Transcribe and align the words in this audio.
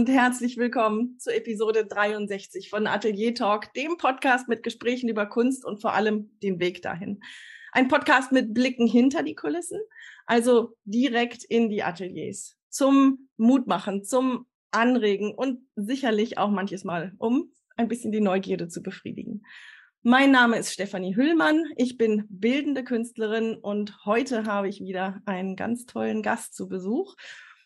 und 0.00 0.08
herzlich 0.08 0.56
willkommen 0.56 1.18
zu 1.18 1.28
Episode 1.30 1.84
63 1.84 2.70
von 2.70 2.86
Atelier 2.86 3.34
Talk, 3.34 3.74
dem 3.74 3.98
Podcast 3.98 4.48
mit 4.48 4.62
Gesprächen 4.62 5.10
über 5.10 5.26
Kunst 5.26 5.62
und 5.62 5.82
vor 5.82 5.92
allem 5.92 6.30
den 6.42 6.58
Weg 6.58 6.80
dahin. 6.80 7.20
Ein 7.72 7.88
Podcast 7.88 8.32
mit 8.32 8.54
Blicken 8.54 8.86
hinter 8.86 9.22
die 9.22 9.34
Kulissen, 9.34 9.78
also 10.24 10.74
direkt 10.84 11.44
in 11.44 11.68
die 11.68 11.82
Ateliers, 11.82 12.56
zum 12.70 13.28
Mutmachen, 13.36 14.02
zum 14.02 14.46
Anregen 14.70 15.34
und 15.34 15.68
sicherlich 15.76 16.38
auch 16.38 16.48
manches 16.48 16.82
Mal, 16.82 17.12
um 17.18 17.52
ein 17.76 17.88
bisschen 17.88 18.10
die 18.10 18.22
Neugierde 18.22 18.68
zu 18.68 18.82
befriedigen. 18.82 19.44
Mein 20.00 20.30
Name 20.30 20.56
ist 20.56 20.72
Stefanie 20.72 21.14
Hüllmann. 21.14 21.62
Ich 21.76 21.98
bin 21.98 22.24
bildende 22.30 22.84
Künstlerin 22.84 23.54
und 23.56 24.06
heute 24.06 24.44
habe 24.46 24.66
ich 24.66 24.80
wieder 24.80 25.20
einen 25.26 25.56
ganz 25.56 25.84
tollen 25.84 26.22
Gast 26.22 26.54
zu 26.54 26.70
Besuch. 26.70 27.16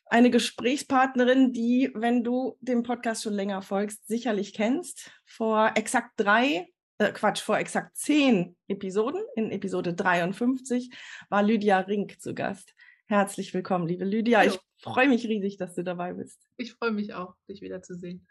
Eine 0.07 0.31
Gesprächspartnerin, 0.31 1.53
die, 1.53 1.91
wenn 1.95 2.23
du 2.23 2.59
dem 2.61 2.83
Podcast 2.83 3.23
schon 3.23 3.33
länger 3.33 3.63
folgst, 3.63 4.07
sicherlich 4.07 4.53
kennst. 4.53 5.11
Vor 5.25 5.73
exakt 5.77 6.13
drei, 6.17 6.69
äh 6.99 7.11
Quatsch, 7.11 7.41
vor 7.41 7.59
exakt 7.59 7.97
zehn 7.97 8.57
Episoden, 8.69 9.23
in 9.35 9.51
Episode 9.51 9.95
53, 9.95 10.95
war 11.31 11.43
Lydia 11.43 11.81
Rink 11.81 12.21
zu 12.21 12.35
Gast. 12.35 12.75
Herzlich 13.07 13.55
willkommen, 13.55 13.87
liebe 13.87 14.05
Lydia. 14.05 14.41
Hallo. 14.41 14.53
Ich 14.53 14.83
freue 14.83 15.09
mich 15.09 15.27
riesig, 15.27 15.57
dass 15.57 15.75
du 15.75 15.83
dabei 15.83 16.13
bist. 16.13 16.39
Ich 16.59 16.75
freue 16.75 16.93
mich 16.93 17.15
auch, 17.15 17.35
dich 17.49 17.63
wiederzusehen. 17.63 18.27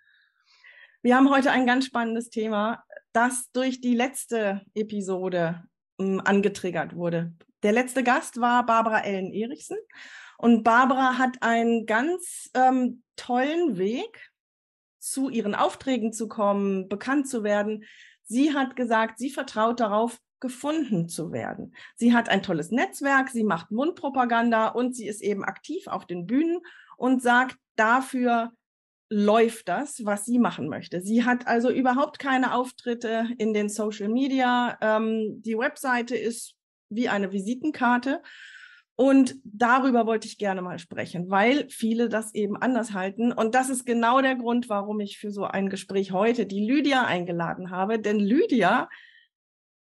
Wir 1.01 1.15
haben 1.15 1.29
heute 1.29 1.51
ein 1.51 1.65
ganz 1.65 1.85
spannendes 1.85 2.29
Thema, 2.29 2.83
das 3.13 3.51
durch 3.51 3.81
die 3.81 3.95
letzte 3.95 4.61
Episode 4.75 5.63
ähm, 5.99 6.21
angetriggert 6.23 6.95
wurde. 6.95 7.33
Der 7.63 7.71
letzte 7.71 8.03
Gast 8.03 8.39
war 8.39 8.65
Barbara 8.65 8.99
Ellen 8.99 9.33
Erichsen 9.33 9.77
und 10.37 10.63
Barbara 10.63 11.17
hat 11.17 11.41
einen 11.41 11.85
ganz 11.85 12.49
ähm, 12.53 13.03
tollen 13.15 13.77
Weg, 13.77 14.33
zu 15.03 15.29
ihren 15.29 15.53
Aufträgen 15.53 16.13
zu 16.13 16.29
kommen, 16.29 16.87
bekannt 16.87 17.27
zu 17.27 17.43
werden. 17.43 17.83
Sie 18.23 18.53
hat 18.53 18.77
gesagt, 18.77 19.19
sie 19.19 19.29
vertraut 19.29 19.81
darauf, 19.81 20.17
gefunden 20.39 21.09
zu 21.09 21.31
werden. 21.31 21.73
Sie 21.95 22.13
hat 22.13 22.29
ein 22.29 22.41
tolles 22.41 22.71
Netzwerk, 22.71 23.29
sie 23.29 23.43
macht 23.43 23.71
Mundpropaganda 23.71 24.69
und 24.69 24.95
sie 24.95 25.07
ist 25.07 25.21
eben 25.21 25.43
aktiv 25.43 25.87
auf 25.87 26.05
den 26.05 26.25
Bühnen 26.25 26.59
und 26.97 27.21
sagt 27.21 27.57
dafür, 27.75 28.51
läuft 29.09 29.67
das, 29.69 30.05
was 30.05 30.25
sie 30.25 30.39
machen 30.39 30.69
möchte. 30.69 31.01
Sie 31.01 31.23
hat 31.23 31.47
also 31.47 31.69
überhaupt 31.69 32.17
keine 32.17 32.53
Auftritte 32.53 33.29
in 33.37 33.53
den 33.53 33.69
Social 33.69 34.09
Media. 34.09 34.77
Ähm, 34.81 35.41
die 35.41 35.57
Webseite 35.57 36.15
ist 36.15 36.55
wie 36.89 37.09
eine 37.09 37.31
Visitenkarte. 37.31 38.21
Und 38.95 39.35
darüber 39.43 40.05
wollte 40.05 40.27
ich 40.27 40.37
gerne 40.37 40.61
mal 40.61 40.77
sprechen, 40.77 41.29
weil 41.31 41.67
viele 41.69 42.09
das 42.09 42.35
eben 42.35 42.55
anders 42.55 42.93
halten. 42.93 43.31
Und 43.31 43.55
das 43.55 43.69
ist 43.69 43.85
genau 43.85 44.21
der 44.21 44.35
Grund, 44.35 44.69
warum 44.69 44.99
ich 44.99 45.17
für 45.17 45.31
so 45.31 45.45
ein 45.45 45.69
Gespräch 45.69 46.11
heute 46.11 46.45
die 46.45 46.63
Lydia 46.63 47.03
eingeladen 47.03 47.71
habe. 47.71 47.97
Denn 47.99 48.19
Lydia, 48.19 48.89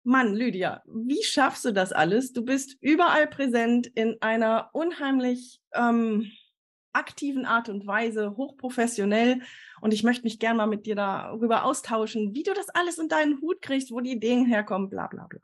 Mann, 0.05 0.35
Lydia, 0.35 0.83
wie 0.87 1.23
schaffst 1.23 1.67
du 1.67 1.73
das 1.73 1.93
alles? 1.93 2.33
Du 2.33 2.45
bist 2.45 2.79
überall 2.81 3.27
präsent 3.27 3.89
in 3.89 4.17
einer 4.23 4.71
unheimlich 4.73 5.61
ähm, 5.75 6.31
aktiven 6.95 7.45
Art 7.45 7.69
und 7.69 7.87
Weise, 7.87 8.37
hochprofessionell. 8.37 9.43
Und 9.83 9.93
ich 9.93 10.03
möchte 10.03 10.25
mich 10.25 10.39
gerne 10.39 10.57
mal 10.57 10.67
mit 10.67 10.87
dir 10.87 10.95
darüber 10.95 11.65
austauschen, 11.65 12.35
wie 12.35 12.43
du 12.43 12.55
das 12.55 12.71
alles 12.71 12.99
in 12.99 13.09
deinen 13.09 13.41
Hut 13.43 13.61
kriegst, 13.61 13.91
wo 13.91 14.01
die 14.01 14.13
Ideen 14.13 14.47
herkommen, 14.47 14.89
bla 14.89 15.09
bla 15.09 15.27
bla. 15.27 15.41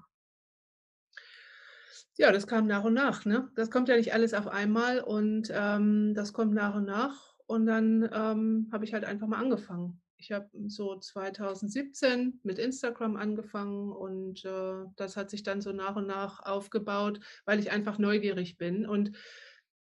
Ja, 2.20 2.32
das 2.32 2.46
kam 2.46 2.66
nach 2.66 2.84
und 2.84 2.92
nach. 2.92 3.24
Ne? 3.24 3.50
Das 3.54 3.70
kommt 3.70 3.88
ja 3.88 3.96
nicht 3.96 4.12
alles 4.12 4.34
auf 4.34 4.46
einmal 4.46 5.00
und 5.00 5.50
ähm, 5.54 6.12
das 6.14 6.34
kommt 6.34 6.52
nach 6.52 6.74
und 6.74 6.84
nach. 6.84 7.32
Und 7.46 7.64
dann 7.64 8.06
ähm, 8.12 8.68
habe 8.70 8.84
ich 8.84 8.92
halt 8.92 9.06
einfach 9.06 9.26
mal 9.26 9.38
angefangen. 9.38 10.02
Ich 10.18 10.30
habe 10.30 10.50
so 10.66 10.98
2017 10.98 12.40
mit 12.42 12.58
Instagram 12.58 13.16
angefangen 13.16 13.90
und 13.90 14.44
äh, 14.44 14.84
das 14.96 15.16
hat 15.16 15.30
sich 15.30 15.44
dann 15.44 15.62
so 15.62 15.72
nach 15.72 15.96
und 15.96 16.06
nach 16.06 16.44
aufgebaut, 16.44 17.20
weil 17.46 17.58
ich 17.58 17.70
einfach 17.70 17.96
neugierig 17.96 18.58
bin. 18.58 18.84
Und 18.84 19.12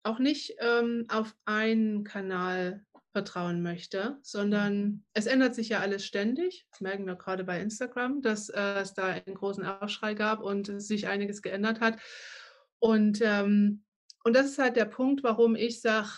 auch 0.03 0.19
nicht 0.19 0.57
ähm, 0.59 1.07
auf 1.09 1.35
einen 1.47 2.05
Kanal 2.05 2.85
vertrauen 3.17 3.63
möchte, 3.63 4.19
sondern 4.21 5.03
es 5.15 5.25
ändert 5.25 5.55
sich 5.55 5.71
ja 5.71 5.81
alles 5.81 6.05
ständig. 6.05 6.67
Das 6.71 6.83
merken 6.83 7.07
wir 7.07 7.17
gerade 7.17 7.45
bei 7.45 7.59
Instagram, 7.63 8.21
dass 8.21 8.51
äh, 8.51 8.81
es 8.81 8.93
da 8.93 9.07
einen 9.07 9.35
großen 9.35 9.65
Aufschrei 9.65 10.13
gab 10.13 10.43
und 10.43 10.83
sich 10.83 11.09
einiges 11.09 11.41
geändert 11.41 11.81
hat. 11.81 11.99
Und, 12.79 13.23
ähm, 13.23 13.85
und 14.23 14.37
das 14.37 14.45
ist 14.45 14.59
halt 14.59 14.77
der 14.77 14.85
Punkt, 14.85 15.23
warum 15.23 15.57
ich 15.57 15.81
sage, 15.81 16.11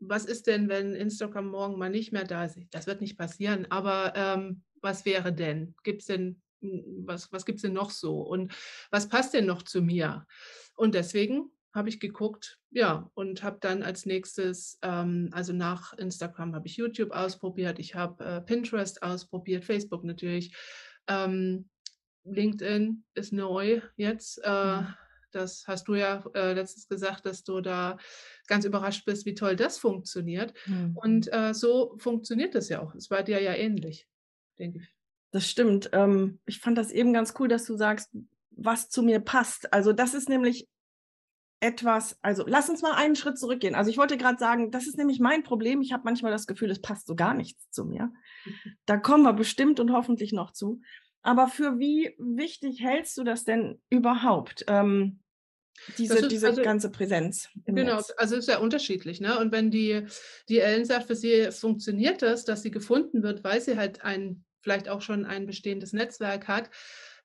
was 0.00 0.24
ist 0.24 0.46
denn, 0.46 0.70
wenn 0.70 0.94
Instagram 0.94 1.48
morgen 1.48 1.78
mal 1.78 1.90
nicht 1.90 2.12
mehr 2.12 2.24
da 2.24 2.46
ist? 2.46 2.56
Das 2.70 2.86
wird 2.86 3.02
nicht 3.02 3.18
passieren, 3.18 3.66
aber 3.68 4.14
ähm, 4.16 4.62
was 4.80 5.04
wäre 5.04 5.34
denn? 5.34 5.74
Gibt 5.82 6.00
es 6.00 6.06
denn, 6.06 6.40
hm, 6.62 7.04
was, 7.04 7.30
was 7.30 7.44
gibt 7.44 7.56
es 7.56 7.62
denn 7.62 7.74
noch 7.74 7.90
so? 7.90 8.22
Und 8.22 8.54
was 8.90 9.06
passt 9.06 9.34
denn 9.34 9.44
noch 9.44 9.60
zu 9.60 9.82
mir? 9.82 10.26
Und 10.76 10.94
deswegen 10.94 11.50
habe 11.74 11.88
ich 11.88 12.00
geguckt, 12.00 12.58
ja, 12.70 13.10
und 13.14 13.42
habe 13.42 13.58
dann 13.60 13.82
als 13.82 14.06
nächstes, 14.06 14.78
ähm, 14.82 15.30
also 15.32 15.52
nach 15.52 15.92
Instagram 15.94 16.54
habe 16.54 16.66
ich 16.66 16.76
YouTube 16.76 17.12
ausprobiert, 17.12 17.78
ich 17.78 17.94
habe 17.94 18.24
äh, 18.24 18.40
Pinterest 18.40 19.02
ausprobiert, 19.02 19.64
Facebook 19.64 20.04
natürlich. 20.04 20.54
Ähm, 21.08 21.68
LinkedIn 22.24 23.04
ist 23.14 23.32
neu 23.32 23.80
jetzt. 23.96 24.38
Äh, 24.44 24.80
mhm. 24.82 24.94
Das 25.32 25.66
hast 25.66 25.88
du 25.88 25.94
ja 25.94 26.22
äh, 26.34 26.52
letztens 26.52 26.88
gesagt, 26.88 27.24
dass 27.24 27.42
du 27.42 27.62
da 27.62 27.96
ganz 28.46 28.66
überrascht 28.66 29.06
bist, 29.06 29.24
wie 29.24 29.34
toll 29.34 29.56
das 29.56 29.78
funktioniert. 29.78 30.52
Mhm. 30.66 30.96
Und 30.96 31.32
äh, 31.32 31.54
so 31.54 31.96
funktioniert 31.98 32.54
das 32.54 32.68
ja 32.68 32.82
auch. 32.82 32.94
Es 32.94 33.10
war 33.10 33.22
dir 33.22 33.40
ja 33.40 33.54
ähnlich, 33.54 34.08
denke 34.58 34.80
ich. 34.80 34.94
Das 35.30 35.48
stimmt. 35.48 35.88
Ähm, 35.94 36.38
ich 36.44 36.60
fand 36.60 36.76
das 36.76 36.90
eben 36.90 37.14
ganz 37.14 37.32
cool, 37.38 37.48
dass 37.48 37.64
du 37.64 37.76
sagst, 37.76 38.10
was 38.50 38.90
zu 38.90 39.02
mir 39.02 39.20
passt. 39.20 39.72
Also 39.72 39.94
das 39.94 40.12
ist 40.12 40.28
nämlich 40.28 40.68
etwas, 41.62 42.18
also 42.22 42.44
lass 42.46 42.68
uns 42.68 42.82
mal 42.82 42.94
einen 42.94 43.14
Schritt 43.14 43.38
zurückgehen. 43.38 43.76
Also 43.76 43.88
ich 43.88 43.96
wollte 43.96 44.18
gerade 44.18 44.38
sagen, 44.38 44.72
das 44.72 44.88
ist 44.88 44.98
nämlich 44.98 45.20
mein 45.20 45.44
Problem. 45.44 45.80
Ich 45.80 45.92
habe 45.92 46.02
manchmal 46.04 46.32
das 46.32 46.48
Gefühl, 46.48 46.70
es 46.70 46.82
passt 46.82 47.06
so 47.06 47.14
gar 47.14 47.34
nichts 47.34 47.70
zu 47.70 47.84
mir. 47.84 48.12
Da 48.86 48.96
kommen 48.96 49.22
wir 49.22 49.32
bestimmt 49.32 49.78
und 49.78 49.92
hoffentlich 49.92 50.32
noch 50.32 50.52
zu. 50.52 50.80
Aber 51.22 51.46
für 51.46 51.78
wie 51.78 52.16
wichtig 52.18 52.82
hältst 52.82 53.16
du 53.16 53.22
das 53.22 53.44
denn 53.44 53.80
überhaupt? 53.90 54.64
Ähm, 54.66 55.20
diese, 55.98 56.18
ist, 56.18 56.32
diese 56.32 56.48
also, 56.48 56.62
ganze 56.62 56.90
Präsenz. 56.90 57.48
genau, 57.64 57.96
Netz. 57.96 58.12
also 58.16 58.36
ist 58.36 58.48
ja 58.48 58.58
unterschiedlich. 58.58 59.20
Ne? 59.20 59.38
Und 59.38 59.52
wenn 59.52 59.70
die, 59.70 60.06
die 60.48 60.58
Ellen 60.58 60.84
sagt, 60.84 61.06
für 61.06 61.14
sie 61.14 61.50
funktioniert 61.52 62.22
das, 62.22 62.44
dass 62.44 62.62
sie 62.62 62.72
gefunden 62.72 63.22
wird, 63.22 63.44
weil 63.44 63.60
sie 63.60 63.76
halt 63.76 64.02
ein, 64.02 64.44
vielleicht 64.62 64.88
auch 64.88 65.00
schon 65.00 65.24
ein 65.24 65.46
bestehendes 65.46 65.92
Netzwerk 65.92 66.48
hat, 66.48 66.70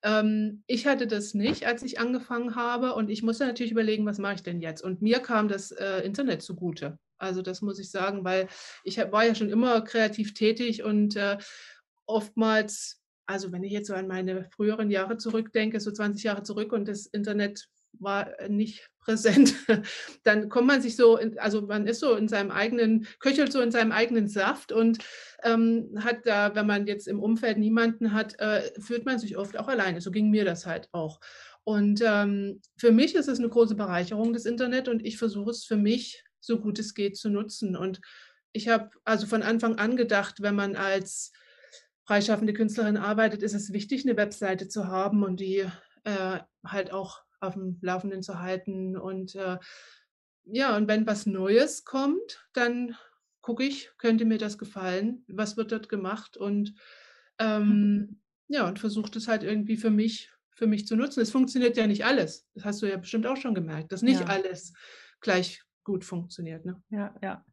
ähm, 0.03 0.63
ich 0.67 0.85
hatte 0.85 1.07
das 1.07 1.33
nicht, 1.33 1.65
als 1.65 1.83
ich 1.83 1.99
angefangen 1.99 2.55
habe 2.55 2.93
und 2.93 3.09
ich 3.09 3.23
musste 3.23 3.45
natürlich 3.45 3.71
überlegen, 3.71 4.05
was 4.05 4.19
mache 4.19 4.35
ich 4.35 4.43
denn 4.43 4.61
jetzt? 4.61 4.83
Und 4.83 5.01
mir 5.01 5.19
kam 5.19 5.47
das 5.47 5.71
äh, 5.71 5.99
Internet 5.99 6.41
zugute. 6.41 6.99
Also 7.17 7.41
das 7.41 7.61
muss 7.61 7.79
ich 7.79 7.89
sagen, 7.89 8.23
weil 8.23 8.47
ich 8.83 8.97
war 8.97 9.25
ja 9.25 9.33
schon 9.33 9.49
immer 9.49 9.81
kreativ 9.81 10.33
tätig 10.33 10.83
und 10.83 11.15
äh, 11.15 11.37
oftmals, 12.05 13.01
also 13.25 13.51
wenn 13.51 13.63
ich 13.63 13.71
jetzt 13.71 13.87
so 13.87 13.95
an 13.95 14.07
meine 14.07 14.45
früheren 14.51 14.91
Jahre 14.91 15.17
zurückdenke, 15.17 15.79
so 15.79 15.91
20 15.91 16.23
Jahre 16.23 16.43
zurück 16.43 16.71
und 16.73 16.87
das 16.87 17.07
Internet 17.07 17.67
war 17.93 18.39
äh, 18.39 18.49
nicht 18.49 18.89
präsent, 18.99 19.55
dann 20.23 20.49
kommt 20.49 20.67
man 20.67 20.81
sich 20.81 20.95
so, 20.95 21.17
in, 21.17 21.37
also 21.39 21.61
man 21.61 21.87
ist 21.87 21.99
so 21.99 22.15
in 22.15 22.27
seinem 22.27 22.51
eigenen, 22.51 23.07
köchelt 23.19 23.51
so 23.51 23.61
in 23.61 23.71
seinem 23.71 23.91
eigenen 23.91 24.27
Saft 24.27 24.71
und 24.71 24.99
ähm, 25.43 25.89
hat 25.99 26.25
da, 26.25 26.55
wenn 26.55 26.67
man 26.67 26.87
jetzt 26.87 27.07
im 27.07 27.21
Umfeld 27.21 27.57
niemanden 27.57 28.13
hat, 28.13 28.39
äh, 28.39 28.71
fühlt 28.79 29.05
man 29.05 29.19
sich 29.19 29.37
oft 29.37 29.57
auch 29.57 29.67
alleine. 29.67 30.01
So 30.01 30.11
ging 30.11 30.29
mir 30.29 30.45
das 30.45 30.65
halt 30.65 30.89
auch. 30.91 31.19
Und 31.63 32.01
ähm, 32.05 32.61
für 32.77 32.91
mich 32.91 33.15
ist 33.15 33.27
es 33.27 33.39
eine 33.39 33.49
große 33.49 33.75
Bereicherung, 33.75 34.33
das 34.33 34.45
Internet, 34.45 34.87
und 34.87 35.05
ich 35.05 35.17
versuche 35.17 35.51
es 35.51 35.65
für 35.65 35.75
mich 35.75 36.23
so 36.39 36.59
gut 36.59 36.79
es 36.79 36.93
geht 36.93 37.17
zu 37.17 37.29
nutzen. 37.29 37.75
Und 37.75 37.99
ich 38.53 38.69
habe 38.69 38.89
also 39.03 39.27
von 39.27 39.43
Anfang 39.43 39.77
an 39.77 39.97
gedacht, 39.97 40.41
wenn 40.41 40.55
man 40.55 40.75
als 40.75 41.31
freischaffende 42.05 42.53
Künstlerin 42.53 42.97
arbeitet, 42.97 43.43
ist 43.43 43.53
es 43.53 43.73
wichtig, 43.73 44.05
eine 44.05 44.17
Webseite 44.17 44.69
zu 44.69 44.87
haben 44.87 45.23
und 45.23 45.41
die 45.41 45.65
äh, 46.05 46.39
halt 46.65 46.91
auch 46.91 47.21
auf 47.39 47.53
dem 47.53 47.77
Laufenden 47.81 48.21
zu 48.21 48.39
halten. 48.39 48.97
Und 48.97 49.35
äh, 49.35 49.57
ja, 50.45 50.75
und 50.75 50.87
wenn 50.87 51.05
was 51.05 51.25
Neues 51.25 51.83
kommt, 51.83 52.47
dann 52.53 52.95
gucke 53.41 53.63
ich, 53.63 53.91
könnte 53.97 54.25
mir 54.25 54.37
das 54.37 54.57
gefallen, 54.57 55.23
was 55.27 55.55
wird 55.55 55.71
dort 55.71 55.87
gemacht 55.87 56.35
und 56.35 56.73
ähm, 57.39 57.67
mhm. 57.67 58.21
ja, 58.49 58.67
und 58.67 58.79
versuche 58.79 59.11
das 59.11 59.27
halt 59.27 59.43
irgendwie 59.43 59.77
für 59.77 59.89
mich, 59.89 60.31
für 60.51 60.67
mich 60.67 60.85
zu 60.85 60.95
nutzen. 60.95 61.21
Es 61.21 61.31
funktioniert 61.31 61.77
ja 61.77 61.87
nicht 61.87 62.03
alles. 62.03 62.45
Das 62.55 62.65
hast 62.65 62.81
du 62.81 62.87
ja 62.87 62.97
bestimmt 62.97 63.25
auch 63.25 63.37
schon 63.37 63.55
gemerkt, 63.55 63.91
dass 63.91 64.01
nicht 64.01 64.21
ja. 64.21 64.27
alles 64.27 64.73
gleich 65.21 65.63
gut 65.83 66.03
funktioniert. 66.03 66.65
Ne? 66.65 66.81
Ja, 66.89 67.15
ja. 67.21 67.45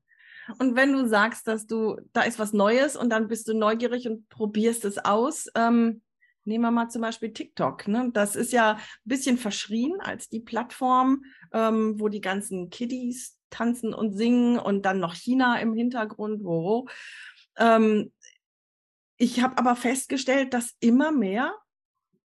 Und 0.58 0.76
wenn 0.76 0.92
du 0.92 1.06
sagst, 1.06 1.46
dass 1.46 1.66
du, 1.66 1.96
da 2.12 2.22
ist 2.22 2.38
was 2.38 2.52
Neues 2.52 2.96
und 2.96 3.10
dann 3.10 3.28
bist 3.28 3.48
du 3.48 3.54
neugierig 3.54 4.08
und 4.08 4.28
probierst 4.28 4.84
es 4.84 4.98
aus, 4.98 5.46
ähm, 5.54 6.02
Nehmen 6.44 6.64
wir 6.64 6.70
mal 6.70 6.88
zum 6.88 7.02
Beispiel 7.02 7.32
TikTok. 7.32 7.88
Ne? 7.88 8.10
Das 8.12 8.36
ist 8.36 8.52
ja 8.52 8.72
ein 8.74 8.80
bisschen 9.04 9.38
verschrien 9.38 10.00
als 10.00 10.28
die 10.28 10.40
Plattform, 10.40 11.24
ähm, 11.52 11.98
wo 11.98 12.08
die 12.08 12.20
ganzen 12.20 12.70
Kiddies 12.70 13.38
tanzen 13.50 13.94
und 13.94 14.16
singen 14.16 14.58
und 14.58 14.82
dann 14.82 15.00
noch 15.00 15.14
China 15.14 15.58
im 15.58 15.74
Hintergrund. 15.74 16.44
Wo. 16.44 16.86
Ähm, 17.56 18.12
ich 19.16 19.42
habe 19.42 19.58
aber 19.58 19.76
festgestellt, 19.76 20.54
dass 20.54 20.74
immer 20.80 21.12
mehr 21.12 21.54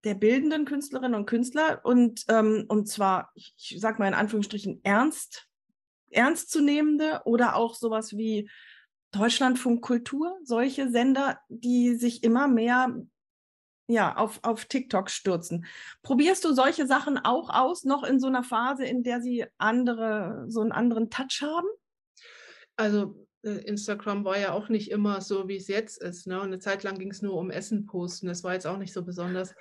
der 0.04 0.14
bildenden 0.14 0.64
Künstlerinnen 0.64 1.14
und 1.14 1.26
Künstler 1.26 1.80
und, 1.84 2.24
ähm, 2.28 2.64
und 2.68 2.88
zwar, 2.88 3.30
ich, 3.34 3.54
ich 3.56 3.80
sage 3.80 3.98
mal 3.98 4.08
in 4.08 4.14
Anführungsstrichen, 4.14 4.80
ernst, 4.82 5.46
ernstzunehmende 6.10 7.22
oder 7.24 7.56
auch 7.56 7.74
sowas 7.74 8.16
wie 8.16 8.50
Deutschlandfunk 9.12 9.82
Kultur, 9.82 10.38
solche 10.44 10.90
Sender, 10.90 11.38
die 11.48 11.94
sich 11.94 12.22
immer 12.22 12.48
mehr 12.48 12.96
ja, 13.90 14.16
auf, 14.16 14.40
auf 14.42 14.64
TikTok 14.66 15.10
stürzen. 15.10 15.66
Probierst 16.02 16.44
du 16.44 16.52
solche 16.52 16.86
Sachen 16.86 17.18
auch 17.18 17.50
aus, 17.50 17.84
noch 17.84 18.04
in 18.04 18.20
so 18.20 18.28
einer 18.28 18.44
Phase, 18.44 18.84
in 18.84 19.02
der 19.02 19.20
sie 19.20 19.46
andere, 19.58 20.44
so 20.48 20.60
einen 20.60 20.72
anderen 20.72 21.10
Touch 21.10 21.42
haben? 21.42 21.68
Also 22.76 23.26
äh, 23.42 23.50
Instagram 23.50 24.24
war 24.24 24.38
ja 24.38 24.52
auch 24.52 24.68
nicht 24.68 24.90
immer 24.90 25.20
so, 25.20 25.48
wie 25.48 25.56
es 25.56 25.68
jetzt 25.68 26.02
ist. 26.02 26.26
Ne? 26.26 26.38
Und 26.40 26.48
eine 26.48 26.58
Zeit 26.58 26.82
lang 26.82 26.98
ging 26.98 27.10
es 27.10 27.22
nur 27.22 27.34
um 27.34 27.50
Essen 27.50 27.86
posten. 27.86 28.26
Das 28.26 28.44
war 28.44 28.54
jetzt 28.54 28.66
auch 28.66 28.76
nicht 28.76 28.92
so 28.92 29.02
besonders. 29.02 29.54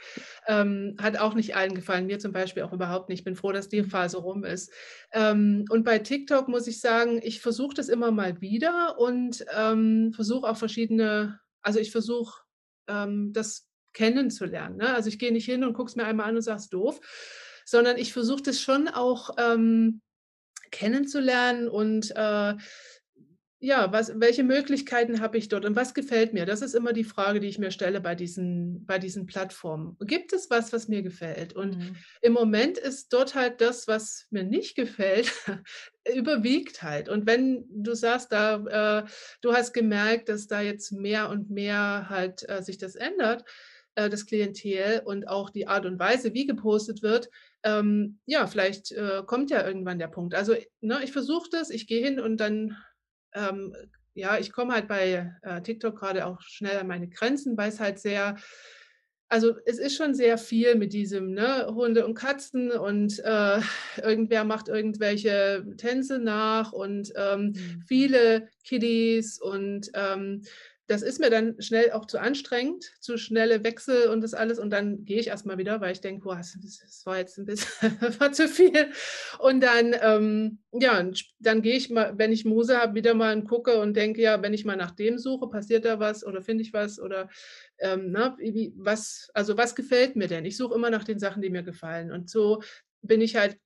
Ähm, 0.47 0.95
hat 0.99 1.17
auch 1.17 1.33
nicht 1.33 1.55
allen 1.55 1.75
gefallen. 1.75 2.07
Mir 2.07 2.19
zum 2.19 2.31
Beispiel 2.31 2.63
auch 2.63 2.73
überhaupt 2.73 3.09
nicht. 3.09 3.19
Ich 3.19 3.25
bin 3.25 3.35
froh, 3.35 3.51
dass 3.51 3.69
die 3.69 3.83
Phase 3.83 4.17
rum 4.17 4.43
ist. 4.43 4.71
Ähm, 5.13 5.65
und 5.69 5.83
bei 5.83 5.99
TikTok 5.99 6.47
muss 6.47 6.67
ich 6.67 6.81
sagen, 6.81 7.19
ich 7.23 7.41
versuche 7.41 7.75
das 7.75 7.89
immer 7.89 8.11
mal 8.11 8.41
wieder 8.41 8.99
und 8.99 9.45
ähm, 9.57 10.11
versuche 10.13 10.49
auch 10.49 10.57
verschiedene, 10.57 11.39
also 11.61 11.79
ich 11.79 11.91
versuche 11.91 12.43
ähm, 12.87 13.31
das 13.33 13.69
kennenzulernen. 13.94 14.77
Ne? 14.77 14.94
Also 14.94 15.09
ich 15.09 15.19
gehe 15.19 15.31
nicht 15.31 15.45
hin 15.45 15.63
und 15.63 15.74
gucke 15.74 15.89
es 15.89 15.95
mir 15.95 16.06
einmal 16.06 16.30
an 16.30 16.36
und 16.36 16.41
sage 16.41 16.59
es 16.59 16.69
doof, 16.69 17.00
sondern 17.65 17.97
ich 17.97 18.13
versuche 18.13 18.44
das 18.44 18.62
schon 18.62 18.88
auch 18.88 19.31
ähm, 19.38 20.01
kennenzulernen 20.71 21.68
und 21.68 22.12
äh, 22.15 22.56
ja, 23.62 23.91
was, 23.91 24.18
welche 24.19 24.44
Möglichkeiten 24.44 25.19
habe 25.19 25.38
ich 25.38 25.50
dort 25.50 25.65
und 25.65 25.75
was 25.75 25.94
gefällt 25.94 26.33
mir? 26.33 26.45
Das 26.45 26.62
ist 26.62 26.74
immer 26.74 26.94
die 26.94 27.03
Frage, 27.03 27.41
die 27.41 27.50
ich 27.50 27.59
mir 27.59 27.71
stelle 27.71 28.00
bei 28.00 28.15
diesen, 28.15 28.86
bei 28.86 29.00
diesen 29.00 29.25
Plattformen. 29.25 29.97
Gibt 30.00 30.31
es 30.31 30.50
was, 30.50 30.71
was 30.71 30.88
mir 30.88 31.01
gefällt? 31.01 31.53
Und 31.53 31.77
mhm. 31.77 31.95
im 32.21 32.31
Moment 32.31 32.77
ist 32.77 33.12
dort 33.12 33.36
halt 33.36 33.59
das, 33.59 33.86
was 33.86 34.27
mir 34.30 34.45
nicht 34.45 34.75
gefällt, 34.75 35.33
überwiegt 36.15 36.83
halt. 36.83 37.09
Und 37.09 37.27
wenn 37.27 37.65
du 37.69 37.95
sagst, 37.95 38.31
da, 38.31 39.01
äh, 39.01 39.07
du 39.41 39.53
hast 39.53 39.74
gemerkt, 39.74 40.30
dass 40.30 40.47
da 40.47 40.62
jetzt 40.62 40.94
mehr 40.94 41.30
und 41.30 41.50
mehr 41.50 42.06
halt 42.07 42.47
äh, 42.47 42.63
sich 42.63 42.77
das 42.77 42.95
ändert, 42.95 43.44
äh, 44.00 44.10
das 44.10 44.25
Klientel 44.25 45.01
und 45.06 45.28
auch 45.28 45.50
die 45.50 45.68
Art 45.68 45.86
und 45.86 46.00
Weise, 46.00 46.34
wie 46.34 46.46
gepostet 46.46 47.01
wird, 47.01 47.30
ähm, 47.63 48.19
ja, 48.25 48.48
vielleicht 48.48 48.92
äh, 48.92 49.24
kommt 49.25 49.51
ja 49.51 49.66
irgendwann 49.66 50.00
der 50.00 50.07
Punkt. 50.07 50.36
Also, 50.36 50.56
ne, 50.81 51.00
ich 51.04 51.12
versuche 51.12 51.50
das, 51.51 51.69
ich 51.69 51.88
gehe 51.88 52.04
hin 52.04 52.19
und 52.19 52.38
dann 52.38 52.78
ähm, 53.34 53.75
ja, 54.19 54.38
ich 54.38 54.51
komme 54.51 54.74
halt 54.74 54.88
bei 54.88 55.31
äh, 55.42 55.62
TikTok 55.62 55.98
gerade 55.98 56.25
auch 56.25 56.42
schnell 56.42 56.78
an 56.78 56.88
meine 56.88 57.07
Grenzen, 57.07 57.57
weil 57.57 57.69
es 57.69 57.80
halt 57.80 58.00
sehr, 58.00 58.38
also 59.30 59.56
es 59.66 59.78
ist 59.78 59.96
schon 59.96 60.13
sehr 60.13 60.38
viel 60.38 60.75
mit 60.75 60.94
diesem 60.94 61.34
ne, 61.34 61.68
Hunde 61.68 62.06
und 62.06 62.16
Katzen 62.16 62.72
und 62.72 63.19
äh, 63.19 63.60
irgendwer 64.01 64.44
macht 64.44 64.68
irgendwelche 64.68 65.66
Tänze 65.78 66.19
nach 66.19 66.74
und 66.74 67.13
ähm, 67.16 67.54
mhm. 67.56 67.84
viele 67.88 68.50
Kiddies 68.63 69.40
und 69.40 69.90
ähm, 69.94 70.44
das 70.89 71.03
ist 71.03 71.19
mir 71.19 71.30
dann 71.30 71.62
schnell 71.62 71.91
auch 71.91 72.06
zu 72.06 72.19
anstrengend, 72.19 72.83
zu 73.00 73.19
schnelle 73.19 73.63
Wechsel 73.63 74.07
und 74.07 74.21
das 74.21 74.33
alles. 74.33 74.57
Und 74.57 74.71
dann 74.71 75.06
gehe 75.06 75.19
ich 75.19 75.27
erstmal 75.27 75.59
wieder, 75.59 75.81
weil 75.81 75.91
ich 75.91 76.01
denke, 76.01 76.24
boah, 76.24 76.38
das, 76.38 77.03
war 77.06 77.19
jetzt 77.19 77.38
ein 77.38 77.45
bisschen 77.45 77.91
war 78.19 78.31
zu 78.31 78.47
viel. 78.47 78.91
Und 79.38 79.62
dann, 79.62 79.95
ähm, 80.01 80.57
ja, 80.71 81.07
dann 81.38 81.62
gehe 81.62 81.75
ich 81.75 81.91
mal, 81.91 82.18
wenn 82.18 82.31
ich 82.31 82.44
Muse 82.44 82.75
habe, 82.75 82.95
wieder 82.95 83.13
mal 83.13 83.38
und 83.38 83.47
gucke 83.47 83.80
und 83.80 83.95
denke, 83.95 84.19
ja, 84.19 84.41
wenn 84.41 84.56
ich 84.56 84.65
mal 84.65 84.77
nach 84.77 84.89
dem 84.89 85.19
suche, 85.19 85.47
passiert 85.47 85.86
da 85.86 86.00
was 86.00 86.25
oder 86.25 86.41
finde 86.41 86.63
ich 86.63 86.74
was 86.74 87.00
oder 87.00 87.30
ähm, 87.77 88.07
na, 88.09 88.36
wie, 88.39 88.74
was, 88.75 89.30
also 89.36 89.57
was 89.57 89.75
gefällt 89.75 90.15
mir 90.15 90.27
denn? 90.27 90.44
Ich 90.44 90.57
suche 90.57 90.74
immer 90.74 90.89
nach 90.89 91.03
den 91.03 91.19
Sachen, 91.19 91.44
die 91.44 91.51
mir 91.51 91.63
gefallen. 91.63 92.12
Und 92.12 92.31
so 92.31 92.63
bin 93.03 93.21
ich 93.21 93.36
halt 93.36 93.59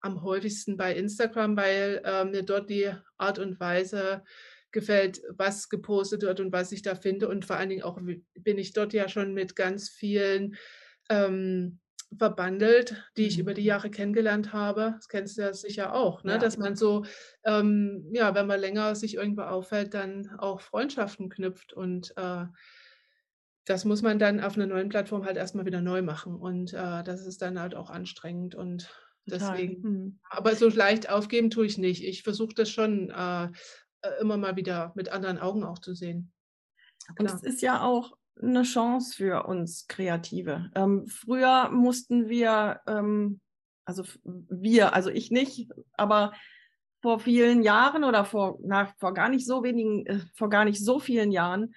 am 0.00 0.22
häufigsten 0.22 0.78
bei 0.78 0.94
Instagram, 0.94 1.58
weil 1.58 2.00
äh, 2.06 2.24
mir 2.24 2.42
dort 2.42 2.70
die 2.70 2.90
Art 3.18 3.38
und 3.38 3.60
Weise 3.60 4.24
gefällt, 4.72 5.22
was 5.30 5.68
gepostet 5.68 6.22
wird 6.22 6.40
und 6.40 6.52
was 6.52 6.72
ich 6.72 6.82
da 6.82 6.94
finde. 6.94 7.28
Und 7.28 7.44
vor 7.44 7.56
allen 7.56 7.70
Dingen 7.70 7.82
auch 7.82 7.98
bin 8.34 8.58
ich 8.58 8.72
dort 8.72 8.92
ja 8.92 9.08
schon 9.08 9.34
mit 9.34 9.56
ganz 9.56 9.88
vielen 9.88 10.56
ähm, 11.08 11.80
verbandelt, 12.16 13.04
die 13.16 13.26
ich 13.26 13.38
über 13.38 13.54
die 13.54 13.62
mhm. 13.62 13.68
Jahre 13.68 13.90
kennengelernt 13.90 14.52
habe. 14.52 14.94
Das 14.96 15.08
kennst 15.08 15.38
du 15.38 15.42
ja 15.42 15.52
sicher 15.52 15.94
auch, 15.94 16.24
ne? 16.24 16.32
Ja. 16.32 16.38
dass 16.38 16.58
man 16.58 16.74
so, 16.74 17.04
ähm, 17.44 18.08
ja, 18.12 18.34
wenn 18.34 18.46
man 18.46 18.60
länger 18.60 18.94
sich 18.94 19.14
irgendwo 19.14 19.42
aufhält, 19.42 19.94
dann 19.94 20.30
auch 20.38 20.60
Freundschaften 20.60 21.28
knüpft 21.28 21.72
und 21.72 22.12
äh, 22.16 22.46
das 23.64 23.84
muss 23.84 24.02
man 24.02 24.18
dann 24.18 24.40
auf 24.40 24.56
einer 24.56 24.66
neuen 24.66 24.88
Plattform 24.88 25.24
halt 25.24 25.36
erstmal 25.36 25.66
wieder 25.66 25.80
neu 25.80 26.02
machen 26.02 26.34
und 26.34 26.72
äh, 26.72 27.04
das 27.04 27.26
ist 27.26 27.42
dann 27.42 27.60
halt 27.60 27.76
auch 27.76 27.90
anstrengend 27.90 28.56
und 28.56 28.90
deswegen, 29.26 29.80
mhm. 29.82 30.18
aber 30.28 30.56
so 30.56 30.68
leicht 30.68 31.08
aufgeben 31.08 31.50
tue 31.50 31.66
ich 31.66 31.78
nicht. 31.78 32.02
Ich 32.02 32.24
versuche 32.24 32.54
das 32.54 32.70
schon 32.70 33.10
äh, 33.10 33.48
äh, 34.02 34.20
immer 34.20 34.36
mal 34.36 34.56
wieder 34.56 34.92
mit 34.94 35.10
anderen 35.10 35.38
Augen 35.38 35.64
auch 35.64 35.78
zu 35.78 35.94
sehen. 35.94 36.32
Und 37.18 37.26
es 37.26 37.42
ist 37.42 37.62
ja 37.62 37.82
auch 37.82 38.16
eine 38.40 38.62
Chance 38.62 39.14
für 39.14 39.44
uns 39.46 39.86
Kreative. 39.88 40.70
Ähm, 40.74 41.06
früher 41.06 41.70
mussten 41.70 42.28
wir, 42.28 42.80
ähm, 42.86 43.40
also 43.84 44.04
wir, 44.24 44.94
also 44.94 45.10
ich 45.10 45.30
nicht, 45.30 45.68
aber 45.96 46.32
vor 47.02 47.20
vielen 47.20 47.62
Jahren 47.62 48.04
oder 48.04 48.24
vor, 48.24 48.58
na, 48.62 48.92
vor 48.98 49.14
gar 49.14 49.28
nicht 49.28 49.46
so 49.46 49.62
wenigen, 49.62 50.06
äh, 50.06 50.20
vor 50.34 50.50
gar 50.50 50.64
nicht 50.64 50.84
so 50.84 50.98
vielen 50.98 51.32
Jahren 51.32 51.74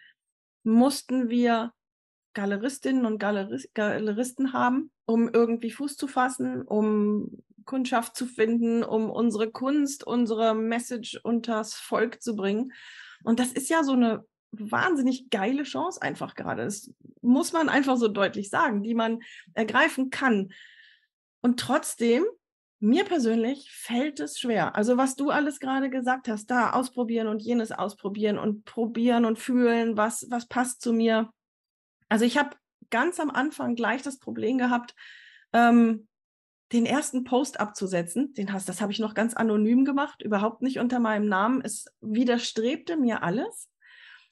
mussten 0.63 1.29
wir 1.29 1.73
Galeristinnen 2.33 3.05
und 3.05 3.19
Galerist, 3.19 3.73
Galeristen 3.73 4.53
haben, 4.53 4.91
um 5.05 5.29
irgendwie 5.29 5.71
Fuß 5.71 5.97
zu 5.97 6.07
fassen, 6.07 6.63
um 6.63 7.43
Kundschaft 7.65 8.15
zu 8.15 8.25
finden, 8.25 8.83
um 8.83 9.09
unsere 9.09 9.51
Kunst, 9.51 10.05
unsere 10.05 10.53
Message 10.55 11.19
unters 11.23 11.75
Volk 11.75 12.21
zu 12.21 12.35
bringen. 12.35 12.73
Und 13.23 13.39
das 13.39 13.51
ist 13.51 13.69
ja 13.69 13.83
so 13.83 13.93
eine 13.93 14.25
wahnsinnig 14.51 15.29
geile 15.29 15.63
Chance 15.63 16.01
einfach 16.01 16.35
gerade. 16.35 16.63
Das 16.65 16.91
muss 17.21 17.53
man 17.53 17.69
einfach 17.69 17.97
so 17.97 18.07
deutlich 18.07 18.49
sagen, 18.49 18.83
die 18.83 18.93
man 18.93 19.21
ergreifen 19.53 20.09
kann. 20.09 20.53
Und 21.41 21.59
trotzdem, 21.59 22.23
mir 22.79 23.05
persönlich 23.05 23.71
fällt 23.71 24.19
es 24.19 24.39
schwer. 24.39 24.75
Also 24.75 24.97
was 24.97 25.15
du 25.15 25.29
alles 25.29 25.59
gerade 25.59 25.89
gesagt 25.89 26.27
hast, 26.27 26.47
da 26.47 26.71
ausprobieren 26.71 27.27
und 27.27 27.41
jenes 27.41 27.71
ausprobieren 27.71 28.37
und 28.37 28.65
probieren 28.65 29.25
und 29.25 29.39
fühlen, 29.39 29.97
was, 29.97 30.27
was 30.29 30.47
passt 30.47 30.81
zu 30.81 30.93
mir. 30.93 31.31
Also 32.09 32.25
ich 32.25 32.37
habe 32.37 32.55
ganz 32.89 33.19
am 33.19 33.31
Anfang 33.31 33.75
gleich 33.75 34.01
das 34.01 34.19
Problem 34.19 34.57
gehabt, 34.57 34.95
ähm, 35.53 36.07
den 36.71 36.85
ersten 36.85 37.23
Post 37.23 37.59
abzusetzen. 37.59 38.33
Den 38.33 38.53
hast, 38.53 38.67
das 38.69 38.81
habe 38.81 38.91
ich 38.91 38.99
noch 38.99 39.13
ganz 39.13 39.33
anonym 39.33 39.85
gemacht, 39.85 40.21
überhaupt 40.21 40.61
nicht 40.61 40.79
unter 40.79 40.99
meinem 40.99 41.27
Namen. 41.27 41.61
Es 41.61 41.85
widerstrebte 42.01 42.97
mir 42.97 43.23
alles. 43.23 43.69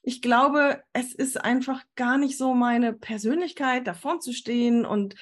Ich 0.02 0.20
glaube, 0.20 0.82
es 0.92 1.14
ist 1.14 1.40
einfach 1.40 1.82
gar 1.94 2.18
nicht 2.18 2.36
so 2.36 2.54
meine 2.54 2.92
Persönlichkeit, 2.92 3.86
davon 3.86 4.20
zu 4.20 4.32
stehen 4.32 4.84
und 4.84 5.14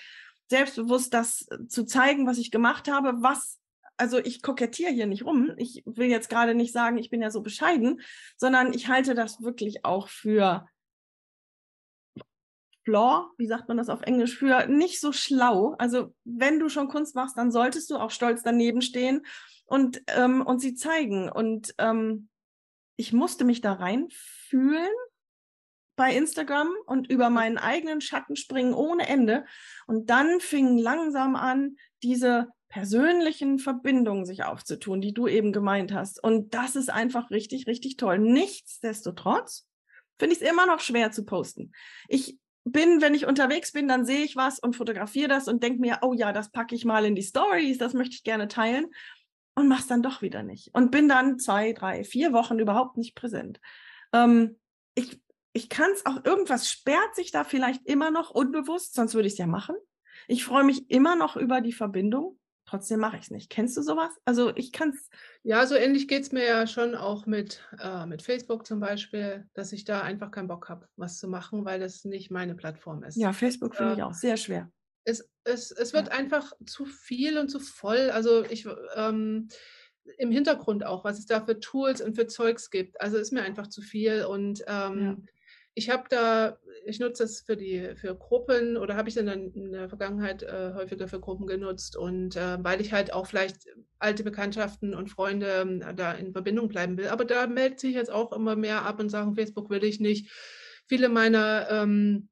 selbstbewusst 0.48 1.12
das 1.12 1.46
zu 1.68 1.84
zeigen, 1.84 2.26
was 2.26 2.38
ich 2.38 2.50
gemacht 2.50 2.90
habe, 2.90 3.22
was 3.22 3.60
also 3.98 4.18
ich 4.18 4.40
kokettiere 4.40 4.90
hier 4.90 5.06
nicht 5.06 5.26
rum. 5.26 5.52
Ich 5.58 5.82
will 5.84 6.08
jetzt 6.08 6.30
gerade 6.30 6.54
nicht 6.54 6.72
sagen, 6.72 6.96
ich 6.96 7.10
bin 7.10 7.20
ja 7.20 7.30
so 7.30 7.42
bescheiden, 7.42 8.00
sondern 8.38 8.72
ich 8.72 8.88
halte 8.88 9.14
das 9.14 9.42
wirklich 9.42 9.84
auch 9.84 10.08
für 10.08 10.66
flaw, 12.84 13.26
wie 13.36 13.46
sagt 13.46 13.68
man 13.68 13.76
das 13.76 13.88
auf 13.88 14.02
Englisch, 14.02 14.38
für 14.38 14.66
nicht 14.66 15.00
so 15.00 15.12
schlau. 15.12 15.74
Also 15.78 16.14
wenn 16.24 16.58
du 16.58 16.68
schon 16.68 16.88
Kunst 16.88 17.14
machst, 17.14 17.36
dann 17.36 17.52
solltest 17.52 17.90
du 17.90 17.96
auch 17.96 18.10
stolz 18.10 18.42
daneben 18.42 18.82
stehen 18.82 19.26
und, 19.66 20.02
ähm, 20.08 20.44
und 20.44 20.60
sie 20.60 20.74
zeigen. 20.74 21.30
Und 21.30 21.74
ähm, 21.78 22.28
ich 22.96 23.12
musste 23.12 23.44
mich 23.44 23.60
da 23.60 23.74
reinfühlen 23.74 24.90
bei 25.96 26.14
Instagram 26.14 26.70
und 26.86 27.10
über 27.10 27.28
meinen 27.28 27.58
eigenen 27.58 28.00
Schatten 28.00 28.34
springen 28.34 28.72
ohne 28.72 29.06
Ende. 29.06 29.44
Und 29.86 30.08
dann 30.08 30.40
fingen 30.40 30.78
langsam 30.78 31.36
an, 31.36 31.76
diese 32.02 32.48
persönlichen 32.70 33.58
Verbindungen 33.58 34.24
sich 34.24 34.44
aufzutun, 34.44 35.00
die 35.00 35.12
du 35.12 35.28
eben 35.28 35.52
gemeint 35.52 35.92
hast. 35.92 36.22
Und 36.22 36.54
das 36.54 36.74
ist 36.74 36.88
einfach 36.88 37.30
richtig, 37.30 37.66
richtig 37.66 37.96
toll. 37.96 38.18
Nichtsdestotrotz 38.18 39.68
finde 40.18 40.34
ich 40.34 40.40
es 40.40 40.50
immer 40.50 40.66
noch 40.66 40.80
schwer 40.80 41.10
zu 41.10 41.24
posten. 41.24 41.72
Ich 42.08 42.39
bin, 42.64 43.00
wenn 43.00 43.14
ich 43.14 43.26
unterwegs 43.26 43.72
bin, 43.72 43.88
dann 43.88 44.04
sehe 44.04 44.22
ich 44.22 44.36
was 44.36 44.58
und 44.58 44.76
fotografiere 44.76 45.28
das 45.28 45.48
und 45.48 45.62
denke 45.62 45.80
mir, 45.80 45.98
oh 46.02 46.12
ja, 46.12 46.32
das 46.32 46.50
packe 46.50 46.74
ich 46.74 46.84
mal 46.84 47.04
in 47.04 47.14
die 47.14 47.22
Stories, 47.22 47.78
das 47.78 47.94
möchte 47.94 48.14
ich 48.16 48.24
gerne 48.24 48.48
teilen 48.48 48.86
und 49.54 49.68
mache 49.68 49.80
es 49.80 49.86
dann 49.86 50.02
doch 50.02 50.22
wieder 50.22 50.42
nicht 50.42 50.74
und 50.74 50.90
bin 50.90 51.08
dann 51.08 51.38
zwei, 51.38 51.72
drei, 51.72 52.04
vier 52.04 52.32
Wochen 52.32 52.58
überhaupt 52.58 52.96
nicht 52.96 53.14
präsent. 53.14 53.60
Ähm, 54.12 54.58
ich 54.94 55.20
ich 55.52 55.68
kann 55.68 55.90
es 55.92 56.06
auch, 56.06 56.24
irgendwas 56.24 56.70
sperrt 56.70 57.14
sich 57.14 57.32
da 57.32 57.44
vielleicht 57.44 57.86
immer 57.86 58.10
noch 58.10 58.30
unbewusst, 58.30 58.94
sonst 58.94 59.14
würde 59.14 59.26
ich 59.26 59.34
es 59.34 59.38
ja 59.38 59.46
machen. 59.46 59.76
Ich 60.28 60.44
freue 60.44 60.64
mich 60.64 60.90
immer 60.90 61.16
noch 61.16 61.36
über 61.36 61.60
die 61.60 61.72
Verbindung, 61.72 62.38
trotzdem 62.70 63.00
mache 63.00 63.16
ich 63.16 63.24
es 63.24 63.30
nicht. 63.30 63.50
Kennst 63.50 63.76
du 63.76 63.82
sowas? 63.82 64.12
Also 64.24 64.54
ich 64.56 64.72
kann 64.72 64.90
es. 64.90 65.10
Ja, 65.42 65.66
so 65.66 65.74
ähnlich 65.74 66.08
geht 66.08 66.22
es 66.22 66.32
mir 66.32 66.44
ja 66.44 66.66
schon 66.66 66.94
auch 66.94 67.26
mit, 67.26 67.62
äh, 67.80 68.06
mit 68.06 68.22
Facebook 68.22 68.66
zum 68.66 68.80
Beispiel, 68.80 69.48
dass 69.54 69.72
ich 69.72 69.84
da 69.84 70.02
einfach 70.02 70.30
keinen 70.30 70.48
Bock 70.48 70.68
habe, 70.68 70.88
was 70.96 71.18
zu 71.18 71.28
machen, 71.28 71.64
weil 71.64 71.80
das 71.80 72.04
nicht 72.04 72.30
meine 72.30 72.54
Plattform 72.54 73.02
ist. 73.02 73.16
Ja, 73.16 73.32
Facebook 73.32 73.74
finde 73.74 73.92
äh, 73.92 73.96
ich 73.96 74.02
auch 74.02 74.14
sehr 74.14 74.36
schwer. 74.36 74.70
Es, 75.04 75.28
es, 75.44 75.70
es 75.72 75.92
wird 75.92 76.08
ja. 76.08 76.12
einfach 76.12 76.52
zu 76.64 76.84
viel 76.84 77.38
und 77.38 77.48
zu 77.48 77.58
voll. 77.58 78.10
Also 78.10 78.44
ich 78.44 78.68
ähm, 78.94 79.48
im 80.18 80.30
Hintergrund 80.30 80.84
auch, 80.84 81.04
was 81.04 81.18
es 81.18 81.26
da 81.26 81.44
für 81.44 81.58
Tools 81.58 82.00
und 82.00 82.14
für 82.14 82.26
Zeugs 82.26 82.70
gibt. 82.70 83.00
Also 83.00 83.16
ist 83.16 83.32
mir 83.32 83.42
einfach 83.42 83.66
zu 83.66 83.82
viel 83.82 84.24
und 84.24 84.62
ähm, 84.66 85.00
ja 85.00 85.16
ich 85.74 85.90
habe 85.90 86.04
da, 86.08 86.58
ich 86.84 86.98
nutze 86.98 87.22
das 87.22 87.40
für 87.40 87.56
die 87.56 87.94
für 87.96 88.14
Gruppen 88.16 88.76
oder 88.76 88.96
habe 88.96 89.08
ich 89.08 89.14
dann 89.14 89.28
in 89.28 89.72
der 89.72 89.88
Vergangenheit 89.88 90.42
äh, 90.42 90.72
häufiger 90.74 91.08
für 91.08 91.20
Gruppen 91.20 91.46
genutzt 91.46 91.96
und 91.96 92.36
äh, 92.36 92.58
weil 92.62 92.80
ich 92.80 92.92
halt 92.92 93.12
auch 93.12 93.26
vielleicht 93.26 93.66
alte 93.98 94.24
Bekanntschaften 94.24 94.94
und 94.94 95.10
Freunde 95.10 95.80
äh, 95.86 95.94
da 95.94 96.12
in 96.12 96.32
Verbindung 96.32 96.68
bleiben 96.68 96.96
will. 96.96 97.08
Aber 97.08 97.24
da 97.24 97.46
meldet 97.46 97.80
sich 97.80 97.94
jetzt 97.94 98.10
auch 98.10 98.32
immer 98.32 98.56
mehr 98.56 98.84
ab 98.84 99.00
und 99.00 99.10
sagen, 99.10 99.34
Facebook 99.34 99.70
will 99.70 99.84
ich 99.84 100.00
nicht. 100.00 100.30
Viele 100.86 101.08
meiner 101.08 101.68
ähm, 101.70 102.28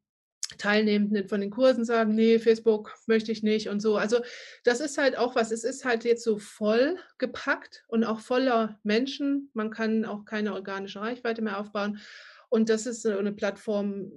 Teilnehmenden 0.57 1.28
von 1.28 1.40
den 1.40 1.50
Kursen 1.50 1.85
sagen, 1.85 2.14
nee, 2.14 2.38
Facebook 2.38 2.95
möchte 3.07 3.30
ich 3.30 3.42
nicht 3.42 3.68
und 3.68 3.80
so. 3.80 3.97
Also 3.97 4.21
das 4.64 4.80
ist 4.80 4.99
halt 4.99 5.16
auch 5.16 5.37
was, 5.37 5.52
es 5.52 5.62
ist 5.62 5.85
halt 5.85 6.04
jetzt 6.04 6.25
so 6.25 6.38
voll 6.38 6.97
gepackt 7.18 7.85
und 7.87 8.02
auch 8.04 8.21
voller 8.21 8.80
Menschen. 8.83 9.50
Man 9.52 9.71
kann 9.71 10.04
auch 10.04 10.25
keine 10.25 10.54
organische 10.54 11.00
Reichweite 11.00 11.42
mehr 11.42 11.61
aufbauen. 11.61 12.00
Und 12.48 12.68
das 12.68 12.86
ist 12.86 13.06
eine 13.06 13.32
Plattform, 13.32 14.10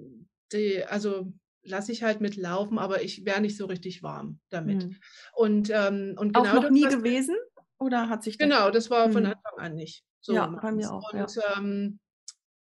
die, 0.52 0.84
also 0.84 1.32
lasse 1.64 1.92
ich 1.92 2.02
halt 2.02 2.20
mitlaufen, 2.20 2.78
aber 2.78 3.02
ich 3.02 3.24
wäre 3.24 3.40
nicht 3.40 3.56
so 3.56 3.66
richtig 3.66 4.02
warm 4.02 4.40
damit. 4.48 4.84
Mhm. 4.84 4.96
Und, 5.34 5.70
ähm, 5.70 6.14
und 6.18 6.34
genau 6.34 6.48
auch 6.48 6.54
noch 6.54 6.62
das, 6.64 6.72
nie 6.72 6.88
gewesen? 6.88 7.36
Oder 7.78 8.08
hat 8.08 8.22
sich 8.22 8.38
das 8.38 8.48
Genau, 8.48 8.70
das 8.70 8.90
war 8.90 9.08
mhm. 9.08 9.12
von 9.12 9.26
Anfang 9.26 9.58
an 9.58 9.74
nicht. 9.74 10.04
So 10.20 10.34
ja, 10.34 10.46
bei 10.46 10.72
mir 10.72 10.92
auch. 10.92 11.12
Und 11.12 11.34
ja. 11.34 11.56
ähm, 11.56 11.98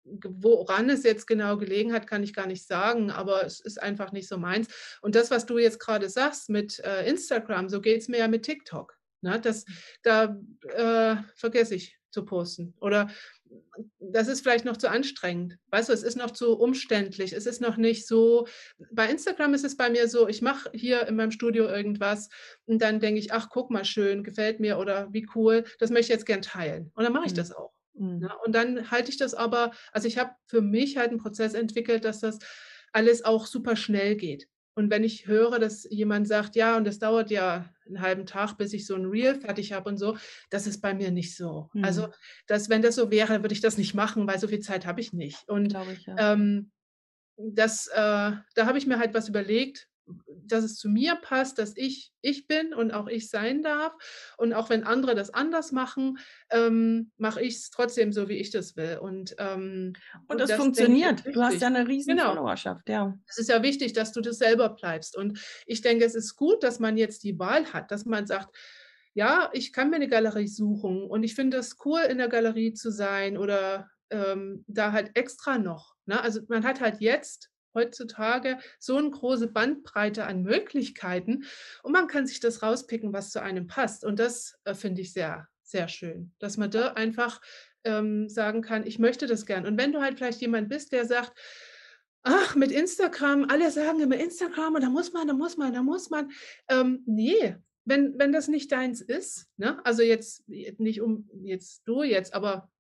woran 0.05 0.89
es 0.89 1.03
jetzt 1.03 1.27
genau 1.27 1.57
gelegen 1.57 1.93
hat, 1.93 2.07
kann 2.07 2.23
ich 2.23 2.33
gar 2.33 2.47
nicht 2.47 2.67
sagen, 2.67 3.11
aber 3.11 3.45
es 3.45 3.61
ist 3.61 3.81
einfach 3.81 4.13
nicht 4.13 4.29
so 4.29 4.39
meins. 4.39 4.69
Und 5.03 5.15
das, 5.15 5.31
was 5.31 5.47
du 5.47 5.59
jetzt 5.59 5.79
gerade 5.79 6.09
sagst 6.09 6.49
mit 6.49 6.79
äh, 6.81 7.09
Instagram, 7.09 7.69
so 7.69 7.81
geht 7.81 8.01
es 8.01 8.09
mir 8.09 8.19
ja 8.19 8.29
mit 8.29 8.45
TikTok. 8.45 8.97
Ne? 9.21 9.41
Das, 9.41 9.67
mhm. 9.67 9.73
da 10.03 10.37
äh, 10.63 11.17
vergesse 11.35 11.75
ich 11.75 11.99
zu 12.11 12.25
posten. 12.25 12.75
Oder 12.81 13.11
das 13.99 14.29
ist 14.29 14.41
vielleicht 14.41 14.65
noch 14.65 14.77
zu 14.77 14.91
anstrengend. 14.91 15.59
Weißt 15.71 15.89
du, 15.89 15.93
es 15.93 16.03
ist 16.03 16.17
noch 16.17 16.31
zu 16.31 16.59
umständlich. 16.59 17.33
Es 17.33 17.47
ist 17.47 17.61
noch 17.61 17.77
nicht 17.77 18.07
so. 18.07 18.47
Bei 18.93 19.09
Instagram 19.09 19.55
ist 19.55 19.65
es 19.65 19.77
bei 19.77 19.91
mir 19.91 20.09
so, 20.09 20.29
ich 20.29 20.43
mache 20.43 20.71
hier 20.73 21.07
in 21.07 21.17
meinem 21.17 21.31
Studio 21.31 21.67
irgendwas 21.67 22.29
und 22.67 22.83
dann 22.83 23.01
denke 23.01 23.21
ich, 23.21 23.33
ach, 23.33 23.49
guck 23.51 23.71
mal 23.71 23.85
schön, 23.85 24.25
gefällt 24.25 24.61
mir 24.61 24.79
oder 24.79 25.09
wie 25.13 25.27
cool, 25.35 25.65
das 25.79 25.91
möchte 25.91 26.13
ich 26.13 26.19
jetzt 26.19 26.27
gern 26.27 26.43
teilen. 26.43 26.91
Und 26.95 27.05
dann 27.05 27.13
mache 27.13 27.27
ich 27.27 27.33
mhm. 27.33 27.37
das 27.37 27.53
auch. 27.53 27.73
Mhm. 27.95 28.19
Ne? 28.19 28.33
Und 28.45 28.55
dann 28.55 28.91
halte 28.91 29.11
ich 29.11 29.17
das 29.17 29.35
aber, 29.35 29.73
also 29.93 30.09
ich 30.09 30.19
habe 30.19 30.33
für 30.47 30.63
mich 30.63 30.97
halt 30.97 31.11
einen 31.11 31.19
Prozess 31.21 31.55
entwickelt, 31.55 32.05
dass 32.05 32.21
das 32.21 32.39
alles 32.93 33.25
auch 33.25 33.47
super 33.47 33.77
schnell 33.77 34.17
geht. 34.17 34.49
Und 34.75 34.91
wenn 34.91 35.05
ich 35.05 35.27
höre, 35.27 35.59
dass 35.59 35.87
jemand 35.91 36.29
sagt, 36.29 36.57
ja, 36.57 36.77
und 36.77 36.87
das 36.87 36.99
dauert 36.99 37.31
ja 37.31 37.69
einen 37.87 38.01
halben 38.01 38.25
Tag, 38.25 38.57
bis 38.57 38.73
ich 38.73 38.87
so 38.87 38.95
ein 38.95 39.05
Reel 39.05 39.35
fertig 39.35 39.73
habe 39.73 39.89
und 39.91 39.99
so, 39.99 40.17
das 40.49 40.67
ist 40.67 40.81
bei 40.81 40.95
mir 40.95 41.11
nicht 41.11 41.37
so. 41.37 41.69
Mhm. 41.73 41.85
Also, 41.85 42.09
dass, 42.47 42.69
wenn 42.69 42.83
das 42.83 42.95
so 42.95 43.11
wäre, 43.11 43.43
würde 43.43 43.53
ich 43.53 43.61
das 43.61 43.79
nicht 43.79 43.95
machen, 43.95 44.27
weil 44.27 44.39
so 44.39 44.49
viel 44.49 44.61
Zeit 44.61 44.87
habe 44.87 45.01
ich 45.01 45.13
nicht. 45.13 45.49
Und 45.49 45.77
ich, 45.93 46.07
ja. 46.07 46.33
ähm, 46.33 46.71
das, 47.37 47.89
äh, 47.89 47.93
da 47.95 48.67
habe 48.67 48.79
ich 48.79 48.87
mir 48.87 48.99
halt 48.99 49.13
was 49.13 49.29
überlegt, 49.29 49.90
dass 50.27 50.65
es 50.65 50.77
zu 50.77 50.89
mir 50.89 51.17
passt, 51.17 51.59
dass 51.59 51.77
ich 51.77 52.13
ich 52.23 52.47
bin 52.47 52.75
und 52.75 52.93
auch 52.93 53.07
ich 53.07 53.31
sein 53.31 53.63
darf. 53.63 53.93
Und 54.37 54.53
auch 54.53 54.71
wenn 54.71 54.85
andere 54.85 55.15
das 55.15 55.33
anders 55.33 55.73
machen, 55.73 56.19
ähm, 56.51 57.11
mache 57.17 57.41
ich 57.43 57.57
es 57.57 57.71
trotzdem 57.71 58.13
so, 58.13 58.29
wie 58.29 58.37
ich 58.37 58.51
das 58.51 58.77
will. 58.77 58.99
Und, 59.01 59.35
ähm, 59.39 59.95
und, 60.29 60.41
das 60.41 60.53
funktioniert. 60.53 61.25
Du 61.27 61.43
hast 61.43 61.61
ja 61.61 61.69
eine 61.69 61.87
riesen 61.87 62.17
genau. 62.17 62.35
Followerschaft, 62.35 62.89
ja. 62.89 63.17
Es 63.27 63.39
ist 63.39 63.49
ja 63.49 63.63
wichtig, 63.63 63.93
dass 63.93 64.13
du 64.13 64.21
das 64.21 64.39
selber 64.39 64.71
bleibst. 64.71 65.17
Und 65.17 65.41
ich 65.67 65.81
denke, 65.81 66.05
es 66.05 66.15
ist 66.15 66.37
gut, 66.37 66.63
dass 66.63 66.79
man 66.79 66.97
jetzt 66.97 67.25
die 67.25 67.39
Wahl 67.39 67.73
hat, 67.73 67.91
dass 67.91 68.05
man 68.05 68.27
sagt, 68.27 68.55
ja, 69.15 69.51
ich 69.53 69.73
kann 69.73 69.91
mir 69.91 69.97
eine 69.97 70.09
Galerie 70.09 70.47
suchen 70.47 71.03
und 71.03 71.25
ich 71.25 71.35
finde 71.35 71.57
es 71.57 71.77
cool, 71.85 72.01
in 72.09 72.19
der 72.19 72.29
Galerie 72.29 72.75
zu 72.75 72.93
sein 72.93 73.37
oder 73.37 73.91
ähm, 74.11 74.65
da 74.69 74.93
halt 74.93 75.11
extra 75.15 75.59
noch. 75.59 75.95
Ne? 76.07 76.21
Also 76.21 76.41
man 76.49 76.65
hat 76.65 76.81
halt 76.81 77.01
jetzt 77.01 77.51
heutzutage 77.75 78.59
so 78.79 78.97
eine 78.97 79.11
große 79.11 79.49
Bandbreite 79.49 80.27
an 80.27 80.43
Möglichkeiten 80.43 81.45
und 81.83 81.93
man 81.93 82.07
kann 82.07 82.27
sich 82.27 82.41
das 82.41 82.63
rauspicken, 82.63 83.13
was 83.13 83.31
zu 83.31 83.43
einem 83.43 83.67
passt. 83.67 84.05
Und 84.05 84.19
das 84.19 84.59
äh, 84.65 84.75
finde 84.75 85.03
ich 85.03 85.13
sehr, 85.13 85.49
sehr 85.63 85.89
schön, 85.89 86.33
dass 86.39 86.57
man 86.57 86.71
da 86.71 86.93
einfach 86.93 87.41
ähm, 87.85 88.29
sagen 88.29 88.63
kann, 88.63 88.87
ich 88.87 88.99
möchte 88.99 89.27
das 89.27 89.47
gern. 89.47 89.67
Und 89.67 89.79
wenn 89.79 89.93
du 89.93 90.01
halt 90.01 90.19
vielleicht 90.19 90.41
jemand 90.41 90.69
bist, 90.69 90.93
der 90.93 91.07
sagt, 91.07 91.33
ach, 92.23 92.55
mit 92.55 92.71
Instagram, 92.71 93.47
alle 93.49 93.71
sagen 93.71 94.01
immer 94.01 94.17
Instagram 94.17 94.75
und 94.75 94.83
da 94.83 94.91
muss 94.91 95.13
man, 95.13 95.27
da 95.27 95.35
muss 95.35 95.57
man, 95.57 95.73
da 95.73 95.83
muss 95.83 96.11
man. 96.11 96.31
Ähm, 96.69 97.03
nee, 97.07 97.57
wenn, 97.85 98.19
wenn 98.19 98.33
das 98.33 98.49
nicht 98.49 98.71
deins 98.73 99.01
ist, 99.01 99.49
ne? 99.57 99.85
also 99.85 100.03
jetzt 100.03 100.49
nicht 100.49 101.01
um 101.01 101.29
jetzt 101.43 101.83
du 101.87 102.03
jetzt, 102.03 102.35
aber 102.35 102.71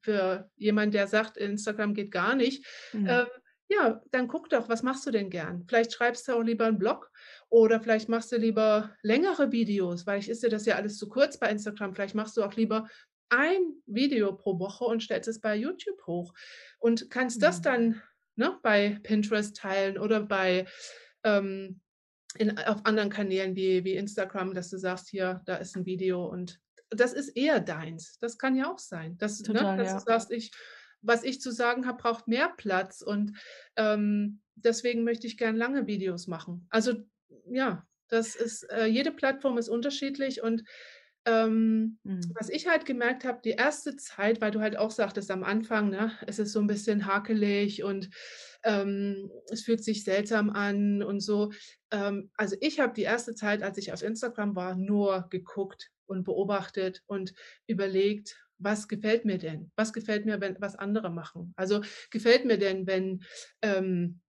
für 0.00 0.50
jemand, 0.56 0.94
der 0.94 1.06
sagt, 1.06 1.36
Instagram 1.36 1.92
geht 1.92 2.10
gar 2.10 2.34
nicht, 2.34 2.64
mhm. 2.92 3.06
ähm, 3.08 3.26
ja, 3.68 4.00
dann 4.12 4.28
guck 4.28 4.48
doch, 4.48 4.68
was 4.68 4.82
machst 4.82 5.06
du 5.06 5.10
denn 5.10 5.30
gern? 5.30 5.64
Vielleicht 5.66 5.92
schreibst 5.92 6.28
du 6.28 6.32
auch 6.32 6.42
lieber 6.42 6.66
einen 6.66 6.78
Blog 6.78 7.10
oder 7.48 7.80
vielleicht 7.80 8.08
machst 8.08 8.30
du 8.30 8.36
lieber 8.36 8.94
längere 9.02 9.50
Videos, 9.50 10.06
weil 10.06 10.20
ich 10.20 10.28
ist 10.28 10.42
dir 10.42 10.50
das 10.50 10.66
ja 10.66 10.76
alles 10.76 10.98
zu 10.98 11.08
kurz 11.08 11.38
bei 11.38 11.50
Instagram. 11.50 11.94
Vielleicht 11.94 12.14
machst 12.14 12.36
du 12.36 12.44
auch 12.44 12.54
lieber 12.54 12.88
ein 13.28 13.74
Video 13.86 14.34
pro 14.36 14.58
Woche 14.58 14.84
und 14.84 15.02
stellst 15.02 15.28
es 15.28 15.40
bei 15.40 15.56
YouTube 15.56 16.06
hoch 16.06 16.32
und 16.78 17.10
kannst 17.10 17.42
das 17.42 17.58
mhm. 17.58 17.62
dann 17.62 18.02
ne, 18.36 18.58
bei 18.62 19.00
Pinterest 19.02 19.56
teilen 19.56 19.98
oder 19.98 20.20
bei 20.20 20.66
ähm, 21.24 21.80
in, 22.38 22.56
auf 22.58 22.84
anderen 22.84 23.10
Kanälen 23.10 23.56
wie, 23.56 23.84
wie 23.84 23.96
Instagram, 23.96 24.54
dass 24.54 24.70
du 24.70 24.78
sagst, 24.78 25.08
hier, 25.08 25.42
da 25.46 25.56
ist 25.56 25.76
ein 25.76 25.86
Video 25.86 26.24
und 26.26 26.60
das 26.90 27.12
ist 27.12 27.30
eher 27.30 27.58
deins. 27.58 28.18
Das 28.20 28.38
kann 28.38 28.54
ja 28.54 28.70
auch 28.70 28.78
sein. 28.78 29.18
Dass, 29.18 29.40
ne, 29.40 29.46
Total, 29.46 29.76
ne, 29.76 29.82
dass 29.82 29.92
ja. 29.92 29.98
du 29.98 30.04
sagst, 30.04 30.30
ich 30.30 30.52
was 31.06 31.24
ich 31.24 31.40
zu 31.40 31.50
sagen 31.50 31.86
habe, 31.86 32.02
braucht 32.02 32.28
mehr 32.28 32.52
Platz 32.56 33.02
und 33.02 33.36
ähm, 33.76 34.40
deswegen 34.54 35.04
möchte 35.04 35.26
ich 35.26 35.38
gern 35.38 35.56
lange 35.56 35.86
Videos 35.86 36.26
machen. 36.26 36.66
Also 36.70 36.94
ja, 37.48 37.86
das 38.08 38.36
ist, 38.36 38.64
äh, 38.70 38.86
jede 38.86 39.10
Plattform 39.12 39.58
ist 39.58 39.68
unterschiedlich 39.68 40.42
und 40.42 40.62
ähm, 41.26 41.98
mhm. 42.04 42.20
was 42.38 42.48
ich 42.48 42.68
halt 42.68 42.86
gemerkt 42.86 43.24
habe, 43.24 43.40
die 43.44 43.50
erste 43.50 43.96
Zeit, 43.96 44.40
weil 44.40 44.52
du 44.52 44.60
halt 44.60 44.76
auch 44.76 44.92
sagtest 44.92 45.30
am 45.32 45.42
Anfang, 45.42 45.90
ne, 45.90 46.12
es 46.26 46.38
ist 46.38 46.52
so 46.52 46.60
ein 46.60 46.68
bisschen 46.68 47.06
hakelig 47.06 47.82
und 47.82 48.10
ähm, 48.62 49.30
es 49.50 49.62
fühlt 49.62 49.82
sich 49.82 50.04
seltsam 50.04 50.50
an 50.50 51.02
und 51.02 51.20
so. 51.20 51.50
Ähm, 51.90 52.30
also 52.36 52.56
ich 52.60 52.78
habe 52.78 52.94
die 52.94 53.02
erste 53.02 53.34
Zeit, 53.34 53.64
als 53.64 53.76
ich 53.76 53.92
auf 53.92 54.02
Instagram 54.02 54.54
war, 54.54 54.76
nur 54.76 55.26
geguckt 55.28 55.90
und 56.06 56.22
beobachtet 56.22 57.02
und 57.06 57.34
überlegt, 57.66 58.36
was 58.58 58.88
gefällt 58.88 59.24
mir 59.24 59.38
denn? 59.38 59.70
Was 59.76 59.92
gefällt 59.92 60.26
mir, 60.26 60.40
wenn 60.40 60.56
was 60.60 60.76
andere 60.76 61.10
machen? 61.10 61.52
Also 61.56 61.82
gefällt 62.10 62.44
mir 62.44 62.58
denn, 62.58 62.86
wenn 62.86 63.22
ähm, 63.62 64.20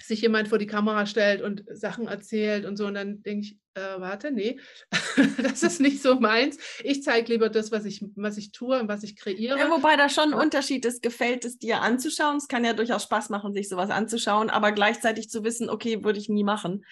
sich 0.00 0.22
jemand 0.22 0.48
vor 0.48 0.58
die 0.58 0.66
Kamera 0.66 1.06
stellt 1.06 1.42
und 1.42 1.64
Sachen 1.70 2.08
erzählt 2.08 2.64
und 2.64 2.76
so 2.76 2.86
und 2.86 2.94
dann 2.94 3.22
denke 3.22 3.46
ich, 3.46 3.58
äh, 3.74 4.00
warte, 4.00 4.30
nee, 4.30 4.58
das 5.42 5.62
ist 5.62 5.80
nicht 5.80 6.02
so 6.02 6.16
meins. 6.16 6.58
Ich 6.82 7.02
zeige 7.02 7.32
lieber 7.32 7.48
das, 7.48 7.72
was 7.72 7.84
ich, 7.84 8.04
was 8.16 8.36
ich 8.36 8.52
tue 8.52 8.80
und 8.80 8.88
was 8.88 9.02
ich 9.02 9.16
kreiere. 9.16 9.58
Ja, 9.58 9.70
wobei 9.70 9.96
da 9.96 10.08
schon 10.08 10.34
ein 10.34 10.40
Unterschied 10.40 10.84
ist, 10.84 11.02
gefällt 11.02 11.44
es 11.44 11.58
dir 11.58 11.80
anzuschauen. 11.80 12.36
Es 12.36 12.48
kann 12.48 12.64
ja 12.64 12.72
durchaus 12.72 13.04
Spaß 13.04 13.30
machen, 13.30 13.54
sich 13.54 13.68
sowas 13.68 13.90
anzuschauen, 13.90 14.50
aber 14.50 14.72
gleichzeitig 14.72 15.30
zu 15.30 15.44
wissen, 15.44 15.70
okay, 15.70 16.04
würde 16.04 16.18
ich 16.18 16.28
nie 16.28 16.44
machen. 16.44 16.84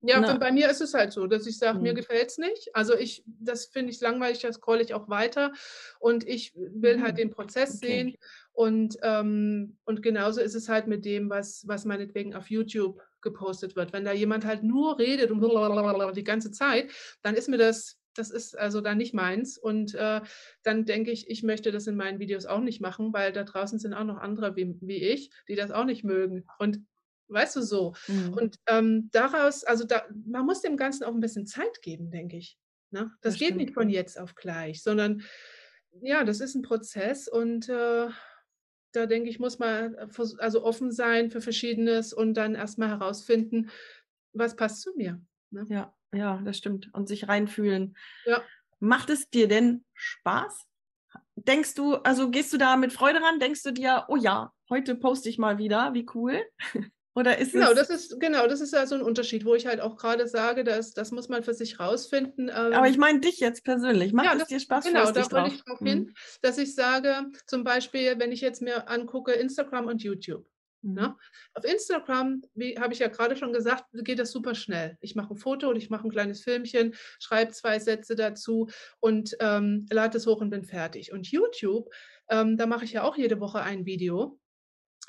Ja, 0.00 0.20
Na. 0.20 0.36
bei 0.36 0.52
mir 0.52 0.70
ist 0.70 0.80
es 0.80 0.94
halt 0.94 1.12
so, 1.12 1.26
dass 1.26 1.46
ich 1.46 1.58
sage, 1.58 1.78
mhm. 1.78 1.82
mir 1.82 1.94
gefällt 1.94 2.28
es 2.28 2.38
nicht. 2.38 2.70
Also 2.72 2.94
ich, 2.96 3.24
das 3.26 3.66
finde 3.66 3.90
ich 3.90 4.00
langweilig, 4.00 4.38
das 4.38 4.56
scrolle 4.56 4.82
ich 4.82 4.94
auch 4.94 5.08
weiter 5.08 5.52
und 5.98 6.26
ich 6.26 6.54
will 6.54 7.02
halt 7.02 7.14
mhm. 7.14 7.18
den 7.18 7.30
Prozess 7.30 7.76
okay. 7.76 7.86
sehen. 7.86 8.16
Und, 8.52 8.96
ähm, 9.02 9.76
und 9.84 10.02
genauso 10.02 10.40
ist 10.40 10.54
es 10.54 10.68
halt 10.68 10.86
mit 10.86 11.04
dem, 11.04 11.30
was, 11.30 11.66
was 11.66 11.84
meinetwegen 11.84 12.34
auf 12.34 12.50
YouTube 12.50 13.00
gepostet 13.20 13.76
wird. 13.76 13.92
Wenn 13.92 14.04
da 14.04 14.12
jemand 14.12 14.44
halt 14.44 14.62
nur 14.62 14.98
redet 14.98 15.30
und 15.30 16.16
die 16.16 16.24
ganze 16.24 16.50
Zeit, 16.50 16.90
dann 17.22 17.34
ist 17.34 17.48
mir 17.48 17.58
das, 17.58 17.98
das 18.14 18.30
ist 18.30 18.58
also 18.58 18.80
dann 18.80 18.98
nicht 18.98 19.14
meins. 19.14 19.58
Und 19.58 19.94
äh, 19.94 20.20
dann 20.62 20.84
denke 20.84 21.10
ich, 21.10 21.28
ich 21.28 21.42
möchte 21.42 21.72
das 21.72 21.86
in 21.86 21.96
meinen 21.96 22.18
Videos 22.18 22.46
auch 22.46 22.60
nicht 22.60 22.80
machen, 22.80 23.12
weil 23.12 23.32
da 23.32 23.44
draußen 23.44 23.78
sind 23.78 23.94
auch 23.94 24.04
noch 24.04 24.18
andere 24.18 24.54
wie, 24.56 24.76
wie 24.80 25.02
ich, 25.02 25.30
die 25.48 25.54
das 25.56 25.70
auch 25.70 25.84
nicht 25.84 26.04
mögen. 26.04 26.44
Und 26.58 26.80
Weißt 27.28 27.56
du 27.56 27.62
so? 27.62 27.94
Mhm. 28.06 28.32
Und 28.34 28.56
ähm, 28.66 29.10
daraus, 29.12 29.64
also 29.64 29.84
da, 29.84 30.02
man 30.26 30.46
muss 30.46 30.62
dem 30.62 30.76
Ganzen 30.76 31.04
auch 31.04 31.14
ein 31.14 31.20
bisschen 31.20 31.46
Zeit 31.46 31.82
geben, 31.82 32.10
denke 32.10 32.36
ich. 32.36 32.58
Ne? 32.90 33.10
Das, 33.20 33.32
das 33.32 33.38
geht 33.38 33.48
stimmt. 33.48 33.60
nicht 33.60 33.74
von 33.74 33.90
jetzt 33.90 34.18
auf 34.18 34.34
gleich, 34.34 34.82
sondern 34.82 35.22
ja, 36.00 36.24
das 36.24 36.40
ist 36.40 36.54
ein 36.54 36.62
Prozess 36.62 37.28
und 37.28 37.68
äh, 37.68 38.08
da 38.92 39.06
denke 39.06 39.28
ich, 39.28 39.38
muss 39.38 39.58
man 39.58 39.94
äh, 39.94 40.08
also 40.38 40.64
offen 40.64 40.90
sein 40.90 41.30
für 41.30 41.40
Verschiedenes 41.40 42.12
und 42.12 42.34
dann 42.34 42.54
erstmal 42.54 42.88
herausfinden, 42.88 43.70
was 44.32 44.56
passt 44.56 44.82
zu 44.82 44.94
mir. 44.96 45.20
Ne? 45.50 45.66
Ja, 45.68 45.94
ja, 46.12 46.40
das 46.44 46.56
stimmt. 46.56 46.88
Und 46.94 47.08
sich 47.08 47.28
reinfühlen. 47.28 47.96
Ja. 48.24 48.42
Macht 48.80 49.10
es 49.10 49.28
dir 49.28 49.48
denn 49.48 49.84
Spaß? 49.94 50.66
Denkst 51.36 51.74
du, 51.74 51.94
also 51.96 52.30
gehst 52.30 52.52
du 52.52 52.58
da 52.58 52.76
mit 52.76 52.92
Freude 52.92 53.20
ran? 53.20 53.40
Denkst 53.40 53.62
du 53.62 53.72
dir, 53.72 54.04
oh 54.08 54.16
ja, 54.16 54.52
heute 54.68 54.94
poste 54.94 55.28
ich 55.28 55.38
mal 55.38 55.58
wieder, 55.58 55.94
wie 55.94 56.06
cool? 56.14 56.40
Oder 57.18 57.36
ist 57.38 57.52
genau, 57.52 57.74
das 57.74 57.90
ist 57.90 58.20
genau, 58.20 58.46
das 58.46 58.60
ist 58.60 58.72
ja 58.72 58.86
so 58.86 58.94
ein 58.94 59.02
Unterschied, 59.02 59.44
wo 59.44 59.56
ich 59.56 59.66
halt 59.66 59.80
auch 59.80 59.96
gerade 59.96 60.28
sage, 60.28 60.62
dass 60.62 60.94
das 60.94 61.10
muss 61.10 61.28
man 61.28 61.42
für 61.42 61.52
sich 61.52 61.80
rausfinden. 61.80 62.48
Ähm, 62.48 62.72
Aber 62.72 62.86
ich 62.86 62.96
meine 62.96 63.18
dich 63.18 63.40
jetzt 63.40 63.64
persönlich. 63.64 64.12
Macht 64.12 64.26
ja, 64.26 64.34
es 64.36 64.46
dir 64.46 64.60
Spaß? 64.60 64.84
Genau, 64.84 65.10
da 65.10 65.28
wollte 65.32 65.54
ich 65.54 65.64
darauf 65.64 65.80
hin, 65.80 65.98
mhm. 65.98 66.14
dass 66.42 66.58
ich 66.58 66.76
sage, 66.76 67.26
zum 67.46 67.64
Beispiel, 67.64 68.20
wenn 68.20 68.30
ich 68.30 68.40
jetzt 68.40 68.62
mir 68.62 68.88
angucke 68.88 69.32
Instagram 69.32 69.86
und 69.86 70.00
YouTube. 70.00 70.46
Mhm. 70.82 70.94
Ne? 70.94 71.16
Auf 71.54 71.64
Instagram, 71.64 72.42
wie 72.54 72.78
habe 72.78 72.92
ich 72.92 73.00
ja 73.00 73.08
gerade 73.08 73.36
schon 73.36 73.52
gesagt, 73.52 73.86
geht 73.92 74.20
das 74.20 74.30
super 74.30 74.54
schnell. 74.54 74.96
Ich 75.00 75.16
mache 75.16 75.34
ein 75.34 75.38
Foto 75.38 75.68
und 75.68 75.76
ich 75.76 75.90
mache 75.90 76.06
ein 76.06 76.12
kleines 76.12 76.44
Filmchen, 76.44 76.94
schreibe 77.18 77.50
zwei 77.50 77.80
Sätze 77.80 78.14
dazu 78.14 78.68
und 79.00 79.36
ähm, 79.40 79.86
lade 79.90 80.18
es 80.18 80.26
hoch 80.28 80.40
und 80.40 80.50
bin 80.50 80.64
fertig. 80.64 81.12
Und 81.12 81.26
YouTube, 81.28 81.92
ähm, 82.30 82.56
da 82.56 82.66
mache 82.66 82.84
ich 82.84 82.92
ja 82.92 83.02
auch 83.02 83.16
jede 83.16 83.40
Woche 83.40 83.60
ein 83.60 83.86
Video 83.86 84.38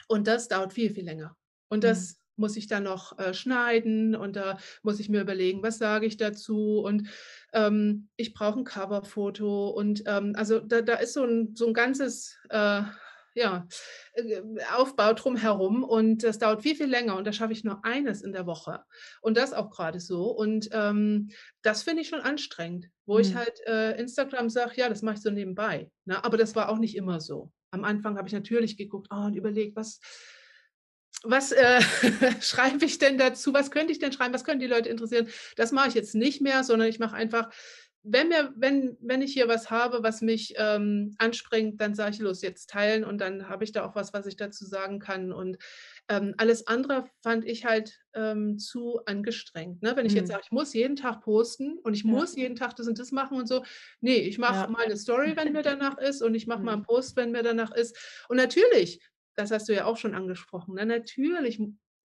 und 0.07 0.25
das 0.25 0.47
dauert 0.47 0.73
viel, 0.73 0.89
viel 0.89 1.05
länger. 1.05 1.35
Und 1.69 1.83
das 1.83 2.11
mhm. 2.11 2.41
muss 2.41 2.57
ich 2.57 2.67
dann 2.67 2.83
noch 2.83 3.17
äh, 3.17 3.33
schneiden 3.33 4.15
und 4.15 4.35
da 4.35 4.57
muss 4.83 4.99
ich 4.99 5.09
mir 5.09 5.21
überlegen, 5.21 5.63
was 5.63 5.77
sage 5.77 6.05
ich 6.05 6.17
dazu 6.17 6.79
und 6.79 7.07
ähm, 7.53 8.09
ich 8.17 8.33
brauche 8.33 8.59
ein 8.59 8.65
Coverfoto 8.65 9.69
und 9.69 10.03
ähm, 10.05 10.33
also 10.35 10.59
da, 10.59 10.81
da 10.81 10.95
ist 10.95 11.13
so 11.13 11.23
ein, 11.23 11.55
so 11.55 11.67
ein 11.67 11.73
ganzes 11.73 12.37
äh, 12.49 12.81
ja, 13.35 13.67
äh, 14.13 14.41
Aufbau 14.75 15.13
drumherum 15.13 15.83
und 15.83 16.23
das 16.23 16.39
dauert 16.39 16.61
viel, 16.61 16.75
viel 16.75 16.89
länger 16.89 17.15
und 17.15 17.25
da 17.25 17.33
schaffe 17.33 17.53
ich 17.53 17.63
nur 17.63 17.83
eines 17.85 18.21
in 18.21 18.33
der 18.33 18.45
Woche 18.45 18.83
und 19.21 19.37
das 19.37 19.53
auch 19.53 19.69
gerade 19.69 19.99
so 19.99 20.25
und 20.31 20.69
ähm, 20.71 21.29
das 21.61 21.83
finde 21.83 22.01
ich 22.01 22.09
schon 22.09 22.21
anstrengend, 22.21 22.89
wo 23.05 23.15
mhm. 23.15 23.21
ich 23.21 23.35
halt 23.35 23.59
äh, 23.67 23.99
Instagram 23.99 24.49
sage, 24.49 24.73
ja, 24.75 24.89
das 24.89 25.01
mache 25.01 25.15
ich 25.15 25.21
so 25.21 25.31
nebenbei, 25.31 25.91
ne? 26.05 26.23
aber 26.23 26.37
das 26.37 26.55
war 26.55 26.69
auch 26.69 26.79
nicht 26.79 26.95
immer 26.95 27.19
so. 27.21 27.51
Am 27.71 27.83
Anfang 27.83 28.17
habe 28.17 28.27
ich 28.27 28.33
natürlich 28.33 28.77
geguckt 28.77 29.07
oh, 29.11 29.25
und 29.25 29.35
überlegt, 29.35 29.75
was, 29.75 29.99
was 31.23 31.51
äh, 31.51 31.81
schreibe 32.41 32.85
ich 32.85 32.97
denn 32.97 33.17
dazu? 33.17 33.53
Was 33.53 33.71
könnte 33.71 33.91
ich 33.91 33.99
denn 33.99 34.11
schreiben? 34.11 34.33
Was 34.33 34.43
können 34.43 34.59
die 34.59 34.67
Leute 34.67 34.89
interessieren? 34.89 35.27
Das 35.55 35.71
mache 35.71 35.89
ich 35.89 35.93
jetzt 35.93 36.15
nicht 36.15 36.41
mehr, 36.41 36.63
sondern 36.63 36.87
ich 36.87 36.99
mache 36.99 37.15
einfach, 37.15 37.49
wenn, 38.03 38.29
mir, 38.29 38.53
wenn, 38.55 38.97
wenn 39.01 39.21
ich 39.21 39.33
hier 39.33 39.49
was 39.49 39.69
habe, 39.69 40.03
was 40.03 40.21
mich 40.21 40.53
ähm, 40.57 41.15
anspringt, 41.17 41.81
dann 41.81 41.95
sage 41.95 42.11
ich 42.11 42.19
los, 42.19 42.41
jetzt 42.41 42.69
teilen 42.69 43.03
und 43.03 43.19
dann 43.19 43.49
habe 43.49 43.65
ich 43.65 43.73
da 43.73 43.85
auch 43.85 43.95
was, 43.95 44.13
was 44.13 44.25
ich 44.25 44.37
dazu 44.37 44.65
sagen 44.65 44.99
kann. 44.99 45.33
Und 45.33 45.57
ähm, 46.07 46.33
alles 46.37 46.65
andere 46.67 47.05
fand 47.21 47.45
ich 47.45 47.65
halt 47.65 47.99
ähm, 48.13 48.57
zu 48.57 49.01
angestrengt. 49.05 49.81
Ne? 49.81 49.97
Wenn 49.97 50.05
ich 50.05 50.13
mhm. 50.13 50.19
jetzt 50.19 50.29
sage, 50.29 50.43
ich 50.45 50.51
muss 50.51 50.73
jeden 50.73 50.95
Tag 50.95 51.21
posten 51.21 51.77
und 51.79 51.93
ich 51.93 52.03
ja. 52.03 52.09
muss 52.09 52.37
jeden 52.37 52.55
Tag 52.55 52.75
das 52.77 52.87
und 52.87 52.97
das 52.97 53.11
machen 53.11 53.37
und 53.37 53.47
so. 53.47 53.63
Nee, 53.99 54.19
ich 54.19 54.37
mache 54.37 54.55
ja. 54.55 54.67
mal 54.67 54.85
eine 54.85 54.97
Story, 54.97 55.35
wenn 55.35 55.51
mir 55.51 55.63
danach 55.63 55.97
ist 55.97 56.21
und 56.21 56.35
ich 56.35 56.47
mache 56.47 56.59
mhm. 56.59 56.65
mal 56.65 56.73
einen 56.73 56.83
Post, 56.83 57.17
wenn 57.17 57.31
mir 57.31 57.43
danach 57.43 57.71
ist. 57.71 58.25
Und 58.29 58.37
natürlich 58.37 59.01
das 59.35 59.51
hast 59.51 59.69
du 59.69 59.73
ja 59.73 59.85
auch 59.85 59.97
schon 59.97 60.15
angesprochen. 60.15 60.75
Ne? 60.75 60.85
Natürlich 60.85 61.61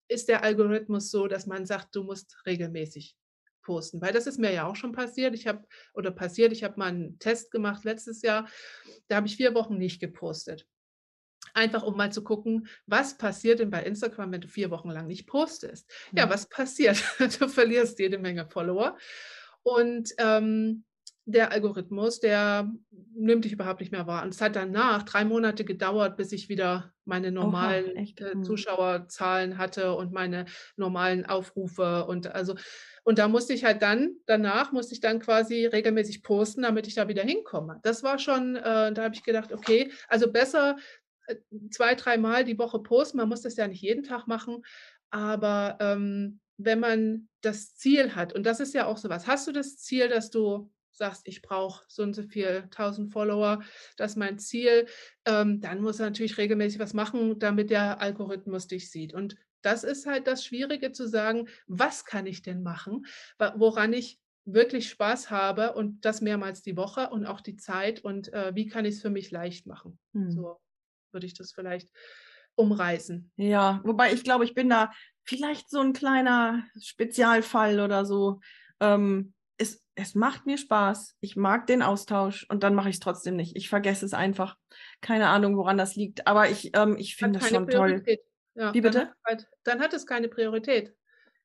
ist 0.08 0.28
der 0.28 0.42
Algorithmus 0.42 1.10
so, 1.10 1.26
dass 1.26 1.46
man 1.46 1.66
sagt, 1.66 1.94
du 1.94 2.02
musst 2.02 2.36
regelmäßig 2.46 3.16
posten, 3.62 4.00
weil 4.00 4.12
das 4.12 4.26
ist 4.26 4.38
mir 4.38 4.52
ja 4.52 4.66
auch 4.66 4.76
schon 4.76 4.92
passiert. 4.92 5.34
Ich 5.34 5.46
habe 5.46 5.66
oder 5.94 6.10
passiert, 6.10 6.52
ich 6.52 6.62
habe 6.62 6.78
mal 6.78 6.88
einen 6.88 7.18
Test 7.18 7.50
gemacht 7.50 7.84
letztes 7.84 8.22
Jahr, 8.22 8.48
da 9.08 9.16
habe 9.16 9.26
ich 9.26 9.36
vier 9.36 9.54
Wochen 9.54 9.78
nicht 9.78 10.00
gepostet. 10.00 10.68
Einfach 11.52 11.82
um 11.82 11.96
mal 11.96 12.12
zu 12.12 12.24
gucken, 12.24 12.68
was 12.86 13.16
passiert 13.16 13.60
denn 13.60 13.70
bei 13.70 13.82
Instagram, 13.82 14.32
wenn 14.32 14.40
du 14.40 14.48
vier 14.48 14.70
Wochen 14.70 14.90
lang 14.90 15.06
nicht 15.06 15.26
postest. 15.26 15.90
Ja, 16.12 16.24
ja 16.24 16.30
was 16.30 16.48
passiert? 16.48 17.02
Du 17.38 17.48
verlierst 17.48 17.98
jede 17.98 18.18
Menge 18.18 18.46
Follower. 18.46 18.96
Und 19.62 20.12
ähm, 20.18 20.84
der 21.26 21.52
Algorithmus, 21.52 22.20
der 22.20 22.70
nimmt 23.14 23.44
dich 23.44 23.52
überhaupt 23.52 23.80
nicht 23.80 23.92
mehr 23.92 24.06
wahr. 24.06 24.22
Und 24.22 24.34
es 24.34 24.40
hat 24.40 24.56
danach 24.56 25.04
drei 25.04 25.24
Monate 25.24 25.64
gedauert, 25.64 26.16
bis 26.16 26.32
ich 26.32 26.48
wieder 26.48 26.92
meine 27.04 27.32
normalen 27.32 27.92
Oha, 27.92 28.00
äh, 28.00 28.32
hm. 28.32 28.44
Zuschauerzahlen 28.44 29.58
hatte 29.58 29.94
und 29.94 30.12
meine 30.12 30.46
normalen 30.76 31.24
Aufrufe 31.26 32.06
und 32.06 32.34
also 32.34 32.54
und 33.04 33.18
da 33.18 33.28
musste 33.28 33.52
ich 33.52 33.64
halt 33.64 33.82
dann 33.82 34.16
danach 34.26 34.72
musste 34.72 34.94
ich 34.94 35.00
dann 35.00 35.20
quasi 35.20 35.66
regelmäßig 35.66 36.22
posten, 36.22 36.62
damit 36.62 36.86
ich 36.86 36.94
da 36.94 37.08
wieder 37.08 37.22
hinkomme. 37.22 37.80
Das 37.82 38.02
war 38.02 38.18
schon, 38.18 38.56
äh, 38.56 38.92
da 38.92 39.04
habe 39.04 39.14
ich 39.14 39.22
gedacht, 39.22 39.52
okay, 39.52 39.90
also 40.08 40.30
besser 40.30 40.76
äh, 41.26 41.36
zwei, 41.70 41.94
dreimal 41.94 42.44
die 42.44 42.58
Woche 42.58 42.78
posten. 42.80 43.18
Man 43.18 43.28
muss 43.28 43.42
das 43.42 43.56
ja 43.56 43.68
nicht 43.68 43.82
jeden 43.82 44.02
Tag 44.02 44.26
machen, 44.26 44.62
aber 45.10 45.76
ähm, 45.80 46.40
wenn 46.56 46.80
man 46.80 47.28
das 47.42 47.74
Ziel 47.76 48.14
hat 48.14 48.32
und 48.32 48.44
das 48.44 48.60
ist 48.60 48.74
ja 48.74 48.86
auch 48.86 48.96
sowas. 48.96 49.26
Hast 49.26 49.46
du 49.46 49.52
das 49.52 49.76
Ziel, 49.76 50.08
dass 50.08 50.30
du 50.30 50.70
sagst, 50.96 51.22
ich 51.26 51.42
brauche 51.42 51.84
so 51.88 52.02
und 52.02 52.14
so 52.14 52.22
viel 52.22 52.62
1000 52.70 53.12
Follower, 53.12 53.62
das 53.96 54.12
ist 54.12 54.16
mein 54.16 54.38
Ziel, 54.38 54.86
ähm, 55.24 55.60
dann 55.60 55.80
muss 55.80 56.00
er 56.00 56.06
natürlich 56.06 56.38
regelmäßig 56.38 56.78
was 56.78 56.94
machen, 56.94 57.38
damit 57.38 57.70
der 57.70 58.00
Algorithmus 58.00 58.66
dich 58.66 58.90
sieht. 58.90 59.14
Und 59.14 59.36
das 59.62 59.82
ist 59.82 60.06
halt 60.06 60.26
das 60.26 60.44
Schwierige 60.44 60.92
zu 60.92 61.08
sagen, 61.08 61.48
was 61.66 62.04
kann 62.04 62.26
ich 62.26 62.42
denn 62.42 62.62
machen, 62.62 63.06
woran 63.56 63.92
ich 63.92 64.20
wirklich 64.44 64.90
Spaß 64.90 65.30
habe 65.30 65.72
und 65.72 66.04
das 66.04 66.20
mehrmals 66.20 66.62
die 66.62 66.76
Woche 66.76 67.08
und 67.08 67.26
auch 67.26 67.40
die 67.40 67.56
Zeit 67.56 68.00
und 68.00 68.32
äh, 68.32 68.54
wie 68.54 68.66
kann 68.66 68.84
ich 68.84 68.96
es 68.96 69.02
für 69.02 69.10
mich 69.10 69.30
leicht 69.30 69.66
machen. 69.66 69.98
Hm. 70.12 70.30
So 70.30 70.60
würde 71.12 71.26
ich 71.26 71.34
das 71.34 71.52
vielleicht 71.52 71.88
umreißen. 72.56 73.32
Ja, 73.36 73.80
wobei 73.84 74.12
ich 74.12 74.22
glaube, 74.22 74.44
ich 74.44 74.54
bin 74.54 74.68
da 74.68 74.92
vielleicht 75.24 75.70
so 75.70 75.80
ein 75.80 75.92
kleiner 75.94 76.62
Spezialfall 76.80 77.80
oder 77.80 78.04
so. 78.04 78.40
Ähm, 78.80 79.32
es, 79.56 79.84
es 79.94 80.14
macht 80.14 80.46
mir 80.46 80.58
Spaß. 80.58 81.16
Ich 81.20 81.36
mag 81.36 81.66
den 81.66 81.82
Austausch 81.82 82.46
und 82.48 82.62
dann 82.62 82.74
mache 82.74 82.88
ich 82.88 82.96
es 82.96 83.00
trotzdem 83.00 83.36
nicht. 83.36 83.56
Ich 83.56 83.68
vergesse 83.68 84.04
es 84.04 84.14
einfach. 84.14 84.56
Keine 85.00 85.28
Ahnung, 85.28 85.56
woran 85.56 85.78
das 85.78 85.96
liegt. 85.96 86.26
Aber 86.26 86.48
ich, 86.48 86.76
ähm, 86.76 86.96
ich 86.98 87.16
finde 87.16 87.38
das 87.38 87.48
schon 87.48 87.66
Priorität. 87.66 88.20
toll. 88.20 88.62
Ja, 88.62 88.74
Wie 88.74 88.80
bitte? 88.80 88.98
Dann 88.98 89.08
hat, 89.08 89.16
halt, 89.24 89.48
dann 89.64 89.80
hat, 89.80 89.92
es 89.94 90.06
keine 90.06 90.28
Priorität. 90.28 90.94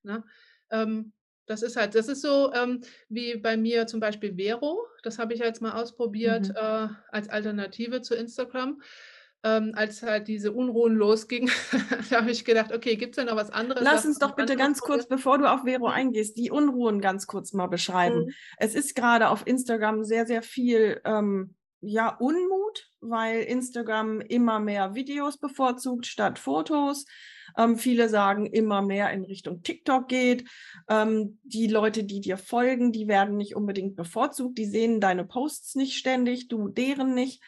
Ne? 0.03 0.23
Ähm, 0.69 1.13
das 1.45 1.63
ist 1.63 1.75
halt, 1.75 1.95
das 1.95 2.07
ist 2.07 2.21
so 2.21 2.53
ähm, 2.53 2.81
wie 3.09 3.37
bei 3.37 3.57
mir 3.57 3.87
zum 3.87 3.99
Beispiel 3.99 4.35
Vero. 4.35 4.85
Das 5.01 5.17
habe 5.17 5.33
ich 5.33 5.39
jetzt 5.39 5.61
mal 5.61 5.73
ausprobiert 5.73 6.49
mhm. 6.49 6.55
äh, 6.55 6.87
als 7.11 7.29
Alternative 7.29 8.01
zu 8.01 8.15
Instagram 8.15 8.81
ähm, 9.43 9.71
als 9.75 10.03
halt 10.03 10.27
diese 10.27 10.51
Unruhen 10.51 10.95
losgingen, 10.95 11.51
da 12.09 12.21
habe 12.21 12.31
ich 12.31 12.43
gedacht, 12.45 12.73
okay, 12.73 12.95
gibt 12.95 13.11
es 13.11 13.15
denn 13.17 13.27
noch 13.27 13.39
was 13.39 13.51
anderes? 13.51 13.83
Lass 13.83 14.05
uns 14.05 14.19
doch 14.19 14.35
bitte 14.35 14.55
ganz 14.55 14.81
kurz, 14.81 15.07
bevor 15.07 15.37
du 15.37 15.49
auf 15.49 15.61
Vero 15.63 15.87
eingehst, 15.87 16.37
die 16.37 16.51
Unruhen 16.51 17.01
ganz 17.01 17.27
kurz 17.27 17.53
mal 17.53 17.67
beschreiben. 17.67 18.25
Mhm. 18.25 18.33
Es 18.57 18.75
ist 18.75 18.95
gerade 18.95 19.29
auf 19.29 19.47
Instagram 19.47 20.03
sehr, 20.03 20.25
sehr 20.25 20.41
viel 20.41 21.01
ähm, 21.05 21.55
ja, 21.81 22.09
Unmut, 22.09 22.89
weil 22.99 23.41
Instagram 23.43 24.19
immer 24.21 24.59
mehr 24.59 24.95
Videos 24.95 25.37
bevorzugt 25.37 26.05
statt 26.05 26.37
Fotos. 26.37 27.05
Ähm, 27.57 27.77
viele 27.77 28.09
sagen, 28.09 28.45
immer 28.45 28.81
mehr 28.81 29.11
in 29.11 29.23
Richtung 29.23 29.63
TikTok 29.63 30.07
geht. 30.07 30.49
Ähm, 30.89 31.39
die 31.43 31.67
Leute, 31.67 32.03
die 32.03 32.19
dir 32.19 32.37
folgen, 32.37 32.91
die 32.91 33.07
werden 33.07 33.37
nicht 33.37 33.55
unbedingt 33.55 33.95
bevorzugt. 33.95 34.57
Die 34.57 34.65
sehen 34.65 34.99
deine 34.99 35.25
Posts 35.25 35.75
nicht 35.75 35.97
ständig, 35.97 36.47
du 36.49 36.67
deren 36.67 37.13
nicht. 37.13 37.41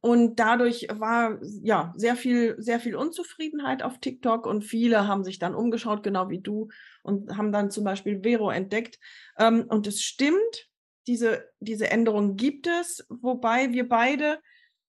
Und 0.00 0.36
dadurch 0.38 0.86
war 0.92 1.38
ja 1.62 1.92
sehr 1.96 2.16
viel, 2.16 2.54
sehr 2.58 2.80
viel 2.80 2.96
Unzufriedenheit 2.96 3.82
auf 3.82 3.98
TikTok 3.98 4.46
und 4.46 4.62
viele 4.62 5.08
haben 5.08 5.24
sich 5.24 5.38
dann 5.38 5.54
umgeschaut, 5.54 6.02
genau 6.02 6.28
wie 6.28 6.40
du, 6.40 6.68
und 7.02 7.36
haben 7.36 7.52
dann 7.52 7.70
zum 7.70 7.84
Beispiel 7.84 8.20
Vero 8.22 8.50
entdeckt. 8.50 8.98
Ähm, 9.38 9.64
und 9.68 9.86
es 9.86 10.02
stimmt, 10.02 10.68
diese, 11.06 11.44
diese 11.60 11.90
Änderung 11.90 12.36
gibt 12.36 12.66
es, 12.66 13.06
wobei 13.08 13.72
wir 13.72 13.88
beide 13.88 14.38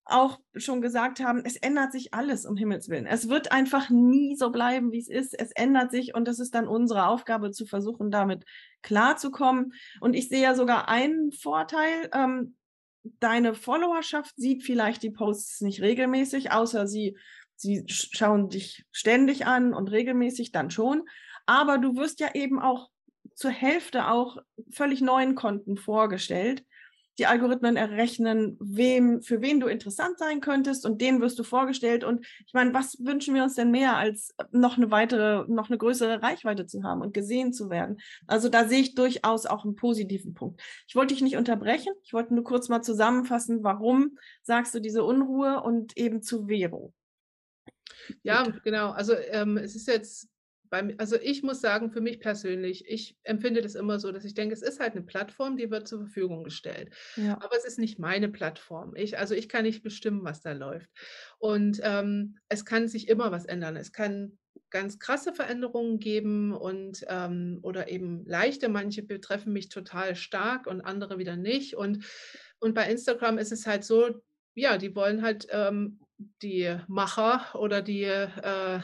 auch 0.10 0.40
schon 0.56 0.82
gesagt 0.82 1.20
haben, 1.20 1.42
es 1.44 1.58
ändert 1.58 1.92
sich 1.92 2.14
alles, 2.14 2.46
um 2.46 2.56
Himmels 2.56 2.90
Willen. 2.90 3.06
Es 3.06 3.30
wird 3.30 3.52
einfach 3.52 3.90
nie 3.90 4.36
so 4.36 4.52
bleiben, 4.52 4.92
wie 4.92 5.00
es 5.00 5.10
ist. 5.10 5.38
Es 5.38 5.52
ändert 5.52 5.92
sich 5.92 6.16
und 6.16 6.28
das 6.28 6.40
ist 6.40 6.56
dann 6.56 6.68
unsere 6.68 7.08
Aufgabe, 7.08 7.52
zu 7.52 7.66
versuchen, 7.66 8.10
damit 8.10 8.46
klarzukommen. 8.82 9.74
Und 10.00 10.14
ich 10.14 10.30
sehe 10.30 10.42
ja 10.42 10.56
sogar 10.56 10.88
einen 10.88 11.32
Vorteil. 11.32 12.10
Ähm, 12.14 12.56
deine 13.04 13.54
Followerschaft 13.54 14.36
sieht 14.36 14.64
vielleicht 14.64 15.04
die 15.04 15.12
Posts 15.12 15.62
nicht 15.62 15.82
regelmäßig, 15.82 16.52
außer 16.52 16.88
sie, 16.88 17.18
sie 17.56 17.84
schauen 17.88 18.50
dich 18.50 18.86
ständig 18.92 19.46
an 19.46 19.74
und 19.74 19.92
regelmäßig 19.92 20.52
dann 20.52 20.70
schon. 20.72 21.04
Aber 21.46 21.78
du 21.78 21.96
wirst 21.96 22.20
ja 22.20 22.34
eben 22.34 22.60
auch 22.60 22.90
zur 23.34 23.52
Hälfte 23.52 24.10
auch 24.10 24.38
völlig 24.72 25.02
neuen 25.02 25.36
Konten 25.36 25.78
vorgestellt, 25.78 26.64
die 27.18 27.26
Algorithmen 27.26 27.78
errechnen, 27.78 28.58
wem, 28.60 29.22
für 29.22 29.42
wen 29.42 29.60
du 29.60 29.68
interessant 29.68 30.20
sein 30.20 30.40
könntest 30.40 30.86
und 30.86 31.02
denen 31.02 31.20
wirst 31.22 31.40
du 31.40 31.44
vorgestellt. 31.44 32.04
Und 32.04 32.26
ich 32.46 32.54
meine, 32.54 32.74
was 32.74 33.04
wünschen 33.04 33.34
wir 33.34 33.44
uns 33.44 33.56
denn 33.56 33.72
mehr, 33.72 33.98
als 33.98 34.36
noch 34.52 34.78
eine 34.78 34.92
weitere, 34.92 35.46
noch 35.48 35.70
eine 35.70 35.78
größere 35.78 36.22
Reichweite 36.22 36.66
zu 36.68 36.84
haben 36.84 37.02
und 37.02 37.14
gesehen 37.14 37.54
zu 37.54 37.70
werden? 37.70 37.98
Also 38.28 38.50
da 38.50 38.68
sehe 38.68 38.82
ich 38.82 38.96
durchaus 38.96 39.46
auch 39.46 39.66
einen 39.66 39.76
positiven 39.76 40.34
Punkt. 40.34 40.62
Ich 40.88 40.96
wollte 40.96 41.14
dich 41.14 41.24
nicht 41.24 41.38
unterbrechen. 41.38 41.94
Ich 42.04 42.14
wollte 42.14 42.34
nur 42.34 42.44
kurz 42.44 42.70
mal 42.70 42.82
zusammenfassen, 42.82 43.64
warum 43.64 44.18
sagst 44.44 44.76
du 44.76 44.80
diese 44.80 45.04
Unruhe 45.04 45.62
und 45.62 45.98
eben 45.98 46.22
zu 46.22 46.48
Vero? 46.48 46.94
Ja, 48.24 48.44
genau. 48.64 48.92
Also 48.92 49.14
ähm, 49.16 49.58
es 49.58 49.76
ist 49.76 49.88
jetzt 49.88 50.30
also 50.98 51.16
ich 51.22 51.44
muss 51.44 51.62
sagen, 51.62 51.92
für 51.92 52.02
mich 52.02 52.20
persönlich, 52.20 52.86
ich 52.88 53.18
empfinde 53.24 53.62
das 53.62 53.76
immer 53.76 54.00
so, 54.00 54.12
dass 54.12 54.26
ich 54.26 54.34
denke, 54.34 54.54
es 54.54 54.62
ist 54.62 54.80
halt 54.80 54.94
eine 54.94 55.04
Plattform, 55.04 55.58
die 55.58 55.72
wird 55.72 55.88
zur 55.88 56.00
Verfügung 56.00 56.44
gestellt. 56.44 56.94
Ja. 57.16 57.36
Aber 57.36 57.56
es 57.58 57.66
ist 57.66 57.80
nicht 57.80 58.00
meine 58.00 58.30
Plattform. 58.30 58.96
Ich, 58.96 59.18
also 59.18 59.36
ich 59.36 59.50
kann 59.50 59.64
nicht 59.64 59.84
bestimmen, 59.84 60.24
was 60.24 60.42
da 60.42 60.54
läuft. 60.54 60.90
Und 61.38 61.80
ähm, 61.84 62.38
es 62.50 62.66
kann 62.66 62.88
sich 62.88 63.08
immer 63.08 63.32
was 63.32 63.46
ändern. 63.46 63.76
Es 63.76 63.92
kann 63.92 64.38
ganz 64.70 65.00
krasse 65.00 65.34
Veränderungen 65.34 66.00
geben 66.00 66.54
und 66.54 67.06
ähm, 67.08 67.60
oder 67.62 67.90
eben 67.90 68.26
leichte. 68.26 68.70
Manche 68.70 69.04
betreffen 69.04 69.54
mich 69.54 69.70
total 69.70 70.16
stark 70.16 70.68
und 70.68 70.82
andere 70.82 71.18
wieder 71.18 71.36
nicht. 71.36 71.76
Und, 71.76 72.06
und 72.60 72.74
bei 72.74 72.90
Instagram 72.90 73.38
ist 73.38 73.52
es 73.52 73.66
halt 73.66 73.84
so, 73.84 74.22
ja, 74.56 74.78
die 74.78 74.96
wollen 74.96 75.22
halt 75.22 75.48
ähm, 75.52 76.00
die 76.42 76.76
Macher 76.88 77.56
oder 77.60 77.82
die 77.82 78.04
äh, 78.04 78.80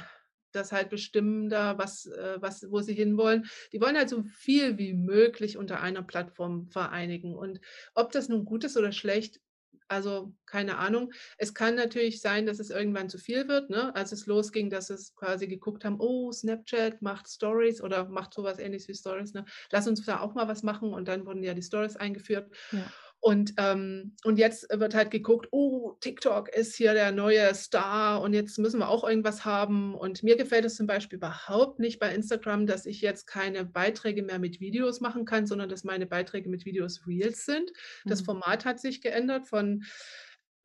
das 0.55 0.71
halt 0.71 0.89
bestimmen 0.89 1.49
da, 1.49 1.77
was, 1.77 2.05
äh, 2.05 2.37
was, 2.39 2.69
wo 2.71 2.81
sie 2.81 2.93
hinwollen. 2.93 3.45
Die 3.71 3.81
wollen 3.81 3.97
halt 3.97 4.09
so 4.09 4.23
viel 4.23 4.77
wie 4.77 4.93
möglich 4.93 5.57
unter 5.57 5.81
einer 5.81 6.03
Plattform 6.03 6.67
vereinigen. 6.67 7.35
Und 7.35 7.59
ob 7.93 8.11
das 8.11 8.29
nun 8.29 8.45
gut 8.45 8.63
ist 8.63 8.77
oder 8.77 8.91
schlecht, 8.91 9.39
also 9.87 10.33
keine 10.45 10.77
Ahnung. 10.77 11.13
Es 11.37 11.53
kann 11.53 11.75
natürlich 11.75 12.21
sein, 12.21 12.45
dass 12.45 12.59
es 12.59 12.69
irgendwann 12.69 13.09
zu 13.09 13.17
viel 13.17 13.47
wird. 13.47 13.69
Ne? 13.69 13.95
Als 13.95 14.11
es 14.11 14.25
losging, 14.25 14.69
dass 14.69 14.89
es 14.89 15.15
quasi 15.15 15.47
geguckt 15.47 15.85
haben, 15.85 15.99
oh, 15.99 16.31
Snapchat 16.31 17.01
macht 17.01 17.27
Stories 17.29 17.81
oder 17.81 18.07
macht 18.09 18.33
sowas 18.33 18.59
ähnliches 18.59 18.87
wie 18.87 18.95
Stories. 18.95 19.33
Ne? 19.33 19.45
Lass 19.71 19.87
uns 19.87 20.03
da 20.05 20.19
auch 20.19 20.33
mal 20.33 20.47
was 20.47 20.63
machen. 20.63 20.93
Und 20.93 21.07
dann 21.07 21.25
wurden 21.25 21.43
ja 21.43 21.53
die 21.53 21.61
Stories 21.61 21.95
eingeführt. 21.95 22.51
Ja. 22.71 22.91
Und, 23.23 23.53
ähm, 23.55 24.17
und 24.25 24.37
jetzt 24.37 24.67
wird 24.69 24.93
halt 24.93 25.09
geguckt, 25.09 25.47
oh, 25.51 25.93
TikTok 26.01 26.49
ist 26.49 26.75
hier 26.75 26.93
der 26.93 27.13
neue 27.13 27.55
Star 27.55 28.21
und 28.21 28.33
jetzt 28.33 28.59
müssen 28.59 28.81
wir 28.81 28.89
auch 28.89 29.07
irgendwas 29.07 29.45
haben. 29.45 29.95
Und 29.95 30.23
mir 30.23 30.35
gefällt 30.35 30.65
es 30.65 30.75
zum 30.75 30.87
Beispiel 30.87 31.19
überhaupt 31.19 31.79
nicht 31.79 31.99
bei 31.99 32.13
Instagram, 32.13 32.67
dass 32.67 32.85
ich 32.85 32.99
jetzt 32.99 33.25
keine 33.25 33.63
Beiträge 33.63 34.23
mehr 34.23 34.39
mit 34.39 34.59
Videos 34.59 34.99
machen 34.99 35.23
kann, 35.23 35.47
sondern 35.47 35.69
dass 35.69 35.85
meine 35.85 36.05
Beiträge 36.05 36.49
mit 36.49 36.65
Videos 36.65 37.07
Reels 37.07 37.45
sind. 37.45 37.71
Das 38.03 38.19
mhm. 38.19 38.25
Format 38.25 38.65
hat 38.65 38.81
sich 38.81 38.99
geändert 38.99 39.47
von 39.47 39.85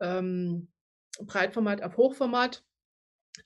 ähm, 0.01 0.67
Breitformat 1.21 1.81
auf 1.85 1.97
Hochformat. 1.97 2.65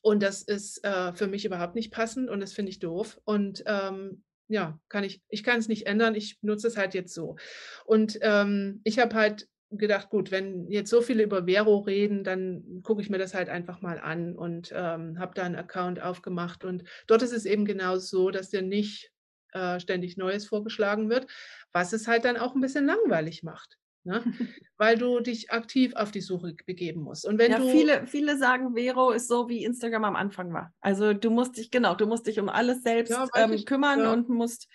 Und 0.00 0.22
das 0.22 0.40
ist 0.40 0.82
äh, 0.86 1.12
für 1.12 1.26
mich 1.26 1.44
überhaupt 1.44 1.74
nicht 1.74 1.92
passend 1.92 2.30
und 2.30 2.40
das 2.40 2.54
finde 2.54 2.70
ich 2.70 2.78
doof. 2.78 3.20
Und 3.24 3.62
ähm, 3.66 4.24
ja, 4.52 4.78
kann 4.88 5.02
ich, 5.02 5.22
ich 5.28 5.42
kann 5.42 5.58
es 5.58 5.68
nicht 5.68 5.86
ändern, 5.86 6.14
ich 6.14 6.38
nutze 6.42 6.68
es 6.68 6.76
halt 6.76 6.94
jetzt 6.94 7.14
so. 7.14 7.36
Und 7.84 8.18
ähm, 8.20 8.80
ich 8.84 8.98
habe 8.98 9.14
halt 9.14 9.48
gedacht, 9.70 10.10
gut, 10.10 10.30
wenn 10.30 10.70
jetzt 10.70 10.90
so 10.90 11.00
viele 11.00 11.22
über 11.22 11.46
Vero 11.46 11.78
reden, 11.78 12.24
dann 12.24 12.82
gucke 12.82 13.00
ich 13.00 13.08
mir 13.08 13.16
das 13.16 13.32
halt 13.32 13.48
einfach 13.48 13.80
mal 13.80 13.98
an 13.98 14.36
und 14.36 14.70
ähm, 14.74 15.18
habe 15.18 15.32
da 15.34 15.44
einen 15.44 15.56
Account 15.56 16.02
aufgemacht. 16.02 16.64
Und 16.64 16.84
dort 17.06 17.22
ist 17.22 17.32
es 17.32 17.46
eben 17.46 17.64
genau 17.64 17.96
so, 17.96 18.30
dass 18.30 18.50
dir 18.50 18.60
nicht 18.60 19.10
äh, 19.52 19.80
ständig 19.80 20.18
Neues 20.18 20.46
vorgeschlagen 20.46 21.08
wird, 21.08 21.26
was 21.72 21.94
es 21.94 22.06
halt 22.06 22.26
dann 22.26 22.36
auch 22.36 22.54
ein 22.54 22.60
bisschen 22.60 22.84
langweilig 22.84 23.42
macht. 23.42 23.78
Ne? 24.04 24.22
Weil 24.76 24.98
du 24.98 25.20
dich 25.20 25.50
aktiv 25.50 25.94
auf 25.94 26.10
die 26.10 26.20
Suche 26.20 26.54
begeben 26.66 27.02
musst. 27.02 27.26
Und 27.26 27.38
wenn 27.38 27.52
ja, 27.52 27.58
du 27.58 27.70
viele, 27.70 28.06
viele 28.06 28.36
sagen, 28.36 28.74
Vero 28.74 29.10
ist 29.10 29.28
so 29.28 29.48
wie 29.48 29.64
Instagram 29.64 30.04
am 30.04 30.16
Anfang 30.16 30.52
war. 30.52 30.72
Also 30.80 31.12
du 31.12 31.30
musst 31.30 31.56
dich, 31.56 31.70
genau, 31.70 31.94
du 31.94 32.06
musst 32.06 32.26
dich 32.26 32.40
um 32.40 32.48
alles 32.48 32.82
selbst 32.82 33.10
ja, 33.10 33.28
ähm, 33.36 33.64
kümmern 33.64 34.00
ja. 34.00 34.12
und 34.12 34.28
musst 34.28 34.68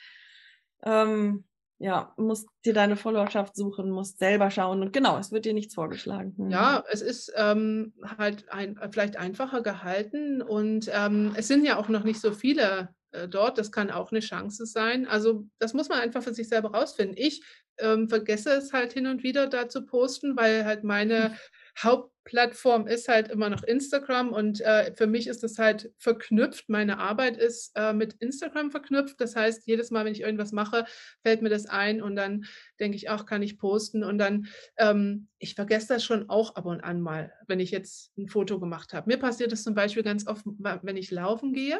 ähm, 0.83 1.43
ja, 1.79 2.13
musst 2.17 2.49
dir 2.65 2.73
deine 2.73 2.95
Followerschaft 2.95 3.55
suchen, 3.55 3.91
musst 3.91 4.17
selber 4.17 4.49
schauen 4.49 4.81
und 4.81 4.93
genau, 4.93 5.17
es 5.19 5.31
wird 5.31 5.45
dir 5.45 5.53
nichts 5.53 5.75
vorgeschlagen. 5.75 6.33
Mhm. 6.37 6.49
Ja, 6.49 6.83
es 6.89 7.01
ist 7.01 7.31
ähm, 7.35 7.93
halt 8.17 8.51
ein, 8.51 8.79
vielleicht 8.91 9.17
einfacher 9.17 9.61
gehalten 9.61 10.41
und 10.41 10.89
ähm, 10.91 11.33
es 11.35 11.47
sind 11.47 11.63
ja 11.65 11.77
auch 11.77 11.87
noch 11.87 12.03
nicht 12.03 12.19
so 12.19 12.31
viele 12.31 12.89
äh, 13.11 13.27
dort. 13.27 13.57
Das 13.57 13.71
kann 13.71 13.91
auch 13.91 14.11
eine 14.11 14.19
Chance 14.19 14.65
sein. 14.65 15.07
Also 15.07 15.47
das 15.59 15.73
muss 15.73 15.89
man 15.89 15.99
einfach 15.99 16.23
für 16.23 16.33
sich 16.33 16.49
selber 16.49 16.71
rausfinden. 16.71 17.15
Ich 17.17 17.43
ähm, 17.79 18.09
vergesse 18.09 18.51
es 18.51 18.73
halt 18.73 18.93
hin 18.93 19.07
und 19.07 19.23
wieder 19.23 19.47
da 19.47 19.69
zu 19.69 19.85
posten, 19.85 20.35
weil 20.35 20.65
halt 20.65 20.83
meine 20.83 21.37
Hauptplattform 21.77 22.87
ist 22.87 23.07
halt 23.07 23.29
immer 23.29 23.49
noch 23.49 23.63
Instagram 23.63 24.33
und 24.33 24.61
äh, 24.61 24.93
für 24.95 25.05
mich 25.05 25.27
ist 25.27 25.43
das 25.43 25.59
halt 25.59 25.91
verknüpft. 25.97 26.69
Meine 26.69 26.97
Arbeit 26.97 27.37
ist 27.37 27.71
äh, 27.75 27.93
mit 27.93 28.13
Instagram 28.15 28.71
verknüpft. 28.71 29.21
Das 29.21 29.35
heißt, 29.35 29.67
jedes 29.67 29.91
Mal, 29.91 30.03
wenn 30.03 30.13
ich 30.13 30.21
irgendwas 30.21 30.51
mache, 30.51 30.85
fällt 31.21 31.41
mir 31.41 31.49
das 31.49 31.67
ein 31.67 32.01
und 32.01 32.15
dann 32.15 32.45
denke 32.79 32.97
ich, 32.97 33.09
auch 33.09 33.25
kann 33.25 33.43
ich 33.43 33.59
posten 33.59 34.03
und 34.03 34.17
dann, 34.17 34.47
ähm, 34.77 35.27
ich 35.37 35.53
vergesse 35.53 35.89
das 35.89 36.03
schon 36.03 36.29
auch 36.29 36.55
ab 36.55 36.65
und 36.65 36.81
an 36.81 36.99
mal, 36.99 37.31
wenn 37.47 37.59
ich 37.59 37.69
jetzt 37.69 38.17
ein 38.17 38.27
Foto 38.27 38.59
gemacht 38.59 38.93
habe. 38.93 39.09
Mir 39.09 39.17
passiert 39.17 39.51
das 39.51 39.63
zum 39.63 39.75
Beispiel 39.75 40.03
ganz 40.03 40.25
oft, 40.25 40.45
wenn 40.47 40.97
ich 40.97 41.11
laufen 41.11 41.53
gehe 41.53 41.79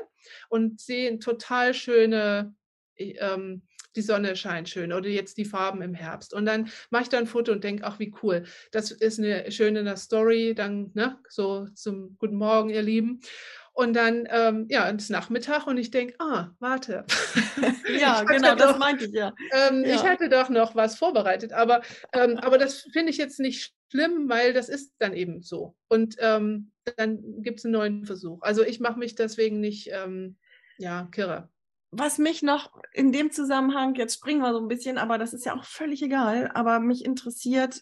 und 0.50 0.80
sehe 0.80 1.18
total 1.18 1.74
schöne 1.74 2.56
ähm, 2.98 3.64
die 3.98 4.02
Sonne 4.02 4.36
scheint 4.36 4.70
schön 4.70 4.94
oder 4.94 5.10
jetzt 5.10 5.38
die 5.38 5.46
Farben 5.46 5.82
im 5.82 5.94
Herbst. 5.94 6.34
Und 6.34 6.46
dann 6.46 6.70
mache 6.90 7.04
ich 7.04 7.10
da 7.10 7.18
ein 7.18 7.28
Foto 7.28 7.52
und 7.52 7.64
denke, 7.64 7.84
ach, 7.84 8.00
wie 8.00 8.14
cool. 8.22 8.44
Das 8.72 8.92
ist 8.92 9.20
eine 9.20 9.52
schöne 9.52 9.98
Story, 9.98 10.54
dann 10.56 10.92
ne, 10.94 11.18
so 11.28 11.68
zum 11.74 12.18
Guten 12.18 12.36
Morgen, 12.36 12.70
ihr 12.70 12.84
Lieben. 12.84 13.20
Und 13.74 13.94
dann, 13.94 14.28
ähm, 14.32 14.66
ja, 14.70 14.90
es 14.90 15.04
ist 15.04 15.10
Nachmittag 15.12 15.68
und 15.68 15.78
ich 15.78 15.92
denke, 15.92 16.16
ah, 16.18 16.50
warte. 16.60 17.06
ja, 18.00 18.24
genau, 18.24 18.56
doch, 18.56 18.70
das 18.70 18.80
meinte 18.80 19.06
ich 19.06 19.12
ja. 19.12 19.34
Ähm, 19.52 19.84
ja. 19.86 19.96
Ich 19.96 20.04
hatte 20.04 20.30
doch 20.30 20.50
noch 20.50 20.74
was 20.74 20.98
vorbereitet, 20.98 21.54
aber, 21.54 21.82
ähm, 22.14 22.38
aber 22.38 22.58
das 22.58 22.88
finde 22.92 23.12
ich 23.12 23.18
jetzt 23.18 23.40
nicht 23.40 23.76
schlimm, 23.92 24.30
weil 24.30 24.54
das 24.54 24.70
ist 24.70 24.94
dann 24.98 25.14
eben 25.14 25.44
so. 25.44 25.76
Und 25.90 26.16
ähm, 26.20 26.72
dann 26.96 27.20
gibt 27.44 27.60
es 27.60 27.66
einen 27.66 27.74
neuen 27.74 28.06
Versuch. 28.06 28.42
Also 28.42 28.64
ich 28.64 28.80
mache 28.80 28.98
mich 28.98 29.14
deswegen 29.14 29.60
nicht, 29.60 29.90
ähm, 29.92 30.38
ja, 30.80 31.08
kirre 31.12 31.50
was 31.98 32.18
mich 32.18 32.44
noch 32.44 32.72
in 32.94 33.12
dem 33.12 33.32
Zusammenhang, 33.32 33.96
jetzt 33.96 34.16
springen 34.16 34.42
wir 34.42 34.54
so 34.54 34.60
ein 34.60 34.68
bisschen, 34.68 34.98
aber 34.98 35.18
das 35.18 35.34
ist 35.34 35.46
ja 35.46 35.56
auch 35.56 35.64
völlig 35.64 36.02
egal, 36.04 36.52
aber 36.54 36.80
mich 36.80 37.04
interessiert, 37.04 37.82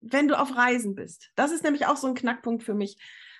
wenn 0.00 0.28
du 0.28 0.38
auf 0.38 0.56
Reisen 0.56 0.94
bist. 0.94 1.30
Das 1.34 1.52
ist 1.52 1.64
nämlich 1.64 1.86
auch 1.86 1.96
so 1.96 2.06
ein 2.06 2.14
Knackpunkt 2.14 2.62
für 2.62 2.74
mich. 2.74 2.96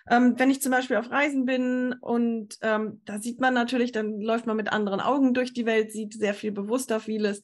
Ähm, 0.08 0.38
wenn 0.38 0.50
ich 0.50 0.62
zum 0.62 0.70
Beispiel 0.70 0.96
auf 0.96 1.10
Reisen 1.10 1.46
bin 1.46 1.94
und 2.00 2.56
ähm, 2.62 3.00
da 3.04 3.18
sieht 3.18 3.40
man 3.40 3.54
natürlich, 3.54 3.92
dann 3.92 4.20
läuft 4.20 4.46
man 4.46 4.56
mit 4.56 4.72
anderen 4.72 5.00
Augen 5.00 5.34
durch 5.34 5.52
die 5.52 5.66
Welt, 5.66 5.90
sieht 5.90 6.14
sehr 6.14 6.34
viel 6.34 6.52
bewusster 6.52 7.00
vieles. 7.00 7.42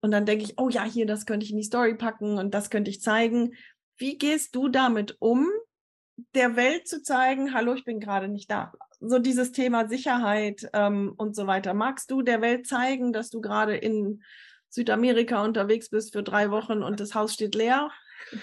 Und 0.00 0.10
dann 0.10 0.26
denke 0.26 0.44
ich, 0.44 0.58
oh 0.58 0.68
ja, 0.68 0.84
hier, 0.84 1.06
das 1.06 1.24
könnte 1.24 1.44
ich 1.44 1.50
in 1.50 1.56
die 1.56 1.64
Story 1.64 1.94
packen 1.94 2.38
und 2.38 2.52
das 2.52 2.68
könnte 2.68 2.90
ich 2.90 3.00
zeigen. 3.00 3.54
Wie 3.96 4.18
gehst 4.18 4.54
du 4.54 4.68
damit 4.68 5.16
um, 5.20 5.48
der 6.34 6.56
Welt 6.56 6.86
zu 6.86 7.02
zeigen, 7.02 7.54
hallo, 7.54 7.74
ich 7.74 7.84
bin 7.84 8.00
gerade 8.00 8.28
nicht 8.28 8.50
da? 8.50 8.72
So 9.08 9.18
dieses 9.18 9.52
Thema 9.52 9.88
Sicherheit 9.88 10.68
ähm, 10.72 11.14
und 11.16 11.36
so 11.36 11.46
weiter. 11.46 11.74
Magst 11.74 12.10
du 12.10 12.22
der 12.22 12.40
Welt 12.40 12.66
zeigen, 12.66 13.12
dass 13.12 13.30
du 13.30 13.40
gerade 13.40 13.76
in 13.76 14.22
Südamerika 14.68 15.44
unterwegs 15.44 15.90
bist 15.90 16.12
für 16.12 16.22
drei 16.22 16.50
Wochen 16.50 16.82
und 16.82 17.00
das 17.00 17.14
Haus 17.14 17.34
steht 17.34 17.54
leer? 17.54 17.90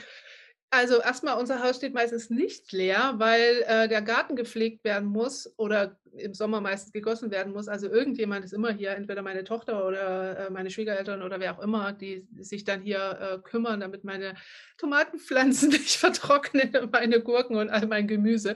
Also 0.74 1.02
erstmal, 1.02 1.38
unser 1.38 1.62
Haus 1.62 1.76
steht 1.76 1.94
meistens 1.94 2.30
nicht 2.30 2.72
leer, 2.72 3.16
weil 3.18 3.62
äh, 3.68 3.90
der 3.90 4.02
Garten 4.02 4.38
gepflegt 4.38 4.86
werden 4.86 5.10
muss 5.10 5.54
oder 5.58 6.00
im 6.14 6.34
Sommer 6.34 6.62
meistens 6.62 6.94
gegossen 6.94 7.30
werden 7.30 7.52
muss. 7.52 7.68
Also 7.68 7.90
irgendjemand 7.90 8.46
ist 8.46 8.54
immer 8.54 8.72
hier, 8.72 8.92
entweder 8.92 9.22
meine 9.22 9.44
Tochter 9.44 9.86
oder 9.86 10.48
äh, 10.48 10.50
meine 10.50 10.70
Schwiegereltern 10.70 11.24
oder 11.24 11.42
wer 11.42 11.58
auch 11.58 11.62
immer, 11.62 11.92
die 11.92 12.26
sich 12.40 12.64
dann 12.64 12.82
hier 12.82 13.20
äh, 13.20 13.38
kümmern, 13.40 13.82
damit 13.82 14.06
meine 14.06 14.36
Tomatenpflanzen 14.78 15.70
nicht 15.72 15.98
vertrocknen, 15.98 16.90
meine 16.90 17.22
Gurken 17.22 17.58
und 17.58 17.70
all 17.70 17.88
mein 17.88 18.08
Gemüse. 18.08 18.56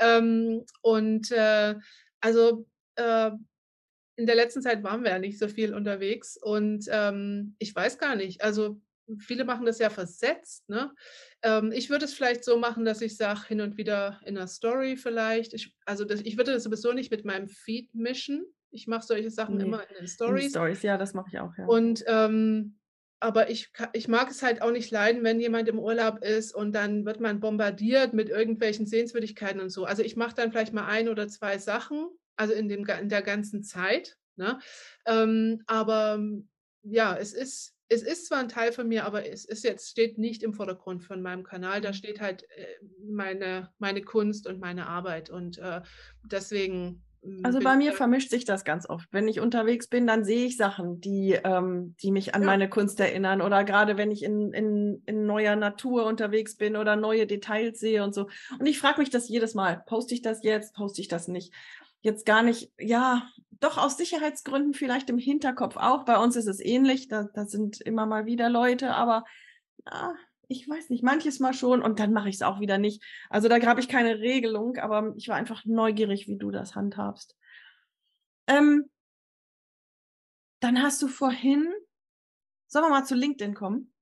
Ähm, 0.00 0.64
und 0.82 1.30
äh, 1.30 1.76
also 2.20 2.66
äh, 2.96 3.30
in 4.16 4.26
der 4.26 4.34
letzten 4.34 4.62
Zeit 4.62 4.82
waren 4.82 5.04
wir 5.04 5.10
ja 5.10 5.20
nicht 5.20 5.38
so 5.38 5.46
viel 5.46 5.72
unterwegs 5.72 6.36
und 6.36 6.86
ähm, 6.90 7.54
ich 7.60 7.74
weiß 7.74 7.98
gar 7.98 8.16
nicht, 8.16 8.42
also 8.42 8.80
viele 9.18 9.44
machen 9.44 9.66
das 9.66 9.78
ja 9.78 9.90
versetzt. 9.90 10.68
Ne? 10.68 10.92
Ähm, 11.42 11.72
ich 11.72 11.90
würde 11.90 12.04
es 12.04 12.14
vielleicht 12.14 12.44
so 12.44 12.58
machen, 12.58 12.84
dass 12.84 13.00
ich 13.00 13.16
sage, 13.16 13.46
hin 13.48 13.60
und 13.60 13.76
wieder 13.76 14.20
in 14.24 14.36
einer 14.36 14.46
Story 14.46 14.96
vielleicht. 14.96 15.54
Ich, 15.54 15.74
also 15.84 16.04
das, 16.04 16.20
ich 16.20 16.36
würde 16.36 16.52
das 16.52 16.64
sowieso 16.64 16.92
nicht 16.92 17.10
mit 17.10 17.24
meinem 17.24 17.48
Feed 17.48 17.94
mischen. 17.94 18.44
Ich 18.70 18.86
mache 18.86 19.06
solche 19.06 19.30
Sachen 19.30 19.56
nee. 19.56 19.64
immer 19.64 19.88
in 19.88 19.96
den 19.96 20.08
Stories. 20.08 20.46
In 20.46 20.50
Stories, 20.50 20.82
ja, 20.82 20.98
das 20.98 21.14
mache 21.14 21.28
ich 21.32 21.38
auch. 21.38 21.56
Ja. 21.56 21.66
Und 21.66 22.04
ähm, 22.06 22.78
aber 23.24 23.48
ich, 23.48 23.70
ich 23.94 24.06
mag 24.06 24.30
es 24.30 24.42
halt 24.42 24.60
auch 24.60 24.70
nicht 24.70 24.90
leiden, 24.90 25.24
wenn 25.24 25.40
jemand 25.40 25.66
im 25.68 25.78
Urlaub 25.78 26.22
ist 26.22 26.54
und 26.54 26.72
dann 26.72 27.06
wird 27.06 27.20
man 27.20 27.40
bombardiert 27.40 28.12
mit 28.12 28.28
irgendwelchen 28.28 28.86
Sehenswürdigkeiten 28.86 29.62
und 29.62 29.70
so. 29.70 29.86
Also 29.86 30.02
ich 30.02 30.14
mache 30.14 30.34
dann 30.34 30.52
vielleicht 30.52 30.74
mal 30.74 30.86
ein 30.86 31.08
oder 31.08 31.26
zwei 31.28 31.56
Sachen, 31.56 32.06
also 32.36 32.52
in, 32.52 32.68
dem, 32.68 32.84
in 32.84 33.08
der 33.08 33.22
ganzen 33.22 33.62
Zeit. 33.62 34.18
Ne? 34.36 34.58
Ähm, 35.06 35.62
aber 35.66 36.20
ja, 36.82 37.16
es 37.16 37.32
ist, 37.32 37.74
es 37.88 38.02
ist 38.02 38.26
zwar 38.26 38.38
ein 38.38 38.48
Teil 38.48 38.72
von 38.72 38.88
mir, 38.88 39.04
aber 39.04 39.28
es 39.28 39.44
ist 39.44 39.64
jetzt, 39.64 39.90
steht 39.90 40.18
nicht 40.18 40.42
im 40.42 40.54
Vordergrund 40.54 41.04
von 41.04 41.20
meinem 41.22 41.44
Kanal. 41.44 41.80
Da 41.80 41.90
mhm. 41.90 41.94
steht 41.94 42.20
halt 42.20 42.44
äh, 42.56 42.66
meine, 43.02 43.70
meine 43.78 44.02
Kunst 44.02 44.46
und 44.46 44.60
meine 44.60 44.86
Arbeit. 44.86 45.30
Und 45.30 45.58
äh, 45.58 45.82
deswegen 46.24 47.02
Also 47.42 47.60
bei 47.60 47.76
mir 47.76 47.92
vermischt 47.92 48.30
sich 48.30 48.44
das 48.44 48.64
ganz 48.64 48.88
oft. 48.88 49.08
Wenn 49.12 49.28
ich 49.28 49.40
unterwegs 49.40 49.88
bin, 49.88 50.06
dann 50.06 50.24
sehe 50.24 50.46
ich 50.46 50.56
Sachen, 50.56 51.00
die, 51.00 51.38
ähm, 51.44 51.94
die 52.02 52.10
mich 52.10 52.34
an 52.34 52.42
Ja. 52.42 52.46
meine 52.46 52.68
Kunst 52.68 53.00
erinnern. 53.00 53.42
Oder 53.42 53.64
gerade 53.64 53.96
wenn 53.96 54.10
ich 54.10 54.22
in, 54.22 54.52
in, 54.52 55.02
in 55.06 55.26
neuer 55.26 55.56
Natur 55.56 56.06
unterwegs 56.06 56.56
bin 56.56 56.76
oder 56.76 56.96
neue 56.96 57.26
Details 57.26 57.80
sehe 57.80 58.02
und 58.02 58.14
so. 58.14 58.28
Und 58.58 58.66
ich 58.66 58.78
frage 58.78 59.00
mich 59.00 59.10
das 59.10 59.28
jedes 59.28 59.54
Mal. 59.54 59.82
Poste 59.86 60.14
ich 60.14 60.22
das 60.22 60.42
jetzt? 60.42 60.74
Poste 60.74 61.00
ich 61.02 61.08
das 61.08 61.28
nicht? 61.28 61.52
Jetzt 62.00 62.26
gar 62.26 62.42
nicht, 62.42 62.70
ja, 62.78 63.26
doch 63.60 63.78
aus 63.78 63.96
Sicherheitsgründen 63.96 64.74
vielleicht 64.74 65.10
im 65.10 65.18
Hinterkopf 65.18 65.76
auch. 65.76 66.04
Bei 66.04 66.18
uns 66.18 66.36
ist 66.36 66.46
es 66.46 66.60
ähnlich. 66.60 67.08
Da, 67.08 67.24
da 67.34 67.46
sind 67.46 67.80
immer 67.80 68.06
mal 68.06 68.26
wieder 68.26 68.48
Leute, 68.48 68.94
aber 68.94 69.24
ah, 69.86 70.12
ich 70.48 70.68
weiß 70.68 70.90
nicht, 70.90 71.02
manches 71.02 71.40
Mal 71.40 71.54
schon 71.54 71.82
und 71.82 71.98
dann 71.98 72.12
mache 72.12 72.28
ich 72.28 72.36
es 72.36 72.42
auch 72.42 72.60
wieder 72.60 72.78
nicht. 72.78 73.02
Also 73.30 73.48
da 73.48 73.60
habe 73.60 73.80
ich 73.80 73.88
keine 73.88 74.18
Regelung, 74.20 74.76
aber 74.76 75.14
ich 75.16 75.28
war 75.28 75.36
einfach 75.36 75.64
neugierig, 75.64 76.28
wie 76.28 76.36
du 76.36 76.50
das 76.50 76.74
handhabst. 76.74 77.36
Ähm, 78.46 78.90
dann 80.60 80.82
hast 80.82 81.00
du 81.02 81.08
vorhin, 81.08 81.72
sollen 82.66 82.84
wir 82.86 82.90
mal 82.90 83.04
zu 83.04 83.14
LinkedIn 83.14 83.54
kommen? 83.54 83.93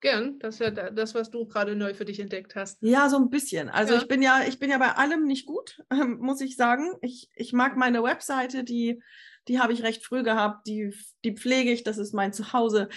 Gern, 0.00 0.38
das 0.38 0.56
ist 0.56 0.60
ja 0.60 0.70
da 0.70 0.90
das, 0.90 1.14
was 1.14 1.30
du 1.30 1.46
gerade 1.46 1.76
neu 1.76 1.94
für 1.94 2.04
dich 2.04 2.20
entdeckt 2.20 2.56
hast. 2.56 2.78
Ja, 2.82 3.08
so 3.08 3.16
ein 3.18 3.30
bisschen. 3.30 3.68
Also 3.68 3.94
Ja. 3.94 4.00
ich 4.00 4.08
bin 4.08 4.22
ja, 4.22 4.42
ich 4.46 4.58
bin 4.58 4.70
ja 4.70 4.78
bei 4.78 4.92
allem 4.92 5.26
nicht 5.26 5.46
gut, 5.46 5.82
ähm, 5.90 6.18
muss 6.20 6.40
ich 6.40 6.56
sagen. 6.56 6.94
Ich, 7.02 7.28
ich 7.34 7.52
mag 7.52 7.76
meine 7.76 8.02
Webseite, 8.02 8.64
die, 8.64 9.02
die 9.48 9.60
habe 9.60 9.72
ich 9.72 9.82
recht 9.82 10.04
früh 10.04 10.22
gehabt, 10.22 10.66
die, 10.66 10.94
die 11.24 11.34
pflege 11.36 11.70
ich, 11.72 11.82
das 11.82 11.98
ist 11.98 12.14
mein 12.14 12.32
Zuhause. 12.32 12.88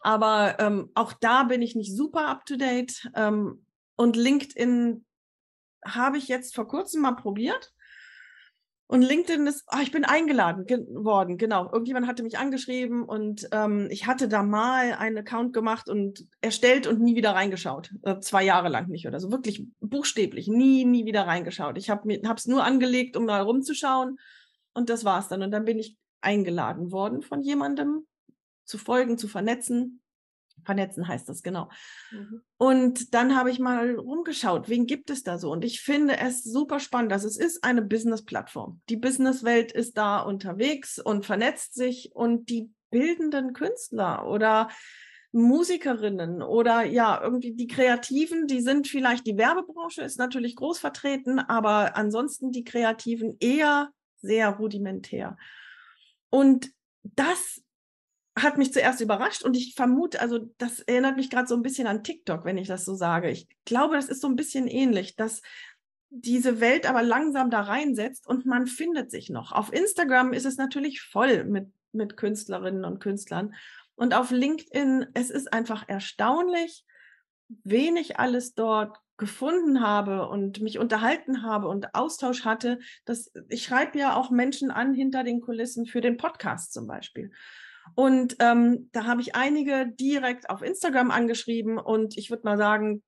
Aber 0.00 0.56
ähm, 0.58 0.90
auch 0.94 1.12
da 1.12 1.44
bin 1.44 1.62
ich 1.62 1.74
nicht 1.76 1.94
super 1.96 2.26
up 2.28 2.46
to 2.46 2.56
date. 2.56 3.08
Ähm, 3.14 3.64
und 3.96 4.16
LinkedIn 4.16 5.04
habe 5.84 6.18
ich 6.18 6.28
jetzt 6.28 6.54
vor 6.54 6.66
kurzem 6.68 7.02
mal 7.02 7.12
probiert. 7.12 7.72
Und 8.92 9.00
LinkedIn 9.00 9.46
ist, 9.46 9.64
ah, 9.68 9.80
ich 9.80 9.90
bin 9.90 10.04
eingeladen 10.04 10.66
ge 10.66 10.84
worden, 10.90 11.38
genau. 11.38 11.64
Irgendjemand 11.72 12.06
hatte 12.06 12.22
mich 12.22 12.36
angeschrieben 12.36 13.04
und 13.04 13.48
ähm, 13.50 13.88
ich 13.90 14.06
hatte 14.06 14.28
da 14.28 14.42
mal 14.42 14.92
einen 14.92 15.16
Account 15.16 15.54
gemacht 15.54 15.88
und 15.88 16.26
erstellt 16.42 16.86
und 16.86 17.00
nie 17.00 17.16
wieder 17.16 17.30
reingeschaut. 17.30 17.90
Äh, 18.02 18.20
zwei 18.20 18.44
Jahre 18.44 18.68
lang 18.68 18.90
nicht 18.90 19.06
oder 19.06 19.18
so. 19.18 19.32
Wirklich 19.32 19.64
buchstäblich, 19.80 20.46
nie, 20.46 20.84
nie 20.84 21.06
wieder 21.06 21.26
reingeschaut. 21.26 21.78
Ich 21.78 21.88
habe 21.88 22.06
es 22.12 22.46
nur 22.46 22.64
angelegt, 22.64 23.16
um 23.16 23.24
mal 23.24 23.40
rumzuschauen 23.40 24.18
und 24.74 24.90
das 24.90 25.06
war's 25.06 25.28
dann. 25.28 25.42
Und 25.42 25.52
dann 25.52 25.64
bin 25.64 25.78
ich 25.78 25.96
eingeladen 26.20 26.92
worden 26.92 27.22
von 27.22 27.40
jemandem 27.40 28.06
zu 28.66 28.76
folgen, 28.76 29.16
zu 29.16 29.26
vernetzen. 29.26 30.01
Vernetzen 30.64 31.08
heißt 31.08 31.28
das, 31.28 31.42
genau. 31.42 31.68
Mhm. 32.10 32.42
Und 32.56 33.14
dann 33.14 33.36
habe 33.36 33.50
ich 33.50 33.58
mal 33.58 33.96
rumgeschaut, 33.96 34.68
wen 34.68 34.86
gibt 34.86 35.10
es 35.10 35.22
da 35.22 35.38
so? 35.38 35.50
Und 35.50 35.64
ich 35.64 35.80
finde 35.80 36.18
es 36.18 36.44
super 36.44 36.80
spannend. 36.80 37.12
Also 37.12 37.26
es 37.26 37.36
ist 37.36 37.64
eine 37.64 37.82
Business-Plattform. 37.82 38.80
Die 38.88 38.96
Businesswelt 38.96 39.72
ist 39.72 39.96
da 39.96 40.20
unterwegs 40.20 40.98
und 40.98 41.26
vernetzt 41.26 41.74
sich 41.74 42.10
und 42.14 42.48
die 42.48 42.70
bildenden 42.90 43.52
Künstler 43.52 44.26
oder 44.28 44.68
Musikerinnen 45.32 46.42
oder 46.42 46.84
ja, 46.84 47.20
irgendwie 47.22 47.52
die 47.54 47.66
Kreativen, 47.66 48.46
die 48.46 48.60
sind 48.60 48.86
vielleicht, 48.86 49.26
die 49.26 49.38
Werbebranche 49.38 50.02
ist 50.02 50.18
natürlich 50.18 50.56
groß 50.56 50.78
vertreten, 50.78 51.38
aber 51.38 51.96
ansonsten 51.96 52.52
die 52.52 52.64
Kreativen 52.64 53.38
eher 53.40 53.90
sehr 54.20 54.50
rudimentär. 54.50 55.38
Und 56.28 56.70
das 57.02 57.62
hat 58.34 58.56
mich 58.56 58.72
zuerst 58.72 59.00
überrascht 59.00 59.42
und 59.42 59.56
ich 59.56 59.74
vermute, 59.74 60.20
also 60.20 60.38
das 60.58 60.80
erinnert 60.80 61.16
mich 61.16 61.28
gerade 61.28 61.46
so 61.46 61.54
ein 61.54 61.62
bisschen 61.62 61.86
an 61.86 62.02
TikTok, 62.02 62.44
wenn 62.44 62.56
ich 62.56 62.66
das 62.66 62.84
so 62.84 62.94
sage. 62.94 63.30
Ich 63.30 63.46
glaube, 63.64 63.96
das 63.96 64.08
ist 64.08 64.22
so 64.22 64.28
ein 64.28 64.36
bisschen 64.36 64.66
ähnlich, 64.66 65.16
dass 65.16 65.42
diese 66.08 66.60
Welt 66.60 66.88
aber 66.88 67.02
langsam 67.02 67.50
da 67.50 67.62
reinsetzt 67.62 68.26
und 68.26 68.46
man 68.46 68.66
findet 68.66 69.10
sich 69.10 69.30
noch. 69.30 69.52
Auf 69.52 69.72
Instagram 69.72 70.32
ist 70.32 70.46
es 70.46 70.56
natürlich 70.56 71.00
voll 71.00 71.44
mit, 71.44 71.68
mit 71.92 72.16
Künstlerinnen 72.16 72.84
und 72.84 73.00
Künstlern. 73.00 73.54
Und 73.94 74.14
auf 74.14 74.30
LinkedIn, 74.30 75.06
es 75.14 75.30
ist 75.30 75.52
einfach 75.52 75.88
erstaunlich, 75.88 76.84
wen 77.64 77.96
ich 77.96 78.18
alles 78.18 78.54
dort 78.54 78.98
gefunden 79.18 79.80
habe 79.82 80.28
und 80.28 80.60
mich 80.60 80.78
unterhalten 80.78 81.42
habe 81.42 81.68
und 81.68 81.94
Austausch 81.94 82.44
hatte. 82.44 82.78
Das, 83.04 83.30
ich 83.48 83.62
schreibe 83.62 83.98
ja 83.98 84.16
auch 84.16 84.30
Menschen 84.30 84.70
an 84.70 84.94
hinter 84.94 85.22
den 85.22 85.40
Kulissen 85.40 85.86
für 85.86 86.00
den 86.00 86.16
Podcast 86.16 86.72
zum 86.72 86.86
Beispiel. 86.86 87.30
Und 87.94 88.36
ähm, 88.38 88.88
da 88.92 89.04
habe 89.04 89.20
ich 89.20 89.34
einige 89.34 89.86
direkt 89.86 90.48
auf 90.48 90.62
Instagram 90.62 91.10
angeschrieben 91.10 91.78
und 91.78 92.16
ich 92.16 92.30
würde 92.30 92.44
mal 92.44 92.56
sagen, 92.56 93.02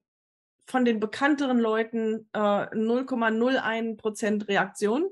von 0.66 0.84
den 0.84 1.00
bekannteren 1.00 1.58
Leuten 1.58 2.28
äh, 2.32 2.38
0,01 2.38 3.96
Prozent 3.96 4.48
Reaktion. 4.48 5.08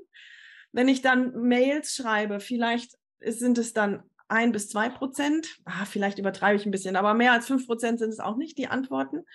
Wenn 0.71 0.87
ich 0.87 1.01
dann 1.01 1.33
Mails 1.35 1.93
schreibe, 1.93 2.39
vielleicht 2.39 2.97
sind 3.19 3.57
es 3.57 3.73
dann 3.73 4.03
ein 4.27 4.51
bis 4.51 4.69
zwei 4.69 4.89
Prozent. 4.89 5.59
Ah, 5.65 5.85
vielleicht 5.85 6.17
übertreibe 6.17 6.55
ich 6.55 6.65
ein 6.65 6.71
bisschen, 6.71 6.95
aber 6.95 7.13
mehr 7.13 7.33
als 7.33 7.47
fünf 7.47 7.67
Prozent 7.67 7.99
sind 7.99 8.09
es 8.09 8.19
auch 8.19 8.35
nicht, 8.35 8.57
die 8.57 8.67
Antworten. 8.67 9.25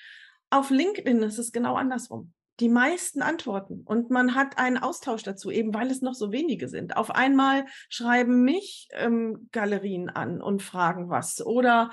Auf 0.50 0.70
LinkedIn 0.70 1.22
ist 1.22 1.38
es 1.38 1.52
genau 1.52 1.76
andersrum. 1.76 2.32
Die 2.60 2.68
meisten 2.68 3.22
antworten 3.22 3.82
und 3.84 4.10
man 4.10 4.34
hat 4.34 4.58
einen 4.58 4.78
Austausch 4.78 5.22
dazu, 5.22 5.50
eben 5.50 5.74
weil 5.74 5.90
es 5.90 6.02
noch 6.02 6.14
so 6.14 6.32
wenige 6.32 6.68
sind. 6.68 6.96
Auf 6.96 7.10
einmal 7.10 7.66
schreiben 7.88 8.42
mich 8.42 8.88
ähm, 8.92 9.48
Galerien 9.52 10.08
an 10.08 10.42
und 10.42 10.62
fragen 10.62 11.08
was. 11.08 11.44
Oder 11.44 11.90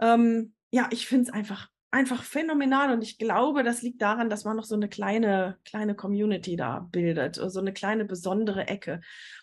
ähm, 0.00 0.54
ja, 0.70 0.88
ich 0.90 1.06
finde 1.06 1.24
es 1.28 1.32
einfach 1.32 1.68
einfach 1.92 2.22
phänomenal 2.22 2.90
und 2.90 3.02
ich 3.02 3.18
glaube, 3.18 3.62
das 3.62 3.82
liegt 3.82 4.00
daran, 4.00 4.30
dass 4.30 4.44
man 4.44 4.56
noch 4.56 4.64
so 4.64 4.74
eine 4.74 4.88
kleine 4.88 5.58
kleine 5.64 5.94
Community 5.94 6.56
da 6.56 6.80
bildet, 6.80 7.36
so 7.36 7.60
eine 7.60 7.72
kleine 7.72 8.04
besondere 8.04 8.66
Ecke. 8.66 9.02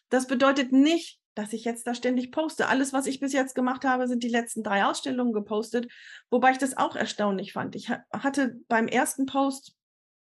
Das 0.10 0.26
bedeutet 0.26 0.72
nicht, 0.72 1.20
dass 1.36 1.54
ich 1.54 1.64
jetzt 1.64 1.88
da 1.88 1.94
ständig 1.94 2.32
poste. 2.32 2.68
Alles, 2.68 2.92
was 2.92 3.06
ich 3.06 3.20
bis 3.20 3.34
jetzt 3.34 3.56
gemacht 3.56 3.86
habe, 3.86 4.08
sind 4.08 4.24
die 4.24 4.30
letzten 4.30 4.64
drei 4.64 4.84
Ausstellungen 4.84 5.32
gepostet, 5.32 5.90
wobei 6.30 6.52
ich 6.52 6.58
das 6.58 6.76
auch 6.76 6.96
erstaunlich 6.96 7.54
fand. 7.54 7.76
Ich 7.76 7.90
hatte 8.12 8.58
beim 8.68 8.88
ersten 8.88 9.26
Post 9.26 9.76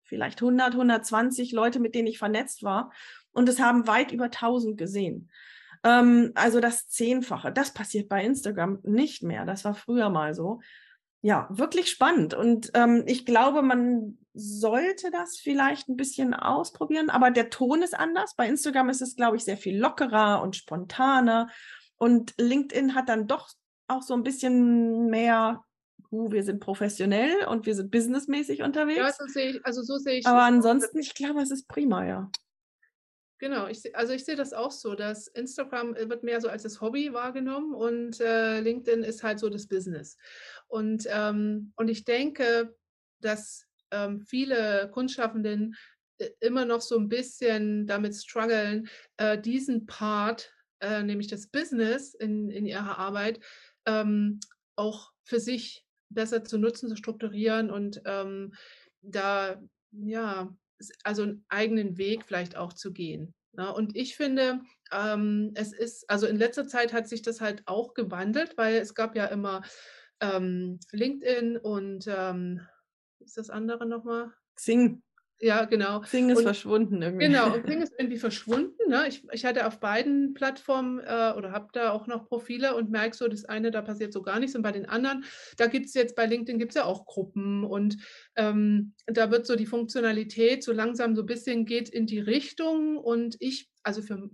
vielleicht 0.09 0.41
100, 0.41 0.73
120 0.73 1.53
Leute, 1.53 1.79
mit 1.79 1.95
denen 1.95 2.07
ich 2.07 2.17
vernetzt 2.17 2.63
war 2.63 2.91
und 3.31 3.47
es 3.47 3.59
haben 3.59 3.87
weit 3.87 4.11
über 4.11 4.25
1000 4.25 4.77
gesehen. 4.77 5.29
Ähm, 5.83 6.31
also 6.35 6.59
das 6.59 6.89
Zehnfache. 6.89 7.51
Das 7.51 7.73
passiert 7.73 8.09
bei 8.09 8.23
Instagram 8.23 8.79
nicht 8.83 9.23
mehr. 9.23 9.45
Das 9.45 9.63
war 9.65 9.73
früher 9.73 10.09
mal 10.09 10.33
so. 10.33 10.59
Ja, 11.21 11.47
wirklich 11.49 11.89
spannend. 11.89 12.33
Und 12.33 12.71
ähm, 12.73 13.03
ich 13.05 13.25
glaube, 13.25 13.61
man 13.61 14.17
sollte 14.33 15.11
das 15.11 15.37
vielleicht 15.37 15.89
ein 15.89 15.97
bisschen 15.97 16.33
ausprobieren, 16.33 17.09
aber 17.09 17.29
der 17.29 17.49
Ton 17.49 17.81
ist 17.81 17.97
anders. 17.97 18.35
Bei 18.35 18.47
Instagram 18.47 18.89
ist 18.89 19.01
es, 19.01 19.15
glaube 19.15 19.35
ich, 19.35 19.43
sehr 19.43 19.57
viel 19.57 19.77
lockerer 19.77 20.41
und 20.41 20.55
spontaner. 20.55 21.49
Und 21.97 22.33
LinkedIn 22.37 22.95
hat 22.95 23.09
dann 23.09 23.27
doch 23.27 23.49
auch 23.87 24.01
so 24.01 24.13
ein 24.13 24.23
bisschen 24.23 25.07
mehr, 25.07 25.63
uh, 26.11 26.31
wir 26.31 26.43
sind 26.43 26.59
professionell 26.59 27.45
und 27.47 27.65
wir 27.65 27.75
sind 27.75 27.91
businessmäßig 27.91 28.61
unterwegs. 28.61 28.97
Ja, 28.97 29.11
so 29.11 29.25
sehe 29.27 29.51
ich, 29.51 29.65
also 29.65 29.81
so 29.81 29.97
sehe 29.97 30.19
ich 30.19 30.27
aber 30.27 30.43
ansonsten, 30.43 30.99
ich 30.99 31.13
glaube, 31.13 31.41
es 31.41 31.51
ist 31.51 31.67
prima, 31.67 32.05
ja. 32.05 32.31
Genau, 33.39 33.67
ich, 33.67 33.95
also 33.95 34.11
ich 34.11 34.25
sehe 34.25 34.35
das 34.35 34.51
auch 34.51 34.71
so, 34.71 34.95
dass 34.95 35.27
Instagram 35.27 35.95
äh, 35.95 36.09
wird 36.09 36.23
mehr 36.23 36.41
so 36.41 36.49
als 36.49 36.63
das 36.63 36.81
Hobby 36.81 37.13
wahrgenommen 37.13 37.73
und 37.73 38.19
äh, 38.19 38.59
LinkedIn 38.59 39.01
ist 39.03 39.23
halt 39.23 39.39
so 39.39 39.49
das 39.49 39.67
Business. 39.67 40.17
Und, 40.67 41.07
ähm, 41.09 41.71
und 41.77 41.87
ich 41.87 42.03
denke, 42.03 42.75
dass 43.21 43.65
ähm, 43.91 44.19
viele 44.19 44.89
Kunstschaffenden 44.91 45.75
äh, 46.17 46.29
immer 46.41 46.65
noch 46.65 46.81
so 46.81 46.97
ein 46.97 47.07
bisschen 47.07 47.87
damit 47.87 48.13
strugglen, 48.15 48.89
äh, 49.15 49.39
diesen 49.39 49.85
Part, 49.85 50.53
äh, 50.81 51.01
nämlich 51.01 51.27
das 51.27 51.47
Business 51.47 52.13
in, 52.13 52.49
in 52.49 52.65
ihrer 52.65 52.97
Arbeit, 52.97 53.39
ähm, 53.85 54.41
auch 54.75 55.11
für 55.23 55.39
sich 55.39 55.85
besser 56.09 56.43
zu 56.43 56.57
nutzen, 56.57 56.89
zu 56.89 56.95
strukturieren 56.95 57.69
und 57.71 58.01
ähm, 58.05 58.53
da, 59.01 59.61
ja, 59.91 60.53
also 61.03 61.23
einen 61.23 61.45
eigenen 61.49 61.97
Weg 61.97 62.25
vielleicht 62.25 62.55
auch 62.55 62.73
zu 62.73 62.91
gehen. 62.93 63.33
Ne? 63.53 63.73
Und 63.73 63.95
ich 63.95 64.15
finde, 64.15 64.61
ähm, 64.91 65.51
es 65.55 65.73
ist, 65.73 66.09
also 66.09 66.27
in 66.27 66.37
letzter 66.37 66.67
Zeit 66.67 66.93
hat 66.93 67.07
sich 67.07 67.21
das 67.21 67.41
halt 67.41 67.63
auch 67.65 67.93
gewandelt, 67.93 68.57
weil 68.57 68.75
es 68.75 68.93
gab 68.93 69.15
ja 69.15 69.25
immer 69.25 69.61
ähm, 70.21 70.79
LinkedIn 70.91 71.57
und 71.57 72.05
ähm, 72.07 72.61
ist 73.19 73.37
das 73.37 73.49
andere 73.49 73.85
nochmal? 73.85 74.31
Xing, 74.55 75.01
Ja, 75.41 75.63
genau. 75.65 76.02
Xing 76.02 76.30
ist 76.30 76.39
Und- 76.39 76.43
verschwunden 76.43 77.02
irgendwie. 77.02 77.28
Genau, 77.28 77.54
und 77.54 77.63
Xing 77.65 77.82
ist 77.82 77.93
irgendwie 77.97 78.17
verschwunden. 78.17 78.89
Ne? 78.89 79.06
Ich, 79.08 79.23
ich 79.32 79.45
hatte 79.45 79.65
auf 79.67 79.80
beiden 79.80 80.34
Plattformen 80.34 80.99
äh, 80.99 81.34
oder 81.38 81.52
habe 81.52 81.69
da 81.71 81.91
auch 81.91 82.08
noch 82.08 82.25
Profile 82.28 82.75
und 82.75 82.89
merke 82.91 83.15
so, 83.15 83.28
das 83.28 83.45
eine, 83.45 83.71
da 83.71 83.82
passiert 83.82 84.12
so 84.12 84.21
gar 84.21 84.39
nichts. 84.39 84.56
Und 84.56 84.63
bei 84.63 84.71
den 84.73 84.86
anderen, 84.86 85.23
da 85.58 85.67
gibt 85.67 85.86
es 85.86 85.93
jetzt, 85.93 86.15
bei 86.15 86.25
LinkedIn 86.25 86.60
gibt 86.60 86.71
es 86.71 86.75
ja 86.75 86.84
auch 86.84 87.06
Gruppen 87.06 87.63
und 87.63 87.97
ähm, 88.36 88.93
da 89.08 89.32
wird 89.32 89.45
so 89.47 89.56
die 89.56 89.65
Funktionalität 89.65 90.63
so 90.63 90.73
langsam 90.73 91.15
so 91.15 91.21
ein 91.23 91.28
bisschen 91.28 91.65
geht 91.65 91.88
in 91.89 92.06
die 92.06 92.19
Richtung. 92.19 92.97
Und 92.97 93.38
ich, 93.39 93.69
also 93.84 94.02
für 94.02 94.30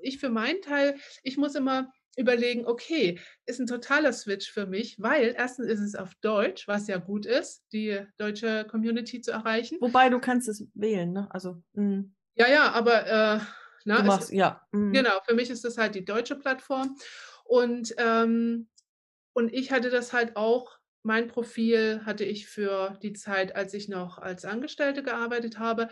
ich 0.00 0.18
für 0.18 0.30
meinen 0.30 0.62
Teil, 0.62 0.96
ich 1.22 1.36
muss 1.36 1.54
immer 1.54 1.92
überlegen, 2.16 2.66
okay, 2.66 3.20
ist 3.46 3.60
ein 3.60 3.66
totaler 3.66 4.12
Switch 4.12 4.50
für 4.50 4.66
mich, 4.66 4.96
weil 5.00 5.34
erstens 5.36 5.66
ist 5.68 5.80
es 5.80 5.94
auf 5.94 6.14
Deutsch, 6.20 6.66
was 6.66 6.88
ja 6.88 6.98
gut 6.98 7.26
ist, 7.26 7.64
die 7.72 8.00
deutsche 8.16 8.66
Community 8.68 9.20
zu 9.20 9.30
erreichen. 9.30 9.78
Wobei 9.80 10.08
du 10.08 10.18
kannst 10.18 10.48
es 10.48 10.66
wählen, 10.74 11.12
ne? 11.12 11.28
Also, 11.30 11.62
mh. 11.74 12.04
Ja, 12.34 12.48
ja, 12.48 12.70
aber 12.72 13.06
äh? 13.06 13.40
Du 13.84 14.02
machst, 14.02 14.30
ist, 14.30 14.36
ja. 14.36 14.60
Mhm. 14.72 14.92
Genau, 14.92 15.20
für 15.26 15.34
mich 15.34 15.50
ist 15.50 15.64
das 15.64 15.78
halt 15.78 15.94
die 15.94 16.04
deutsche 16.04 16.36
Plattform. 16.36 16.96
Und, 17.44 17.94
ähm, 17.96 18.68
und 19.32 19.52
ich 19.52 19.72
hatte 19.72 19.88
das 19.90 20.12
halt 20.12 20.36
auch, 20.36 20.78
mein 21.02 21.28
Profil 21.28 22.02
hatte 22.04 22.24
ich 22.24 22.48
für 22.48 22.98
die 23.02 23.14
Zeit, 23.14 23.56
als 23.56 23.72
ich 23.72 23.88
noch 23.88 24.18
als 24.18 24.44
Angestellte 24.44 25.02
gearbeitet 25.02 25.58
habe. 25.58 25.88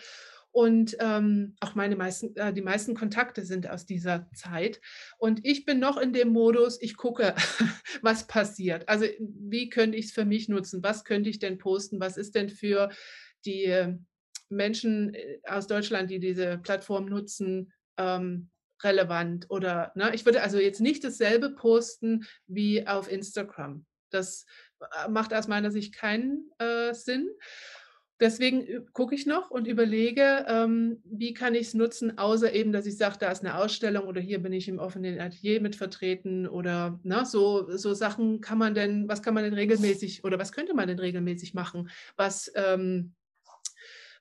Und 0.57 0.97
ähm, 1.01 1.55
auch 1.61 1.75
meine 1.75 1.97
meisten, 1.97 2.35
äh, 2.35 2.51
die 2.51 2.63
meisten 2.63 2.95
Kontakte 2.95 3.45
sind 3.45 3.69
aus 3.69 3.85
dieser 3.85 4.27
Zeit. 4.33 4.81
Und 5.19 5.45
ich 5.45 5.67
bin 5.67 5.79
noch 5.79 5.99
in 5.99 6.15
dem 6.15 6.29
Modus, 6.29 6.81
ich 6.81 6.97
gucke, 6.97 7.35
was 8.01 8.27
passiert. 8.27 8.89
Also 8.89 9.05
wie 9.19 9.69
könnte 9.69 9.99
ich 9.99 10.07
es 10.07 10.13
für 10.13 10.25
mich 10.25 10.49
nutzen? 10.49 10.83
Was 10.83 11.05
könnte 11.05 11.29
ich 11.29 11.39
denn 11.39 11.59
posten? 11.59 12.01
Was 12.01 12.17
ist 12.17 12.35
denn 12.35 12.49
für 12.49 12.89
die 13.45 13.99
Menschen 14.49 15.13
äh, 15.13 15.41
aus 15.47 15.67
Deutschland, 15.67 16.11
die 16.11 16.21
diese 16.21 16.57
Plattform 16.57 17.05
nutzen, 17.05 17.71
ähm, 17.99 18.49
relevant? 18.83 19.51
Oder 19.51 19.93
ne? 19.95 20.15
ich 20.15 20.25
würde 20.25 20.41
also 20.41 20.59
jetzt 20.59 20.81
nicht 20.81 21.05
dasselbe 21.05 21.51
posten 21.51 22.25
wie 22.47 22.87
auf 22.87 23.13
Instagram. 23.13 23.85
Das 24.09 24.47
äh, 24.81 25.11
macht 25.11 25.35
aus 25.35 25.49
meiner 25.49 25.71
Sicht 25.71 25.95
keinen 25.95 26.51
äh, 26.57 26.95
Sinn. 26.95 27.29
Deswegen 28.19 28.87
gucke 28.95 29.15
ich 29.15 29.27
noch 29.27 29.51
und 29.51 29.67
überlege, 29.67 30.47
ähm, 30.49 31.03
wie 31.05 31.35
kann 31.35 31.55
ich 31.55 31.69
es 31.69 31.75
nutzen, 31.75 32.17
außer 32.17 32.53
eben, 32.53 32.73
dass 32.73 32.87
ich 32.87 32.97
sage, 32.97 33.17
da 33.21 33.31
ist 33.31 33.45
eine 33.45 33.59
Ausstellung 33.59 34.07
oder 34.07 34.23
hier 34.23 34.43
bin 34.43 34.55
ich 34.55 34.69
im 34.69 34.79
offenen 34.79 35.21
Atelier 35.21 35.61
mit 35.61 35.77
vertreten 35.77 36.47
oder 36.49 36.99
ne, 37.03 37.27
so, 37.27 37.77
so 37.77 37.93
Sachen 37.93 38.41
kann 38.41 38.57
man 38.57 38.75
denn, 38.75 39.07
was 39.07 39.23
kann 39.23 39.35
man 39.35 39.45
denn 39.45 39.53
regelmäßig 39.53 40.25
oder 40.25 40.39
was 40.39 40.53
könnte 40.53 40.73
man 40.73 40.89
denn 40.89 40.99
regelmäßig 40.99 41.53
machen, 41.53 41.91
was, 42.17 42.51
ähm, 42.55 43.15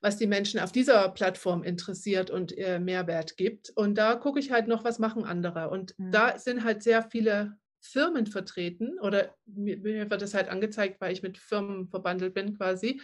was 0.02 0.18
die 0.18 0.28
Menschen 0.28 0.60
auf 0.60 0.74
dieser 0.74 1.08
Plattform 1.10 1.64
interessiert 1.64 2.30
und 2.30 2.58
äh, 2.58 2.80
Mehrwert 2.80 3.38
gibt. 3.38 3.70
Und 3.70 3.98
da 3.98 4.16
gucke 4.16 4.40
ich 4.40 4.52
halt 4.52 4.68
noch, 4.68 4.84
was 4.84 5.00
machen 5.00 5.24
andere. 5.24 5.70
Und 5.70 5.98
mhm. 5.98 6.12
da 6.12 6.38
sind 6.38 6.66
halt 6.66 6.84
sehr 6.84 7.02
viele 7.02 7.58
Firmen 7.80 8.28
vertreten 8.28 9.00
oder 9.00 9.36
mir, 9.46 9.78
mir 9.78 10.10
wird 10.10 10.22
das 10.22 10.34
halt 10.34 10.50
angezeigt, 10.50 11.00
weil 11.00 11.14
ich 11.14 11.24
mit 11.24 11.38
Firmen 11.38 11.88
verbandelt 11.88 12.34
bin 12.34 12.58
quasi 12.58 13.00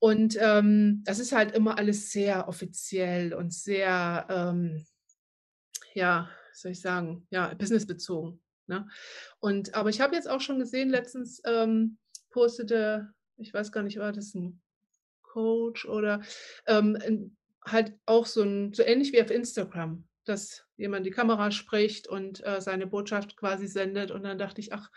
und 0.00 0.36
ähm, 0.40 1.02
das 1.04 1.18
ist 1.18 1.32
halt 1.32 1.52
immer 1.52 1.76
alles 1.76 2.10
sehr 2.10 2.48
offiziell 2.48 3.34
und 3.34 3.52
sehr, 3.52 4.26
ähm, 4.30 4.86
ja, 5.92 6.30
soll 6.54 6.72
ich 6.72 6.80
sagen, 6.80 7.26
ja, 7.30 7.52
businessbezogen. 7.54 8.42
Ne? 8.66 8.88
Und 9.40 9.74
aber 9.74 9.90
ich 9.90 10.00
habe 10.00 10.16
jetzt 10.16 10.28
auch 10.28 10.40
schon 10.40 10.58
gesehen, 10.58 10.88
letztens 10.88 11.42
ähm, 11.44 11.98
postete, 12.30 13.12
ich 13.36 13.52
weiß 13.52 13.72
gar 13.72 13.82
nicht, 13.82 13.98
war 13.98 14.12
das 14.12 14.34
ein 14.34 14.62
Coach 15.22 15.84
oder 15.84 16.22
ähm, 16.66 17.36
halt 17.64 17.92
auch 18.06 18.24
so 18.24 18.42
ein, 18.42 18.72
so 18.72 18.82
ähnlich 18.82 19.12
wie 19.12 19.22
auf 19.22 19.30
Instagram, 19.30 20.08
dass 20.24 20.64
jemand 20.78 21.04
die 21.04 21.10
Kamera 21.10 21.50
spricht 21.50 22.08
und 22.08 22.44
äh, 22.46 22.62
seine 22.62 22.86
Botschaft 22.86 23.36
quasi 23.36 23.66
sendet. 23.66 24.12
Und 24.12 24.22
dann 24.22 24.38
dachte 24.38 24.62
ich, 24.62 24.72
ach, 24.72 24.90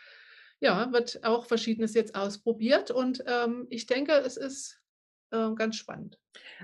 ja, 0.62 0.94
wird 0.94 1.26
auch 1.26 1.46
Verschiedenes 1.46 1.94
jetzt 1.94 2.16
ausprobiert. 2.16 2.90
Und 2.90 3.22
ähm, 3.28 3.68
ich 3.70 3.86
denke, 3.86 4.14
es 4.14 4.38
ist 4.38 4.83
äh, 5.34 5.54
ganz 5.56 5.76
spannend. 5.76 6.18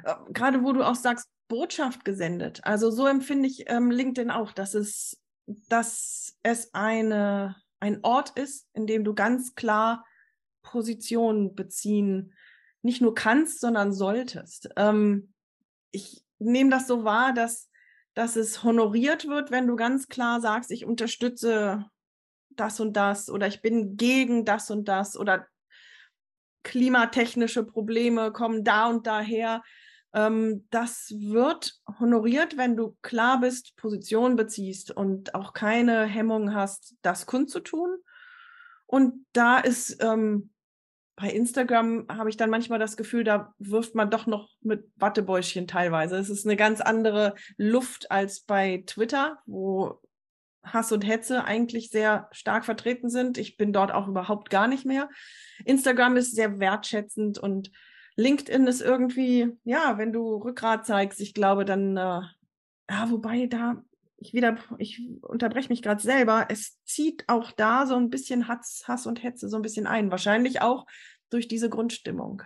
Äh, 0.04 0.16
gerade 0.30 0.64
wo 0.64 0.72
du 0.72 0.84
auch 0.84 0.96
sagst, 0.96 1.28
Botschaft 1.48 2.06
gesendet. 2.06 2.62
Also 2.64 2.92
so 2.92 3.08
empfinde 3.08 3.50
ich 3.50 3.70
ähm, 3.70 3.92
LinkedIn 3.92 4.32
auch, 4.32 4.52
dass 4.52 4.76
es, 4.76 5.20
dass 5.48 6.38
es 6.44 6.74
eine, 6.74 7.56
ein 7.80 8.04
Ort 8.04 8.38
ist, 8.38 8.68
in 8.74 8.86
dem 8.88 9.04
du 9.04 9.16
ganz 9.16 9.56
klar 9.56 10.06
Positionen 10.62 11.56
beziehen, 11.56 12.34
nicht 12.82 13.02
nur 13.02 13.16
kannst, 13.16 13.60
sondern 13.60 13.92
solltest. 13.92 14.70
Ähm, 14.78 15.34
ich 15.92 16.24
nehme 16.38 16.70
das 16.70 16.88
so 16.88 17.04
wahr, 17.04 17.34
dass, 17.34 17.70
dass 18.14 18.36
es 18.36 18.64
honoriert 18.64 19.28
wird, 19.28 19.50
wenn 19.50 19.68
du 19.68 19.76
ganz 19.76 20.08
klar 20.08 20.40
sagst, 20.40 20.72
ich 20.72 20.86
unterstütze 20.86 21.90
das 22.50 22.80
und 22.80 22.94
das 22.94 23.30
oder 23.30 23.48
ich 23.48 23.62
bin 23.62 23.98
gegen 23.98 24.46
das 24.46 24.70
und 24.70 24.88
das 24.88 25.18
oder 25.18 25.48
klimatechnische 26.64 27.64
Probleme 27.64 28.32
kommen 28.32 28.64
da 28.64 28.88
und 28.88 29.08
daher. 29.08 29.62
Ähm, 30.14 30.68
das 30.72 31.14
wird 31.16 31.74
honoriert, 32.00 32.58
wenn 32.58 32.76
du 32.76 32.98
klar 33.02 33.40
bist, 33.42 33.76
Position 33.76 34.36
beziehst 34.36 34.92
und 34.92 35.36
auch 35.36 35.54
keine 35.54 36.06
Hemmung 36.06 36.54
hast, 36.54 36.96
das 37.02 37.26
kundzutun. 37.26 37.98
Und 38.86 39.26
da 39.34 39.60
ist 39.60 40.04
ähm, 40.04 40.50
bei 41.20 41.30
Instagram 41.30 42.06
habe 42.10 42.30
ich 42.30 42.38
dann 42.38 42.50
manchmal 42.50 42.80
das 42.80 42.96
Gefühl, 42.96 43.26
da 43.26 43.54
wirft 43.60 43.94
man 43.94 44.10
doch 44.10 44.26
noch 44.26 44.50
mit 44.62 44.90
Wattebäuschen 44.96 45.68
teilweise. 45.68 46.16
Es 46.18 46.30
ist 46.30 46.46
eine 46.46 46.56
ganz 46.56 46.80
andere 46.80 47.36
Luft 47.58 48.10
als 48.10 48.40
bei 48.42 48.84
Twitter, 48.88 49.40
wo 49.46 50.02
Hass 50.64 50.92
und 50.92 51.06
Hetze 51.06 51.46
eigentlich 51.46 51.90
sehr 51.90 52.28
stark 52.32 52.66
vertreten 52.66 53.10
sind. 53.10 53.38
Ich 53.38 53.58
bin 53.58 53.74
dort 53.74 53.92
auch 53.92 54.08
überhaupt 54.08 54.50
gar 54.50 54.68
nicht 54.68 54.86
mehr. 54.86 55.10
Instagram 55.66 56.18
ist 56.18 56.36
sehr 56.36 56.60
wertschätzend 56.60 57.38
und 57.38 57.72
LinkedIn 58.16 58.68
ist 58.68 58.82
irgendwie, 58.82 59.58
ja, 59.64 59.98
wenn 59.98 60.12
du 60.12 60.36
Rückgrat 60.36 60.86
zeigst, 60.86 61.22
ich 61.22 61.34
glaube 61.34 61.64
dann, 61.64 61.96
äh, 61.96 62.22
ja, 62.90 63.10
wobei 63.10 63.48
da, 63.48 63.82
ich 64.18 64.34
wieder, 64.34 64.58
ich 64.78 65.02
unterbreche 65.22 65.70
mich 65.70 65.82
gerade 65.82 66.02
selber, 66.02 66.48
es 66.50 66.78
zieht 66.84 67.24
auch 67.28 67.52
da 67.52 67.86
so 67.86 67.96
ein 67.96 68.10
bisschen 68.10 68.48
Hass, 68.50 68.84
Hass 68.86 69.08
und 69.08 69.24
Hetze 69.24 69.48
so 69.48 69.56
ein 69.56 69.62
bisschen 69.62 69.88
ein. 69.88 70.12
Wahrscheinlich 70.12 70.62
auch 70.62 70.86
durch 71.30 71.48
diese 71.48 71.70
Grundstimmung. 71.70 72.44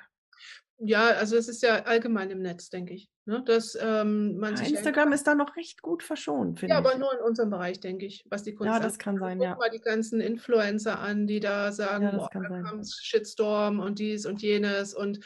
Ja, 0.78 1.06
also 1.06 1.38
es 1.38 1.47
ist 1.47 1.63
ja 1.63 1.84
allgemein 1.84 2.30
im 2.30 2.41
Netz, 2.41 2.69
denke 2.69 2.93
ich. 2.93 3.10
Ne? 3.25 3.41
Dass, 3.45 3.77
ähm, 3.79 4.38
man 4.38 4.55
ja, 4.55 4.62
Instagram 4.65 5.13
ist 5.13 5.25
da 5.27 5.36
noch 5.36 5.55
recht 5.55 5.81
gut 5.81 6.03
verschont, 6.03 6.59
finde 6.59 6.75
ja, 6.75 6.81
ich. 6.81 6.86
aber 6.86 6.97
nur 6.97 7.13
in 7.13 7.19
unserem 7.19 7.49
Bereich, 7.49 7.79
denke 7.79 8.05
ich, 8.05 8.25
was 8.29 8.43
die 8.43 8.53
Kunst 8.53 8.73
Ja, 8.73 8.79
das 8.79 8.97
kann 8.99 9.17
sein, 9.17 9.38
Guck 9.38 9.47
ja. 9.47 9.55
mal 9.55 9.69
die 9.69 9.79
ganzen 9.81 10.19
Influencer 10.21 10.99
an, 10.99 11.27
die 11.27 11.39
da 11.39 11.71
sagen, 11.71 12.05
Ja, 12.05 12.27
kann 12.27 12.43
da 12.43 12.62
kommt 12.62 12.88
Shitstorm 13.01 13.79
und 13.79 13.99
dies 13.99 14.25
und 14.25 14.41
jenes. 14.41 14.93
Und 14.93 15.19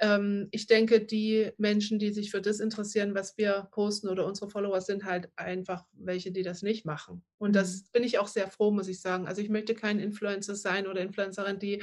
ähm, 0.00 0.48
ich 0.50 0.66
denke, 0.66 1.00
die 1.04 1.50
Menschen, 1.58 1.98
die 1.98 2.10
sich 2.12 2.30
für 2.30 2.40
das 2.42 2.60
interessieren, 2.60 3.14
was 3.14 3.36
wir 3.38 3.68
posten 3.70 4.08
oder 4.08 4.26
unsere 4.26 4.48
Follower, 4.50 4.80
sind 4.80 5.04
halt 5.04 5.28
einfach 5.36 5.84
welche, 5.92 6.32
die 6.32 6.42
das 6.42 6.62
nicht 6.62 6.84
machen. 6.86 7.22
Und 7.38 7.50
Mhm. 7.50 7.52
das 7.54 7.84
bin 7.92 8.02
ich 8.04 8.18
auch 8.18 8.28
sehr 8.28 8.48
froh, 8.48 8.70
muss 8.70 8.88
ich 8.88 9.00
sagen. 9.00 9.26
Also 9.26 9.42
ich 9.42 9.48
möchte 9.50 9.74
kein 9.74 9.98
Influencer 9.98 10.54
sein 10.54 10.86
oder 10.86 11.00
Influencerin, 11.00 11.58
die 11.58 11.82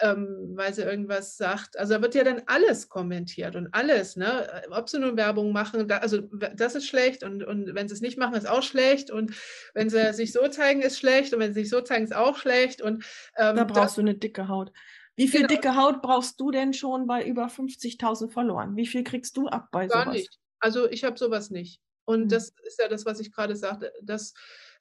ähm, 0.00 0.52
weil 0.54 0.72
sie 0.74 0.82
irgendwas 0.82 1.36
sagt. 1.36 1.78
Also 1.78 1.94
da 1.94 2.02
wird 2.02 2.14
ja 2.14 2.24
dann 2.24 2.42
alles 2.46 2.88
kommentiert 2.88 3.56
und 3.56 3.68
alles, 3.72 4.16
ne? 4.16 4.62
Ob 4.70 4.88
sie 4.88 4.98
nun 4.98 5.16
Werbung 5.16 5.52
machen, 5.52 5.88
da, 5.88 5.98
also 5.98 6.22
das 6.54 6.74
ist 6.74 6.86
schlecht 6.86 7.22
und, 7.22 7.42
und 7.42 7.74
wenn 7.74 7.88
sie 7.88 7.94
es 7.94 8.00
nicht 8.00 8.18
machen, 8.18 8.34
ist 8.34 8.48
auch 8.48 8.62
schlecht 8.62 9.10
und 9.10 9.34
wenn 9.74 9.90
sie 9.90 10.12
sich 10.14 10.32
so 10.32 10.46
zeigen, 10.48 10.82
ist 10.82 10.98
schlecht 10.98 11.34
und 11.34 11.40
wenn 11.40 11.52
sie 11.52 11.60
sich 11.60 11.70
so 11.70 11.80
zeigen, 11.80 12.04
ist 12.04 12.14
auch 12.14 12.36
schlecht 12.36 12.80
und 12.80 13.04
ähm, 13.36 13.56
da 13.56 13.64
brauchst 13.64 13.76
das, 13.76 13.94
du 13.96 14.00
eine 14.02 14.14
dicke 14.14 14.48
Haut. 14.48 14.72
Wie 15.16 15.26
viel 15.26 15.46
genau. 15.46 15.54
dicke 15.54 15.76
Haut 15.76 16.00
brauchst 16.00 16.38
du 16.38 16.52
denn 16.52 16.72
schon 16.72 17.08
bei 17.08 17.24
über 17.24 17.46
50.000 17.46 18.30
Followern? 18.30 18.76
Wie 18.76 18.86
viel 18.86 19.02
kriegst 19.02 19.36
du 19.36 19.48
ab 19.48 19.68
bei 19.72 19.88
Gar 19.88 20.04
sowas? 20.04 20.14
nicht. 20.14 20.38
Also 20.60 20.88
ich 20.88 21.02
habe 21.02 21.18
sowas 21.18 21.50
nicht. 21.50 21.80
Und 22.04 22.22
hm. 22.22 22.28
das 22.28 22.54
ist 22.62 22.80
ja 22.80 22.88
das, 22.88 23.04
was 23.04 23.18
ich 23.18 23.32
gerade 23.32 23.56
sagte. 23.56 23.92
Dass, 24.00 24.32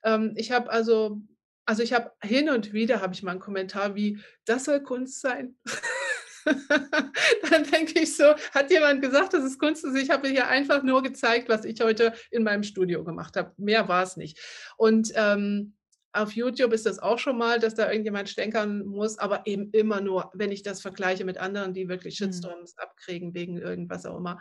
ähm, 0.04 0.34
ich 0.36 0.52
habe 0.52 0.70
also 0.70 1.22
also 1.68 1.84
ich 1.84 1.94
habe 1.94 2.12
hin 2.24 2.50
und 2.50 2.74
wieder 2.74 3.02
habe 3.02 3.14
ich 3.14 3.22
mal 3.24 3.32
einen 3.32 3.40
Kommentar 3.40 3.94
wie, 3.94 4.20
das 4.46 4.66
soll 4.66 4.82
Kunst 4.82 5.22
sein. 5.22 5.56
Dann 7.50 7.66
denke 7.66 8.00
ich 8.00 8.16
so, 8.16 8.36
hat 8.54 8.72
jemand 8.72 9.02
gesagt, 9.02 9.34
das 9.34 9.44
ist 9.44 9.60
Kunst? 9.60 9.84
Also 9.84 9.98
ich 9.98 10.10
habe 10.10 10.30
hier 10.30 10.48
einfach 10.48 10.82
nur 10.82 11.04
gezeigt, 11.04 11.50
was 11.50 11.66
ich 11.66 11.82
heute 11.82 12.14
in 12.32 12.44
meinem 12.44 12.64
Studio 12.64 13.04
gemacht 13.04 13.36
habe. 13.36 13.54
Mehr 13.58 13.90
war 13.90 14.04
es 14.04 14.16
nicht. 14.16 14.40
Und 14.78 15.12
ähm, 15.16 15.76
auf 16.14 16.32
YouTube 16.32 16.72
ist 16.72 16.86
das 16.86 17.00
auch 17.00 17.20
schon 17.20 17.38
mal, 17.38 17.60
dass 17.60 17.76
da 17.76 17.92
irgendjemand 17.92 18.30
stänkern 18.30 18.86
muss, 18.86 19.20
aber 19.20 19.46
eben 19.46 19.70
immer 19.72 20.00
nur, 20.00 20.32
wenn 20.34 20.54
ich 20.54 20.64
das 20.64 20.82
vergleiche 20.82 21.26
mit 21.26 21.38
anderen, 21.38 21.74
die 21.74 21.90
wirklich 21.90 22.18
mhm. 22.20 22.26
Shitstorms 22.28 22.76
mhm. 22.78 22.82
abkriegen 22.82 23.34
wegen 23.34 23.58
irgendwas 23.58 24.06
auch 24.06 24.18
immer, 24.18 24.40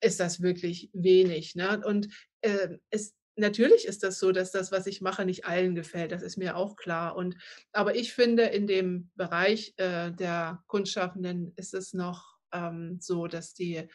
ist 0.00 0.20
das 0.20 0.42
wirklich 0.42 0.90
wenig. 0.92 1.56
Ne? 1.56 1.82
Und 1.84 2.08
äh, 2.40 2.68
es 2.90 3.16
natürlich 3.38 3.86
ist 3.86 4.02
das 4.02 4.18
so, 4.18 4.32
dass 4.32 4.50
das, 4.50 4.72
was 4.72 4.86
ich 4.86 5.00
mache, 5.00 5.24
nicht 5.24 5.44
allen 5.44 5.74
gefällt. 5.74 6.12
Das 6.12 6.22
ist 6.22 6.36
mir 6.36 6.56
auch 6.56 6.76
klar. 6.76 7.16
Und, 7.16 7.36
aber 7.72 7.94
ich 7.94 8.12
finde, 8.12 8.44
in 8.44 8.66
dem 8.66 9.10
Bereich 9.14 9.74
äh, 9.76 10.10
der 10.12 10.62
Kunstschaffenden 10.66 11.52
ist 11.56 11.74
es 11.74 11.92
noch 11.92 12.38
ähm, 12.52 12.98
so, 13.00 13.26
dass 13.26 13.54
die 13.54 13.88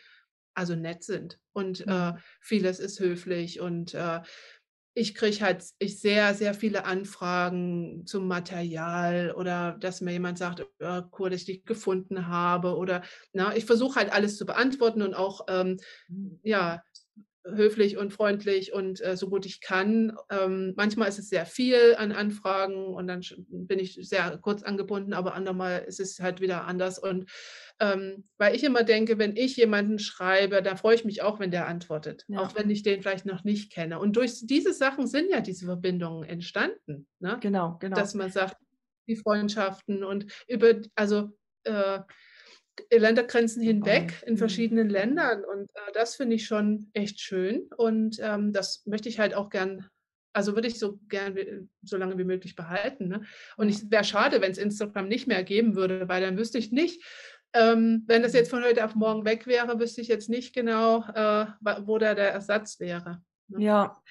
also 0.56 0.76
nett 0.76 1.04
sind 1.04 1.40
und 1.54 1.82
äh, 1.88 2.12
mhm. 2.12 2.18
vieles 2.40 2.80
ist 2.80 3.00
höflich 3.00 3.60
und 3.60 3.96
äh, 3.96 4.22
ich 4.96 5.16
kriege 5.16 5.44
halt 5.44 5.66
ich 5.80 6.00
sehr, 6.00 6.36
sehr 6.36 6.54
viele 6.54 6.86
Anfragen 6.86 8.06
zum 8.06 8.28
Material 8.28 9.34
oder 9.36 9.76
dass 9.80 10.02
mir 10.02 10.12
jemand 10.12 10.38
sagt, 10.38 10.64
oh, 10.80 11.02
cool, 11.18 11.32
dass 11.32 11.42
ich 11.42 11.46
dich 11.46 11.66
gefunden 11.66 12.28
habe 12.28 12.76
oder 12.78 13.02
na, 13.32 13.56
ich 13.56 13.66
versuche 13.66 13.96
halt 13.96 14.12
alles 14.12 14.38
zu 14.38 14.46
beantworten 14.46 15.02
und 15.02 15.16
auch 15.16 15.46
ähm, 15.48 15.80
mhm. 16.08 16.40
ja, 16.44 16.84
höflich 17.46 17.98
und 17.98 18.14
freundlich 18.14 18.74
und 18.74 19.02
äh, 19.02 19.18
so 19.18 19.30
gut 19.30 19.46
ich 19.46 19.62
kann. 19.62 20.16
Ähm, 20.30 20.74
manchmal 20.78 21.10
ist 21.10 21.20
es 21.20 21.30
sehr 21.30 21.46
viel 21.46 21.96
an 21.98 22.12
Anfragen 22.12 22.94
und 22.94 23.08
dann 23.08 23.22
bin 23.48 23.80
ich 23.80 24.00
sehr 24.02 24.38
kurz 24.38 24.64
angebunden, 24.64 25.14
aber 25.14 25.34
andermal 25.34 25.84
ist 25.86 26.00
es 26.00 26.20
halt 26.20 26.42
wieder 26.42 26.66
anders. 26.66 27.00
Und 27.00 27.30
ähm, 27.80 28.26
weil 28.38 28.56
ich 28.56 28.64
immer 28.64 28.84
denke, 28.84 29.18
wenn 29.18 29.36
ich 29.36 29.58
jemanden 29.58 30.00
schreibe, 30.00 30.62
da 30.62 30.76
freue 30.76 30.96
ich 30.96 31.06
mich 31.06 31.22
auch, 31.22 31.40
wenn 31.40 31.52
der 31.52 31.68
antwortet, 31.68 32.24
ja. 32.28 32.40
auch 32.40 32.56
wenn 32.56 32.70
ich 32.70 32.84
den 32.84 33.02
vielleicht 33.02 33.26
noch 33.26 33.44
nicht 33.44 33.74
kenne. 33.74 34.00
Und 34.00 34.16
durch 34.16 34.46
diese 34.46 34.74
Sachen 34.74 35.08
sind 35.08 35.30
ja 35.30 35.42
diese 35.42 35.66
Verbindungen 35.66 36.28
entstanden. 36.28 37.08
Ne? 37.20 37.38
Genau, 37.42 37.78
genau. 37.80 37.96
Dass 37.96 38.14
man 38.14 38.32
sagt, 38.32 38.58
die 39.08 39.18
Freundschaften 39.18 40.04
und 40.04 40.28
über, 40.48 40.76
also 40.96 41.32
äh, 41.64 42.00
Ländergrenzen 42.92 43.62
hinweg 43.62 44.24
in 44.26 44.34
mhm. 44.34 44.38
verschiedenen 44.38 44.90
Ländern. 44.90 45.44
Und 45.44 45.70
äh, 45.76 45.92
das 45.94 46.16
finde 46.16 46.36
ich 46.36 46.46
schon 46.46 46.90
echt 46.94 47.20
schön. 47.20 47.70
Und 47.78 48.18
ähm, 48.22 48.54
das 48.54 48.86
möchte 48.86 49.10
ich 49.10 49.20
halt 49.20 49.34
auch 49.34 49.50
gern, 49.50 49.88
also 50.34 50.56
würde 50.56 50.68
ich 50.68 50.80
so 50.80 51.00
gern 51.08 51.70
so 51.82 51.98
lange 51.98 52.18
wie 52.18 52.24
möglich 52.24 52.56
behalten. 52.56 53.08
Ne? 53.08 53.24
Und 53.58 53.70
es 53.70 53.90
wäre 53.92 54.04
schade, 54.04 54.42
wenn 54.42 54.52
es 54.52 54.58
Instagram 54.58 55.08
nicht 55.08 55.28
mehr 55.28 55.44
geben 55.44 55.76
würde, 55.76 56.08
weil 56.08 56.22
dann 56.22 56.38
wüsste 56.38 56.58
ich 56.58 56.72
nicht, 56.72 57.04
ähm, 57.54 58.04
wenn 58.08 58.24
das 58.24 58.34
jetzt 58.34 58.50
von 58.50 58.64
heute 58.64 58.84
auf 58.84 58.96
morgen 58.96 59.26
weg 59.26 59.46
wäre, 59.46 59.80
wüsste 59.80 60.02
ich 60.02 60.08
jetzt 60.08 60.30
nicht 60.30 60.56
genau, 60.56 61.06
äh, 61.14 61.46
wo 61.86 62.00
da 62.00 62.16
der 62.16 62.32
Ersatz 62.32 62.80
wäre. 62.80 63.22
Ne? 63.48 63.64
Ja, 63.64 64.02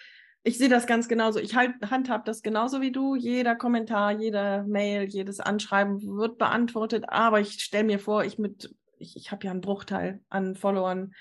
ich 0.45 0.59
sehe 0.59 0.69
das 0.69 0.87
ganz 0.87 1.09
genauso. 1.09 1.39
Ich 1.39 1.55
halt, 1.55 1.75
handhab 1.91 2.25
das 2.25 2.43
genauso 2.43 2.81
wie 2.81 2.91
du. 2.91 3.15
Jeder 3.15 3.55
Kommentar, 3.55 4.13
jede 4.13 4.65
Mail, 4.67 5.05
jedes 5.05 5.39
Anschreiben 5.39 6.03
wird 6.03 6.39
beantwortet. 6.39 7.05
Aber 7.09 7.41
ich 7.41 7.63
stelle 7.63 7.85
mir 7.85 8.01
vor, 8.01 8.25
ich 8.25 8.39
mit, 8.39 8.75
ich, 8.99 9.17
ich 9.17 9.31
habe 9.31 9.45
ja 9.45 9.53
einen 9.53 9.61
Bruchteil 9.61 10.21
an 10.29 10.57
Followern 10.57 11.15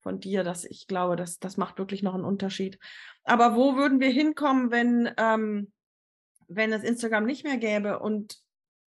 von 0.00 0.20
dir, 0.20 0.44
dass 0.44 0.64
ich 0.64 0.86
glaube, 0.86 1.16
dass 1.16 1.40
das 1.40 1.56
macht 1.56 1.78
wirklich 1.78 2.04
noch 2.04 2.14
einen 2.14 2.24
Unterschied. 2.24 2.78
Aber 3.24 3.56
wo 3.56 3.74
würden 3.76 3.98
wir 3.98 4.10
hinkommen, 4.10 4.70
wenn, 4.70 5.10
ähm, 5.16 5.72
wenn 6.46 6.72
es 6.72 6.84
Instagram 6.84 7.26
nicht 7.26 7.44
mehr 7.44 7.56
gäbe? 7.56 7.98
Und 7.98 8.38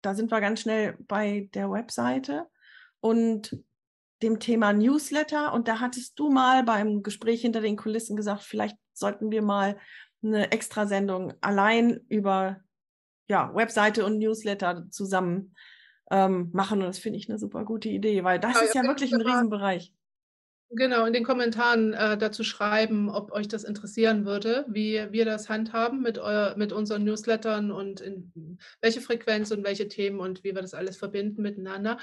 da 0.03 0.14
sind 0.14 0.32
wir 0.32 0.41
ganz 0.41 0.61
schnell 0.61 0.97
bei 1.07 1.49
der 1.55 1.70
Webseite 1.70 2.47
und 2.99 3.57
dem 4.23 4.41
Thema 4.41 4.73
Newsletter. 4.73 5.53
Und 5.53 5.69
da 5.69 5.81
hattest 5.81 6.19
du 6.19 6.31
mal 6.31 6.62
beim 6.62 7.03
Gespräch 7.03 7.43
hinter 7.43 7.61
den 7.61 7.77
Kulissen 7.77 8.17
gesagt, 8.17 8.43
vielleicht 8.43 8.77
sollten 8.93 9.31
wir 9.31 9.43
mal 9.43 9.79
eine 10.23 10.53
Extrasendung 10.53 11.35
allein 11.41 12.01
über 12.09 12.61
ja, 13.29 13.55
Webseite 13.55 14.05
und 14.05 14.19
Newsletter 14.19 14.87
zusammen 14.91 15.55
ähm, 16.11 16.51
machen. 16.53 16.81
Und 16.81 16.87
das 16.87 16.99
finde 16.99 17.19
ich 17.19 17.29
eine 17.29 17.39
super 17.39 17.64
gute 17.64 17.89
Idee, 17.89 18.25
weil 18.25 18.39
das 18.39 18.55
ja, 18.55 18.61
ist 18.61 18.75
ja 18.75 18.83
wirklich 18.85 19.12
ein 19.12 19.21
Riesenbereich. 19.21 19.93
Genau, 20.71 21.07
in 21.07 21.12
den 21.12 21.23
Kommentaren 21.23 21.93
äh, 21.93 22.19
dazu 22.19 22.43
schreiben, 22.43 23.09
ob 23.09 23.31
euch 23.31 23.47
das 23.47 23.62
interessieren 23.62 24.27
würde, 24.27 24.64
wie 24.69 25.01
wir 25.12 25.25
das 25.25 25.49
handhaben 25.49 26.03
mit, 26.03 26.19
euer, 26.19 26.57
mit 26.57 26.73
unseren 26.73 27.05
Newslettern 27.05 27.71
und 27.71 28.01
in 28.01 28.59
welche 28.81 29.01
Frequenz 29.01 29.53
und 29.53 29.62
welche 29.62 29.87
Themen 29.87 30.19
und 30.19 30.43
wie 30.43 30.57
wir 30.57 30.62
das 30.62 30.75
alles 30.75 30.97
verbinden 30.97 31.41
miteinander. 31.41 31.99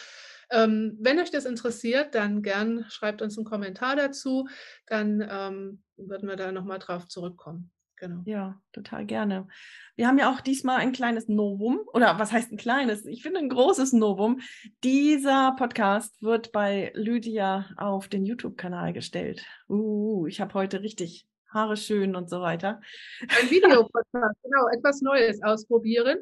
Ähm, 0.54 0.98
wenn 1.02 1.20
euch 1.20 1.32
das 1.32 1.46
interessiert, 1.46 2.16
dann 2.16 2.44
gern 2.44 2.86
schreibt 2.90 3.22
uns 3.22 3.38
einen 3.38 3.46
Kommentar 3.46 3.96
dazu, 3.96 4.48
dann 4.88 5.28
ähm, 5.28 5.84
würden 5.98 6.30
wir 6.30 6.36
da 6.36 6.52
nochmal 6.52 6.80
drauf 6.80 7.08
zurückkommen. 7.08 7.72
Genau. 7.98 8.22
Ja, 8.26 8.62
total 8.74 9.06
gerne. 9.06 9.48
Wir 9.96 10.08
haben 10.08 10.18
ja 10.18 10.30
auch 10.30 10.42
diesmal 10.42 10.78
ein 10.80 10.92
kleines 10.92 11.28
Novum, 11.30 11.80
oder 11.94 12.20
was 12.20 12.32
heißt 12.32 12.52
ein 12.52 12.58
kleines? 12.58 13.06
Ich 13.06 13.24
finde 13.24 13.40
ein 13.40 13.50
großes 13.50 13.94
Novum. 13.94 14.42
Dieser 14.84 15.56
Podcast 15.58 16.22
wird 16.22 16.52
bei 16.52 16.92
Lydia 16.96 17.70
auf 17.78 18.10
den 18.10 18.26
YouTube-Kanal 18.26 18.94
gestellt. 18.94 19.46
Uh, 19.70 20.28
ich 20.28 20.42
habe 20.42 20.54
heute 20.54 20.82
richtig 20.82 21.28
Haare 21.54 21.78
schön 21.78 22.16
und 22.16 22.30
so 22.30 22.42
weiter. 22.42 22.82
Ein 23.22 23.50
Videopodcast, 23.50 24.44
genau, 24.44 24.68
etwas 24.76 25.02
Neues 25.02 25.42
ausprobieren. 25.44 26.18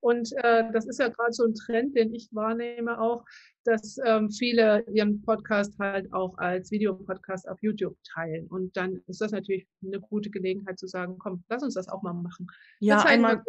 Und 0.00 0.30
äh, 0.42 0.64
das 0.72 0.86
ist 0.86 0.98
ja 1.00 1.08
gerade 1.08 1.32
so 1.32 1.44
ein 1.44 1.54
Trend, 1.54 1.96
den 1.96 2.12
ich 2.14 2.28
wahrnehme 2.32 3.00
auch, 3.00 3.24
dass 3.64 3.98
ähm, 4.04 4.30
viele 4.30 4.84
ihren 4.92 5.22
Podcast 5.22 5.78
halt 5.78 6.12
auch 6.12 6.36
als 6.38 6.70
Videopodcast 6.70 7.48
auf 7.48 7.62
YouTube 7.62 7.96
teilen. 8.14 8.46
Und 8.48 8.76
dann 8.76 9.00
ist 9.06 9.20
das 9.20 9.32
natürlich 9.32 9.66
eine 9.84 10.00
gute 10.00 10.30
Gelegenheit 10.30 10.78
zu 10.78 10.86
sagen, 10.86 11.16
komm, 11.18 11.44
lass 11.48 11.62
uns 11.62 11.74
das 11.74 11.88
auch 11.88 12.02
mal 12.02 12.12
machen. 12.12 12.46
Ja, 12.80 13.02
einmal. 13.04 13.42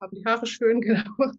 Haben 0.00 0.16
die 0.16 0.24
Haare 0.24 0.46
schön, 0.46 0.80
genau. 0.80 1.30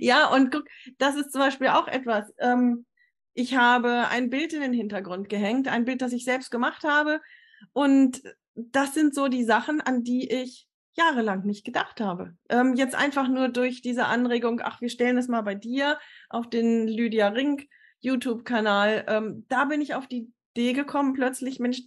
ja, 0.00 0.28
und 0.34 0.50
guck, 0.50 0.64
das 0.98 1.16
ist 1.16 1.32
zum 1.32 1.40
Beispiel 1.40 1.68
auch 1.68 1.86
etwas. 1.86 2.32
Ähm, 2.38 2.84
ich 3.32 3.54
habe 3.54 4.08
ein 4.08 4.30
Bild 4.30 4.54
in 4.54 4.60
den 4.60 4.72
Hintergrund 4.72 5.28
gehängt, 5.28 5.68
ein 5.68 5.84
Bild, 5.84 6.02
das 6.02 6.12
ich 6.12 6.24
selbst 6.24 6.50
gemacht 6.50 6.84
habe. 6.84 7.20
Und 7.72 8.22
das 8.54 8.94
sind 8.94 9.14
so 9.14 9.28
die 9.28 9.44
Sachen, 9.44 9.80
an 9.80 10.02
die 10.02 10.30
ich 10.30 10.66
jahrelang 10.94 11.44
nicht 11.44 11.64
gedacht 11.64 12.00
habe. 12.00 12.36
Ähm, 12.48 12.74
jetzt 12.74 12.94
einfach 12.94 13.28
nur 13.28 13.48
durch 13.48 13.82
diese 13.82 14.06
Anregung, 14.06 14.60
ach, 14.62 14.80
wir 14.80 14.88
stellen 14.88 15.18
es 15.18 15.28
mal 15.28 15.42
bei 15.42 15.54
dir 15.54 15.98
auf 16.30 16.48
den 16.48 16.88
Lydia 16.88 17.28
Rink 17.28 17.66
YouTube-Kanal. 18.00 19.04
Ähm, 19.08 19.44
da 19.48 19.66
bin 19.66 19.80
ich 19.80 19.94
auf 19.94 20.06
die 20.06 20.32
Idee 20.54 20.72
gekommen, 20.72 21.12
plötzlich, 21.12 21.60
Mensch, 21.60 21.82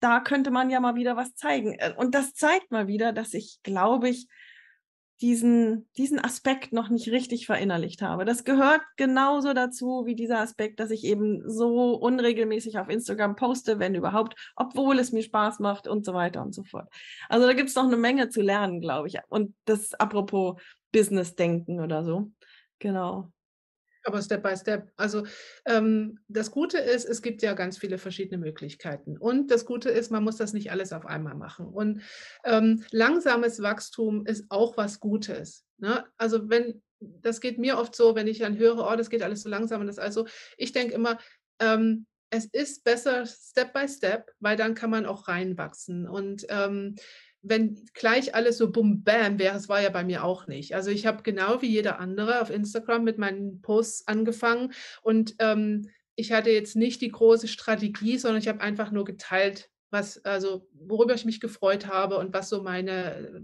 da 0.00 0.20
könnte 0.20 0.50
man 0.50 0.70
ja 0.70 0.80
mal 0.80 0.94
wieder 0.94 1.16
was 1.16 1.34
zeigen. 1.34 1.74
Äh, 1.74 1.94
und 1.96 2.14
das 2.14 2.34
zeigt 2.34 2.70
mal 2.70 2.86
wieder, 2.86 3.12
dass 3.12 3.32
ich, 3.34 3.60
glaube 3.62 4.10
ich, 4.10 4.28
diesen, 5.20 5.88
diesen 5.96 6.22
Aspekt 6.22 6.72
noch 6.72 6.90
nicht 6.90 7.10
richtig 7.10 7.46
verinnerlicht 7.46 8.02
habe. 8.02 8.24
Das 8.24 8.44
gehört 8.44 8.82
genauso 8.96 9.52
dazu 9.52 10.04
wie 10.06 10.14
dieser 10.14 10.38
Aspekt, 10.38 10.78
dass 10.78 10.90
ich 10.90 11.04
eben 11.04 11.42
so 11.48 11.94
unregelmäßig 11.94 12.78
auf 12.78 12.88
Instagram 12.88 13.34
poste, 13.34 13.78
wenn 13.78 13.94
überhaupt, 13.94 14.36
obwohl 14.54 14.98
es 14.98 15.12
mir 15.12 15.22
Spaß 15.22 15.58
macht 15.58 15.88
und 15.88 16.04
so 16.04 16.14
weiter 16.14 16.42
und 16.42 16.54
so 16.54 16.62
fort. 16.62 16.88
Also 17.28 17.46
da 17.46 17.52
gibt 17.52 17.68
es 17.68 17.74
noch 17.74 17.86
eine 17.86 17.96
Menge 17.96 18.28
zu 18.28 18.42
lernen, 18.42 18.80
glaube 18.80 19.08
ich. 19.08 19.18
Und 19.28 19.54
das 19.64 19.94
apropos 19.94 20.60
Business-Denken 20.92 21.80
oder 21.80 22.04
so. 22.04 22.30
Genau. 22.78 23.32
Aber 24.08 24.22
Step 24.22 24.42
by 24.42 24.56
Step. 24.56 24.90
Also 24.96 25.26
ähm, 25.66 26.18
das 26.28 26.50
Gute 26.50 26.78
ist, 26.78 27.04
es 27.04 27.20
gibt 27.20 27.42
ja 27.42 27.52
ganz 27.52 27.76
viele 27.76 27.98
verschiedene 27.98 28.38
Möglichkeiten. 28.38 29.18
Und 29.18 29.50
das 29.50 29.66
Gute 29.66 29.90
ist, 29.90 30.10
man 30.10 30.24
muss 30.24 30.36
das 30.36 30.54
nicht 30.54 30.70
alles 30.70 30.94
auf 30.94 31.04
einmal 31.04 31.34
machen. 31.34 31.66
Und 31.66 32.00
ähm, 32.42 32.84
langsames 32.90 33.60
Wachstum 33.60 34.24
ist 34.24 34.46
auch 34.48 34.78
was 34.78 34.98
Gutes. 34.98 35.66
Ne? 35.76 36.06
Also 36.16 36.48
wenn, 36.48 36.80
das 37.00 37.42
geht 37.42 37.58
mir 37.58 37.76
oft 37.76 37.94
so, 37.94 38.14
wenn 38.14 38.26
ich 38.26 38.38
dann 38.38 38.56
höre, 38.56 38.90
oh, 38.90 38.96
das 38.96 39.10
geht 39.10 39.22
alles 39.22 39.42
so 39.42 39.50
langsam. 39.50 39.82
Und 39.82 39.88
das 39.88 39.98
also, 39.98 40.26
ich 40.56 40.72
denke 40.72 40.94
immer, 40.94 41.18
ähm, 41.60 42.06
es 42.30 42.46
ist 42.46 42.84
besser 42.84 43.26
Step 43.26 43.74
by 43.74 43.86
Step, 43.88 44.30
weil 44.40 44.56
dann 44.56 44.74
kann 44.74 44.88
man 44.88 45.04
auch 45.04 45.28
reinwachsen. 45.28 46.08
Und 46.08 46.46
ähm, 46.48 46.94
wenn 47.42 47.84
gleich 47.94 48.34
alles 48.34 48.58
so 48.58 48.70
bum 48.70 49.04
bam 49.04 49.38
wäre, 49.38 49.56
es 49.56 49.68
war 49.68 49.80
ja 49.80 49.90
bei 49.90 50.04
mir 50.04 50.24
auch 50.24 50.46
nicht. 50.46 50.74
Also 50.74 50.90
ich 50.90 51.06
habe 51.06 51.22
genau 51.22 51.62
wie 51.62 51.68
jeder 51.68 52.00
andere 52.00 52.40
auf 52.40 52.50
Instagram 52.50 53.04
mit 53.04 53.18
meinen 53.18 53.60
Posts 53.62 54.08
angefangen 54.08 54.72
und 55.02 55.34
ähm, 55.38 55.90
ich 56.18 56.32
hatte 56.32 56.50
jetzt 56.50 56.74
nicht 56.74 57.00
die 57.00 57.12
große 57.12 57.46
Strategie, 57.46 58.18
sondern 58.18 58.42
ich 58.42 58.48
habe 58.48 58.60
einfach 58.60 58.90
nur 58.90 59.04
geteilt, 59.04 59.70
was, 59.90 60.24
also 60.24 60.66
worüber 60.72 61.14
ich 61.14 61.24
mich 61.24 61.40
gefreut 61.40 61.86
habe 61.86 62.18
und 62.18 62.34
was 62.34 62.48
so 62.48 62.62
meine, 62.62 63.40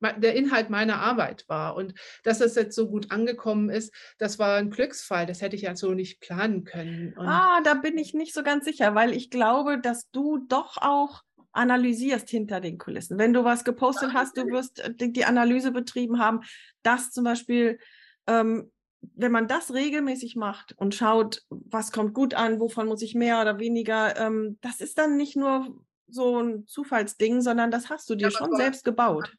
der 0.00 0.34
Inhalt 0.34 0.70
meiner 0.70 1.00
Arbeit 1.00 1.44
war. 1.48 1.76
Und 1.76 1.94
dass 2.22 2.38
das 2.38 2.54
jetzt 2.54 2.74
so 2.74 2.88
gut 2.88 3.10
angekommen 3.10 3.68
ist, 3.68 3.94
das 4.18 4.38
war 4.38 4.56
ein 4.56 4.70
Glücksfall. 4.70 5.26
Das 5.26 5.40
hätte 5.40 5.54
ich 5.56 5.62
ja 5.62 5.76
so 5.76 5.92
nicht 5.92 6.20
planen 6.20 6.64
können. 6.64 7.14
Und 7.16 7.26
ah, 7.26 7.60
da 7.62 7.74
bin 7.74 7.98
ich 7.98 8.14
nicht 8.14 8.34
so 8.34 8.42
ganz 8.42 8.64
sicher, 8.64 8.94
weil 8.94 9.12
ich 9.12 9.30
glaube, 9.30 9.78
dass 9.78 10.10
du 10.10 10.38
doch 10.48 10.78
auch 10.78 11.22
analysierst 11.54 12.28
hinter 12.28 12.60
den 12.60 12.78
Kulissen. 12.78 13.18
Wenn 13.18 13.32
du 13.32 13.44
was 13.44 13.64
gepostet 13.64 14.12
hast, 14.12 14.36
du 14.36 14.46
wirst 14.48 14.80
äh, 14.80 14.92
die 15.08 15.24
Analyse 15.24 15.70
betrieben 15.70 16.18
haben, 16.18 16.40
dass 16.82 17.10
zum 17.10 17.24
Beispiel, 17.24 17.78
ähm, 18.26 18.70
wenn 19.14 19.32
man 19.32 19.48
das 19.48 19.72
regelmäßig 19.72 20.36
macht 20.36 20.74
und 20.76 20.94
schaut, 20.94 21.42
was 21.48 21.92
kommt 21.92 22.14
gut 22.14 22.34
an, 22.34 22.60
wovon 22.60 22.86
muss 22.86 23.02
ich 23.02 23.14
mehr 23.14 23.40
oder 23.40 23.58
weniger, 23.58 24.16
ähm, 24.18 24.58
das 24.60 24.80
ist 24.80 24.98
dann 24.98 25.16
nicht 25.16 25.36
nur 25.36 25.78
so 26.08 26.40
ein 26.40 26.66
Zufallsding, 26.66 27.40
sondern 27.40 27.70
das 27.70 27.88
hast 27.88 28.08
du 28.10 28.14
dir 28.14 28.28
ja, 28.28 28.30
schon 28.30 28.54
selbst 28.56 28.84
gebaut. 28.84 29.32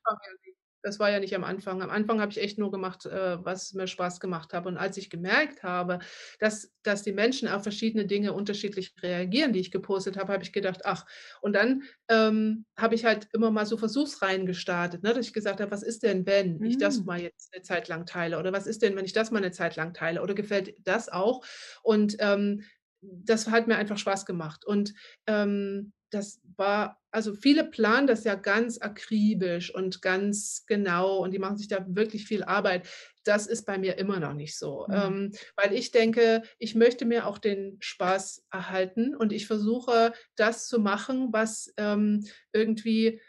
Das 0.86 1.00
war 1.00 1.10
ja 1.10 1.20
nicht 1.20 1.36
am 1.36 1.44
Anfang. 1.44 1.82
Am 1.82 1.90
Anfang 1.90 2.22
habe 2.22 2.32
ich 2.32 2.40
echt 2.40 2.60
nur 2.60 2.70
gemacht, 2.70 3.08
äh, 3.08 3.44
was 3.44 3.74
mir 3.74 3.88
Spaß 3.88 4.20
gemacht 4.20 4.54
habe. 4.54 4.70
Und 4.70 4.78
als 4.78 4.98
ich 4.98 5.10
gemerkt 5.10 5.64
habe, 5.64 5.98
dass, 6.38 6.72
dass 6.84 7.02
die 7.02 7.12
Menschen 7.12 7.48
auf 7.48 7.64
verschiedene 7.64 8.06
Dinge 8.06 8.34
unterschiedlich 8.34 8.94
reagieren, 9.02 9.52
die 9.52 9.62
ich 9.62 9.72
gepostet 9.72 10.16
habe, 10.16 10.32
habe 10.32 10.44
ich 10.44 10.54
gedacht, 10.54 10.82
ach, 10.86 11.08
und 11.42 11.54
dann 11.54 11.82
ähm, 12.08 12.66
habe 12.78 12.94
ich 12.94 13.04
halt 13.04 13.28
immer 13.34 13.50
mal 13.50 13.66
so 13.66 13.78
Versuchsreihen 13.78 14.46
gestartet, 14.46 15.02
ne, 15.02 15.12
dass 15.16 15.26
ich 15.26 15.34
gesagt 15.34 15.60
habe, 15.60 15.72
was 15.72 15.82
ist 15.82 16.04
denn, 16.04 16.28
wenn 16.28 16.64
ich 16.64 16.78
das 16.78 17.00
mm. 17.00 17.06
mal 17.06 17.20
jetzt 17.20 17.52
eine 17.56 17.64
Zeit 17.64 17.88
lang 17.88 18.06
teile? 18.06 18.38
Oder 18.38 18.54
was 18.54 18.68
ist 18.68 18.84
denn, 18.84 18.96
wenn 18.96 19.06
ich 19.06 19.14
das 19.14 19.32
mal 19.32 19.40
eine 19.40 19.52
Zeit 19.52 19.76
lang 19.78 19.96
teile? 19.96 20.22
Oder 20.22 20.36
gefällt 20.36 20.76
das 20.84 21.10
auch? 21.10 21.44
Und 21.82 22.16
ähm, 22.20 22.62
das 23.02 23.48
hat 23.48 23.66
mir 23.66 23.78
einfach 23.78 23.98
Spaß 23.98 24.28
gemacht. 24.28 24.66
Und 24.66 24.94
ähm, 25.26 25.94
das 26.16 26.42
war, 26.58 27.02
also 27.12 27.34
viele 27.34 27.66
planen 27.66 28.08
das 28.08 28.24
ja 28.24 28.36
ganz 28.36 28.80
akribisch 28.80 29.74
und 29.74 30.02
ganz 30.02 30.66
genau 30.68 31.18
und 31.18 31.32
die 31.32 31.40
machen 31.40 31.58
sich 31.58 31.68
da 31.68 31.86
wirklich 31.88 32.26
viel 32.26 32.44
Arbeit. 32.44 32.88
das 33.24 33.48
ist 33.48 33.66
bei 33.66 33.80
mir 33.80 33.98
immer 33.98 34.20
noch 34.20 34.34
nicht 34.34 34.58
so, 34.58 34.86
mhm. 34.88 34.94
ähm, 34.94 35.32
weil 35.56 35.74
ich 35.74 35.92
denke, 35.92 36.44
ich 36.60 36.76
möchte 36.76 37.06
mir 37.06 37.26
auch 37.26 37.40
den 37.40 37.78
Spaß 37.80 38.46
erhalten 38.52 39.16
und 39.16 39.34
ich 39.34 39.48
versuche, 39.48 40.14
das 40.36 40.68
zu 40.68 40.80
machen, 40.80 41.34
was 41.34 41.74
ähm, 41.78 42.26
irgendwie, 42.54 43.20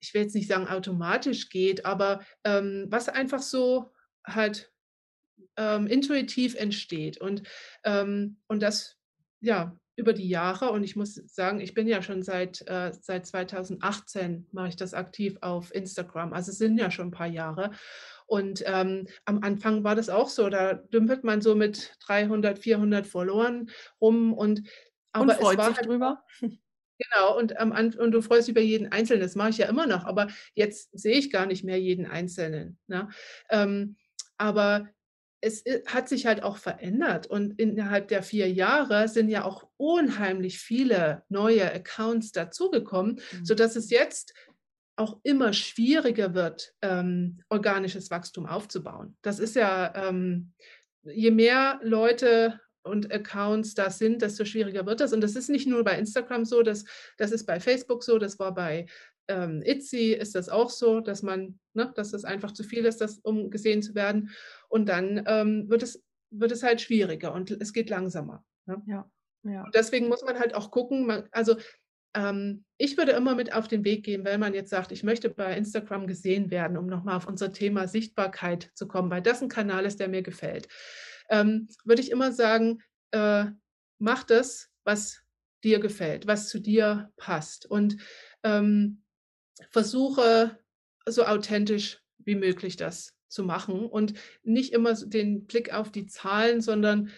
ich 0.00 0.12
will 0.14 0.22
jetzt 0.22 0.34
nicht 0.34 0.48
sagen 0.48 0.68
automatisch 0.68 1.48
geht, 1.48 1.86
aber 1.86 2.20
ähm, 2.44 2.86
was 2.90 3.08
einfach 3.08 3.40
so 3.40 3.92
halt 4.26 4.70
ähm, 5.56 5.86
intuitiv 5.86 6.54
entsteht 6.54 7.18
und, 7.18 7.42
ähm, 7.84 8.38
und 8.46 8.60
das, 8.60 8.98
ja, 9.40 9.78
über 9.96 10.12
die 10.12 10.28
Jahre 10.28 10.70
und 10.70 10.84
ich 10.84 10.94
muss 10.94 11.14
sagen, 11.14 11.60
ich 11.60 11.72
bin 11.74 11.88
ja 11.88 12.02
schon 12.02 12.22
seit, 12.22 12.62
äh, 12.68 12.92
seit 13.00 13.26
2018 13.26 14.46
mache 14.52 14.68
ich 14.68 14.76
das 14.76 14.92
aktiv 14.92 15.36
auf 15.40 15.74
Instagram. 15.74 16.34
Also 16.34 16.52
es 16.52 16.58
sind 16.58 16.78
ja 16.78 16.90
schon 16.90 17.08
ein 17.08 17.12
paar 17.12 17.26
Jahre. 17.26 17.70
Und 18.26 18.62
ähm, 18.66 19.08
am 19.24 19.42
Anfang 19.42 19.84
war 19.84 19.94
das 19.94 20.10
auch 20.10 20.28
so, 20.28 20.50
da 20.50 20.74
dümpelt 20.74 21.24
man 21.24 21.40
so 21.40 21.54
mit 21.54 21.96
300, 22.06 22.58
400 22.58 23.06
Followern 23.06 23.70
rum 24.00 24.34
und 24.34 24.62
aber 25.12 25.32
und 25.32 25.40
freut 25.40 25.52
es 25.52 25.58
war 25.58 25.68
sich 25.68 25.76
halt, 25.78 25.86
drüber. 25.86 26.24
Genau, 26.98 27.36
und, 27.36 27.58
am 27.58 27.72
und 27.72 28.10
du 28.10 28.22
freust 28.22 28.48
dich 28.48 28.52
über 28.52 28.62
jeden 28.62 28.90
Einzelnen, 28.90 29.20
das 29.20 29.34
mache 29.34 29.50
ich 29.50 29.58
ja 29.58 29.68
immer 29.68 29.86
noch, 29.86 30.04
aber 30.04 30.28
jetzt 30.54 30.98
sehe 30.98 31.18
ich 31.18 31.30
gar 31.30 31.44
nicht 31.44 31.62
mehr 31.62 31.78
jeden 31.78 32.06
Einzelnen. 32.06 32.78
Ne? 32.86 33.10
Ähm, 33.50 33.96
aber 34.38 34.88
es 35.46 35.62
hat 35.86 36.08
sich 36.08 36.26
halt 36.26 36.42
auch 36.42 36.56
verändert 36.56 37.28
und 37.28 37.58
innerhalb 37.60 38.08
der 38.08 38.22
vier 38.22 38.50
Jahre 38.50 39.08
sind 39.08 39.28
ja 39.28 39.44
auch 39.44 39.68
unheimlich 39.76 40.58
viele 40.58 41.22
neue 41.28 41.72
Accounts 41.72 42.32
dazugekommen, 42.32 43.20
mhm. 43.32 43.44
sodass 43.44 43.76
es 43.76 43.90
jetzt 43.90 44.34
auch 44.96 45.20
immer 45.22 45.52
schwieriger 45.52 46.34
wird, 46.34 46.74
ähm, 46.82 47.42
organisches 47.48 48.10
Wachstum 48.10 48.46
aufzubauen. 48.46 49.16
Das 49.22 49.38
ist 49.38 49.54
ja, 49.54 49.92
ähm, 49.94 50.52
je 51.04 51.30
mehr 51.30 51.78
Leute 51.82 52.60
und 52.82 53.12
Accounts 53.12 53.74
da 53.74 53.90
sind, 53.90 54.22
desto 54.22 54.44
schwieriger 54.44 54.86
wird 54.86 55.00
das. 55.00 55.12
Und 55.12 55.20
das 55.20 55.36
ist 55.36 55.50
nicht 55.50 55.66
nur 55.66 55.84
bei 55.84 55.98
Instagram 55.98 56.44
so, 56.44 56.62
das, 56.62 56.84
das 57.18 57.30
ist 57.30 57.44
bei 57.44 57.60
Facebook 57.60 58.02
so, 58.02 58.18
das 58.18 58.38
war 58.38 58.54
bei 58.54 58.86
ähm, 59.28 59.62
Itzy 59.64 60.12
ist 60.12 60.34
das 60.34 60.48
auch 60.48 60.70
so, 60.70 61.00
dass 61.00 61.22
man, 61.22 61.58
ne, 61.74 61.92
dass 61.94 62.10
das 62.10 62.24
einfach 62.24 62.52
zu 62.52 62.62
viel 62.62 62.84
ist, 62.84 63.00
das, 63.00 63.18
um 63.18 63.50
gesehen 63.50 63.82
zu 63.82 63.94
werden. 63.94 64.30
Und 64.68 64.88
dann 64.88 65.22
ähm, 65.26 65.68
wird, 65.68 65.82
es, 65.82 66.02
wird 66.30 66.52
es 66.52 66.62
halt 66.62 66.80
schwieriger 66.80 67.32
und 67.32 67.50
es 67.50 67.72
geht 67.72 67.90
langsamer. 67.90 68.44
Ne? 68.66 68.82
Ja, 68.86 69.10
ja. 69.42 69.64
Und 69.64 69.74
deswegen 69.74 70.08
muss 70.08 70.22
man 70.22 70.38
halt 70.38 70.54
auch 70.54 70.70
gucken, 70.70 71.06
man, 71.06 71.28
also 71.32 71.56
ähm, 72.14 72.64
ich 72.78 72.96
würde 72.96 73.12
immer 73.12 73.34
mit 73.34 73.52
auf 73.52 73.68
den 73.68 73.84
Weg 73.84 74.04
gehen, 74.04 74.24
wenn 74.24 74.40
man 74.40 74.54
jetzt 74.54 74.70
sagt, 74.70 74.90
ich 74.90 75.02
möchte 75.02 75.28
bei 75.28 75.56
Instagram 75.56 76.06
gesehen 76.06 76.50
werden, 76.50 76.76
um 76.76 76.86
nochmal 76.86 77.16
auf 77.16 77.28
unser 77.28 77.52
Thema 77.52 77.88
Sichtbarkeit 77.88 78.70
zu 78.74 78.88
kommen, 78.88 79.10
weil 79.10 79.22
das 79.22 79.42
ein 79.42 79.48
Kanal 79.48 79.84
ist, 79.84 80.00
der 80.00 80.08
mir 80.08 80.22
gefällt, 80.22 80.68
ähm, 81.28 81.68
würde 81.84 82.02
ich 82.02 82.10
immer 82.10 82.32
sagen, 82.32 82.82
äh, 83.10 83.46
mach 83.98 84.24
das, 84.24 84.70
was 84.84 85.22
dir 85.62 85.80
gefällt, 85.80 86.26
was 86.26 86.48
zu 86.48 86.60
dir 86.60 87.10
passt. 87.16 87.66
Und 87.66 87.96
ähm, 88.44 89.02
versuche 89.70 90.58
so 91.06 91.24
authentisch 91.24 92.02
wie 92.18 92.34
möglich 92.34 92.76
das 92.76 93.14
zu 93.28 93.44
machen 93.44 93.86
und 93.86 94.14
nicht 94.42 94.72
immer 94.72 94.94
den 94.94 95.46
Blick 95.46 95.72
auf 95.72 95.90
die 95.90 96.06
Zahlen, 96.06 96.60
sondern 96.60 97.10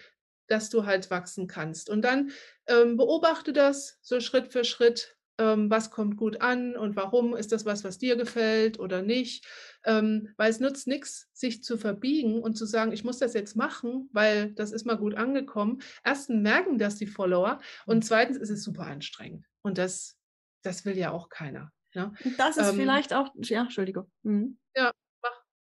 dass 0.47 0.69
du 0.69 0.85
halt 0.85 1.09
wachsen 1.11 1.47
kannst. 1.47 1.89
Und 1.89 2.03
dann 2.03 2.31
ähm, 2.67 2.97
beobachte 2.97 3.53
das 3.53 3.99
so 4.01 4.19
Schritt 4.19 4.51
für 4.51 4.63
Schritt, 4.63 5.15
ähm, 5.37 5.69
was 5.69 5.91
kommt 5.91 6.17
gut 6.17 6.41
an 6.41 6.75
und 6.75 6.95
warum 6.95 7.35
ist 7.35 7.51
das 7.51 7.65
was, 7.65 7.83
was 7.83 7.97
dir 7.97 8.15
gefällt 8.15 8.79
oder 8.79 9.01
nicht. 9.01 9.45
Ähm, 9.85 10.33
weil 10.37 10.49
es 10.49 10.59
nutzt 10.59 10.87
nichts, 10.87 11.29
sich 11.33 11.63
zu 11.63 11.77
verbiegen 11.77 12.41
und 12.41 12.57
zu 12.57 12.65
sagen, 12.65 12.91
ich 12.91 13.03
muss 13.03 13.19
das 13.19 13.33
jetzt 13.33 13.55
machen, 13.55 14.09
weil 14.11 14.51
das 14.53 14.71
ist 14.71 14.85
mal 14.85 14.97
gut 14.97 15.15
angekommen. 15.15 15.81
Erstens 16.03 16.41
merken 16.41 16.77
das 16.77 16.95
die 16.95 17.07
Follower 17.07 17.59
und 17.85 17.97
mhm. 17.97 18.01
zweitens 18.01 18.37
ist 18.37 18.49
es 18.49 18.63
super 18.63 18.87
anstrengend. 18.87 19.45
Und 19.61 19.77
das, 19.77 20.17
das 20.63 20.83
will 20.83 20.97
ja 20.97 21.11
auch 21.11 21.29
keiner. 21.29 21.71
Ja? 21.93 22.13
Das 22.37 22.57
ist 22.57 22.69
ähm, 22.69 22.75
vielleicht 22.75 23.13
auch, 23.13 23.29
ja, 23.35 23.61
Entschuldigung. 23.61 24.09
Mhm. 24.23 24.57
Ja, 24.75 24.91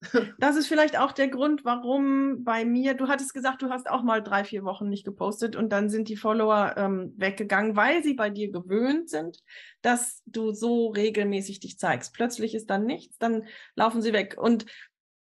das 0.38 0.56
ist 0.56 0.66
vielleicht 0.66 0.98
auch 0.98 1.12
der 1.12 1.28
Grund, 1.28 1.64
warum 1.64 2.44
bei 2.44 2.64
mir, 2.64 2.94
du 2.94 3.08
hattest 3.08 3.32
gesagt, 3.34 3.62
du 3.62 3.70
hast 3.70 3.88
auch 3.88 4.02
mal 4.02 4.22
drei, 4.22 4.44
vier 4.44 4.64
Wochen 4.64 4.88
nicht 4.88 5.04
gepostet 5.04 5.56
und 5.56 5.70
dann 5.70 5.88
sind 5.88 6.08
die 6.08 6.16
Follower 6.16 6.74
ähm, 6.76 7.14
weggegangen, 7.16 7.76
weil 7.76 8.02
sie 8.02 8.14
bei 8.14 8.30
dir 8.30 8.50
gewöhnt 8.50 9.08
sind, 9.08 9.42
dass 9.82 10.22
du 10.26 10.52
so 10.52 10.88
regelmäßig 10.88 11.60
dich 11.60 11.78
zeigst. 11.78 12.14
Plötzlich 12.14 12.54
ist 12.54 12.68
dann 12.68 12.84
nichts, 12.84 13.18
dann 13.18 13.44
laufen 13.74 14.02
sie 14.02 14.12
weg. 14.12 14.36
Und 14.38 14.66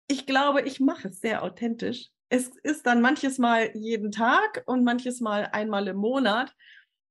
ich 0.07 0.25
glaube, 0.25 0.61
ich 0.61 0.79
mache 0.79 1.09
es 1.09 1.19
sehr 1.19 1.43
authentisch. 1.43 2.09
Es 2.29 2.49
ist 2.63 2.85
dann 2.85 3.01
manches 3.01 3.39
Mal 3.39 3.71
jeden 3.75 4.11
Tag 4.11 4.63
und 4.67 4.83
manches 4.83 5.19
Mal 5.19 5.49
einmal 5.51 5.87
im 5.87 5.97
Monat 5.97 6.55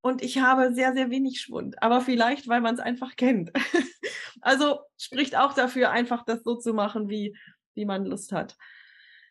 und 0.01 0.22
ich 0.22 0.38
habe 0.38 0.72
sehr, 0.72 0.94
sehr 0.94 1.11
wenig 1.11 1.40
Schwund. 1.40 1.82
Aber 1.82 2.01
vielleicht, 2.01 2.49
weil 2.49 2.61
man 2.61 2.74
es 2.74 2.80
einfach 2.80 3.16
kennt. 3.16 3.53
also 4.40 4.80
spricht 4.96 5.36
auch 5.36 5.55
dafür, 5.55 5.90
einfach 5.90 6.24
das 6.24 6.42
so 6.44 6.57
zu 6.57 6.72
machen, 6.72 7.09
wie, 7.09 7.36
wie 7.74 7.84
man 7.84 8.05
Lust 8.05 8.32
hat. 8.32 8.57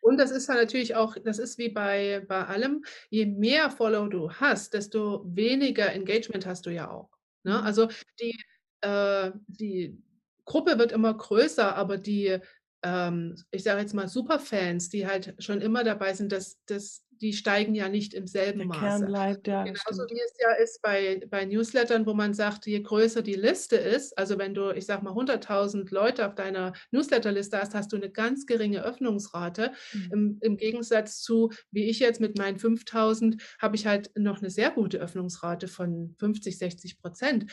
Und 0.02 0.18
das 0.18 0.32
ist 0.32 0.48
ja 0.48 0.56
natürlich 0.56 0.96
auch, 0.96 1.16
das 1.24 1.40
ist 1.40 1.58
wie 1.58 1.70
bei, 1.70 2.24
bei 2.28 2.46
allem, 2.46 2.84
je 3.10 3.26
mehr 3.26 3.70
Follow 3.72 4.08
du 4.08 4.32
hast, 4.32 4.74
desto 4.74 5.24
weniger 5.26 5.92
Engagement 5.92 6.46
hast 6.46 6.66
du 6.66 6.70
ja 6.70 6.90
auch. 6.90 7.10
Ne? 7.44 7.58
Mhm. 7.58 7.66
Also 7.66 7.90
die, 8.20 8.40
äh, 8.82 9.32
die 9.48 10.02
Gruppe 10.46 10.78
wird 10.80 10.92
immer 10.92 11.14
größer, 11.14 11.76
aber 11.76 11.98
die, 11.98 12.40
ähm, 12.84 13.36
ich 13.52 13.64
sage 13.64 13.82
jetzt 13.82 13.94
mal, 13.94 14.08
Superfans, 14.08 14.90
die 14.90 15.08
halt 15.08 15.36
schon 15.40 15.62
immer 15.62 15.84
dabei 15.84 16.14
sind, 16.14 16.32
das, 16.32 16.58
das 16.68 17.04
die 17.22 17.34
steigen 17.34 17.76
ja 17.76 17.90
nicht 17.90 18.14
im 18.14 18.28
selben 18.28 18.60
Der 18.60 18.68
Maße. 18.68 18.80
Kern 18.80 19.06
bleibt, 19.06 19.48
ja, 19.48 19.64
Genauso 19.64 20.04
wie 20.10 20.20
es 20.20 20.34
ja 20.40 20.52
ist 20.54 20.82
bei, 20.82 21.22
bei 21.30 21.46
Newslettern, 21.46 22.06
wo 22.06 22.14
man 22.14 22.34
sagt, 22.34 22.66
je 22.66 22.80
größer 22.80 23.22
die 23.22 23.36
Liste 23.36 23.76
ist, 23.76 24.18
also 24.18 24.38
wenn 24.38 24.54
du, 24.54 24.72
ich 24.72 24.86
sag 24.86 25.04
mal, 25.04 25.14
100.000 25.14 25.94
Leute 25.94 26.28
auf 26.28 26.36
deiner 26.36 26.74
Newsletterliste 26.92 27.60
hast, 27.60 27.76
hast 27.76 27.92
du 27.92 27.98
eine 27.98 28.10
ganz 28.10 28.46
geringe 28.46 28.84
Öffnungsrate. 28.84 29.72
Mhm. 29.94 30.10
Im, 30.12 30.38
Im 30.42 30.58
Gegensatz 30.58 31.22
zu, 31.22 31.52
wie 31.72 31.90
ich 31.90 32.00
jetzt 32.00 32.22
mit 32.22 32.38
meinen 32.38 32.58
5.000, 32.58 33.42
habe 33.60 33.76
ich 33.76 33.88
halt 33.88 34.12
noch 34.16 34.40
eine 34.40 34.50
sehr 34.50 34.72
gute 34.72 35.00
Öffnungsrate 35.00 35.68
von 35.68 36.16
50, 36.20 36.58
60 36.58 37.00
Prozent. 37.00 37.52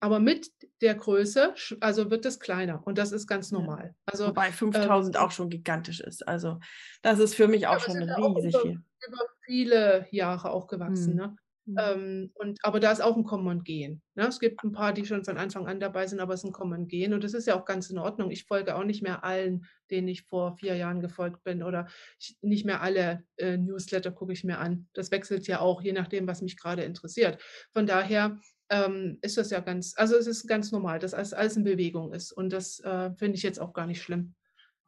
Aber 0.00 0.20
mit 0.20 0.50
der 0.82 0.94
Größe, 0.94 1.54
also 1.80 2.10
wird 2.10 2.26
es 2.26 2.38
kleiner 2.38 2.86
und 2.86 2.98
das 2.98 3.12
ist 3.12 3.26
ganz 3.26 3.50
normal. 3.50 3.94
Also, 4.04 4.28
Wobei 4.28 4.52
5000 4.52 5.16
ähm, 5.16 5.22
auch 5.22 5.30
schon 5.30 5.48
gigantisch 5.48 6.00
ist. 6.00 6.26
Also 6.28 6.60
das 7.02 7.18
ist 7.18 7.34
für 7.34 7.48
mich 7.48 7.66
auch 7.66 7.80
schon 7.80 7.96
riesig 7.96 8.54
über, 8.54 8.60
viel. 8.60 8.82
Über 9.06 9.18
viele 9.44 10.06
Jahre 10.10 10.50
auch 10.50 10.66
gewachsen. 10.66 11.12
Hm. 11.12 11.16
Ne? 11.16 11.36
Hm. 11.66 11.76
Ähm, 11.78 12.30
und, 12.34 12.58
aber 12.62 12.78
da 12.78 12.92
ist 12.92 13.00
auch 13.00 13.16
ein 13.16 13.24
Kommen 13.24 13.48
und 13.48 13.64
Gehen. 13.64 14.00
Ne? 14.14 14.26
Es 14.26 14.38
gibt 14.38 14.62
ein 14.62 14.72
paar, 14.72 14.92
die 14.92 15.04
schon 15.04 15.24
von 15.24 15.36
Anfang 15.36 15.66
an 15.66 15.80
dabei 15.80 16.06
sind, 16.06 16.20
aber 16.20 16.34
es 16.34 16.40
ist 16.40 16.50
ein 16.50 16.52
Kommen 16.52 16.78
und 16.78 16.88
Gehen. 16.88 17.12
Und 17.12 17.24
das 17.24 17.34
ist 17.34 17.46
ja 17.46 17.58
auch 17.58 17.64
ganz 17.64 17.90
in 17.90 17.98
Ordnung. 17.98 18.30
Ich 18.30 18.44
folge 18.44 18.76
auch 18.76 18.84
nicht 18.84 19.02
mehr 19.02 19.24
allen, 19.24 19.66
denen 19.90 20.08
ich 20.08 20.22
vor 20.22 20.56
vier 20.56 20.76
Jahren 20.76 21.00
gefolgt 21.00 21.42
bin. 21.42 21.62
Oder 21.62 21.88
ich, 22.20 22.36
nicht 22.40 22.64
mehr 22.64 22.82
alle 22.82 23.24
äh, 23.36 23.56
Newsletter 23.56 24.12
gucke 24.12 24.32
ich 24.32 24.44
mir 24.44 24.58
an. 24.58 24.88
Das 24.92 25.10
wechselt 25.10 25.46
ja 25.48 25.60
auch, 25.60 25.82
je 25.82 25.92
nachdem, 25.92 26.28
was 26.28 26.42
mich 26.42 26.56
gerade 26.56 26.84
interessiert. 26.84 27.42
Von 27.72 27.86
daher 27.86 28.38
ähm, 28.70 29.18
ist 29.22 29.36
das 29.36 29.50
ja 29.50 29.60
ganz, 29.60 29.94
also 29.96 30.16
es 30.16 30.26
ist 30.26 30.46
ganz 30.46 30.72
normal, 30.72 30.98
dass 30.98 31.14
alles, 31.14 31.32
alles 31.32 31.56
in 31.56 31.64
Bewegung 31.64 32.12
ist. 32.12 32.32
Und 32.32 32.52
das 32.52 32.80
äh, 32.80 33.10
finde 33.14 33.36
ich 33.36 33.42
jetzt 33.42 33.60
auch 33.60 33.72
gar 33.72 33.86
nicht 33.86 34.02
schlimm. 34.02 34.34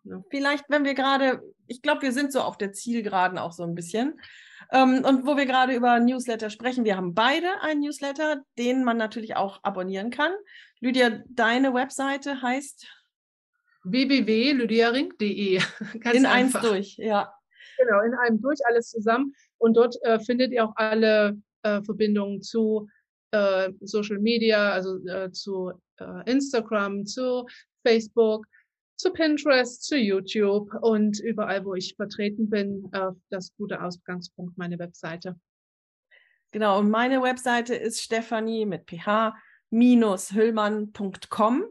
Ne? 0.04 0.24
Vielleicht, 0.30 0.64
wenn 0.68 0.84
wir 0.84 0.94
gerade, 0.94 1.42
ich 1.66 1.82
glaube, 1.82 2.02
wir 2.02 2.12
sind 2.12 2.32
so 2.32 2.40
auf 2.40 2.58
der 2.58 2.72
Zielgeraden 2.72 3.38
auch 3.38 3.52
so 3.52 3.62
ein 3.62 3.74
bisschen. 3.74 4.20
Ähm, 4.72 5.04
und 5.04 5.26
wo 5.26 5.36
wir 5.36 5.46
gerade 5.46 5.74
über 5.74 5.98
Newsletter 6.00 6.50
sprechen, 6.50 6.84
wir 6.84 6.96
haben 6.96 7.14
beide 7.14 7.60
einen 7.62 7.80
Newsletter, 7.80 8.42
den 8.58 8.84
man 8.84 8.96
natürlich 8.96 9.36
auch 9.36 9.60
abonnieren 9.62 10.10
kann. 10.10 10.32
Lydia, 10.80 11.22
deine 11.28 11.74
Webseite 11.74 12.42
heißt 12.42 12.86
www.lydiaring.de. 13.84 15.60
in 16.12 16.26
einfach. 16.26 16.30
eins 16.30 16.60
durch, 16.60 16.96
ja. 16.96 17.32
Genau, 17.78 18.00
in 18.02 18.14
einem 18.14 18.40
durch, 18.40 18.58
alles 18.66 18.90
zusammen. 18.90 19.34
Und 19.58 19.74
dort 19.76 19.96
äh, 20.02 20.18
findet 20.18 20.52
ihr 20.52 20.64
auch 20.64 20.72
alle 20.76 21.40
äh, 21.62 21.80
Verbindungen 21.82 22.42
zu 22.42 22.88
äh, 23.30 23.70
Social 23.80 24.18
Media, 24.18 24.72
also 24.72 24.98
äh, 25.06 25.32
zu 25.32 25.72
äh, 25.96 26.30
Instagram, 26.30 27.06
zu 27.06 27.46
Facebook, 27.86 28.46
zu 28.96 29.12
Pinterest, 29.12 29.84
zu 29.84 29.96
YouTube 29.96 30.74
und 30.80 31.20
überall, 31.20 31.64
wo 31.64 31.74
ich 31.74 31.94
vertreten 31.94 32.50
bin, 32.50 32.90
das 33.30 33.54
gute 33.56 33.80
Ausgangspunkt, 33.80 34.58
meine 34.58 34.76
Webseite. 34.80 35.36
Genau, 36.50 36.80
und 36.80 36.90
meine 36.90 37.22
Webseite 37.22 37.76
ist 37.76 38.02
Stefanie 38.02 38.66
mit 38.66 38.86
ph-hüllmann.com. 38.86 41.64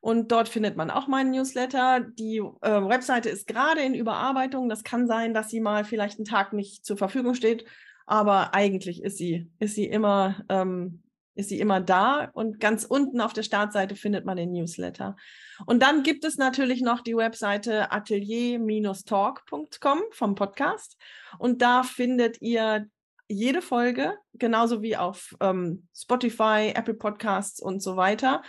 Und 0.00 0.30
dort 0.30 0.48
findet 0.50 0.76
man 0.76 0.90
auch 0.90 1.08
meinen 1.08 1.30
Newsletter. 1.30 2.00
Die 2.00 2.36
äh, 2.36 2.88
Webseite 2.88 3.30
ist 3.30 3.46
gerade 3.46 3.80
in 3.80 3.94
Überarbeitung. 3.94 4.68
Das 4.68 4.84
kann 4.84 5.08
sein, 5.08 5.32
dass 5.32 5.48
sie 5.48 5.60
mal 5.60 5.84
vielleicht 5.84 6.18
einen 6.18 6.26
Tag 6.26 6.52
nicht 6.52 6.84
zur 6.84 6.98
Verfügung 6.98 7.34
steht 7.34 7.64
aber 8.06 8.54
eigentlich 8.54 9.02
ist 9.02 9.18
sie, 9.18 9.50
ist 9.58 9.74
sie 9.74 9.86
immer 9.86 10.44
ähm, 10.48 11.02
ist 11.34 11.48
sie 11.48 11.58
immer 11.60 11.80
da 11.80 12.30
und 12.32 12.60
ganz 12.60 12.84
unten 12.84 13.20
auf 13.20 13.32
der 13.32 13.42
Startseite 13.42 13.96
findet 13.96 14.24
man 14.24 14.36
den 14.36 14.52
Newsletter. 14.52 15.16
Und 15.66 15.82
dann 15.82 16.04
gibt 16.04 16.24
es 16.24 16.36
natürlich 16.36 16.80
noch 16.80 17.00
die 17.00 17.16
Webseite 17.16 17.90
atelier-talk.com 17.90 20.02
vom 20.10 20.36
Podcast 20.36 20.96
und 21.38 21.60
da 21.62 21.82
findet 21.82 22.40
ihr 22.40 22.86
jede 23.28 23.60
Folge, 23.62 24.16
genauso 24.34 24.82
wie 24.82 24.96
auf 24.96 25.34
ähm, 25.40 25.88
Spotify, 25.96 26.72
Apple 26.74 26.94
Podcasts 26.94 27.60
und 27.60 27.82
so 27.82 27.96
weiter. 27.96 28.42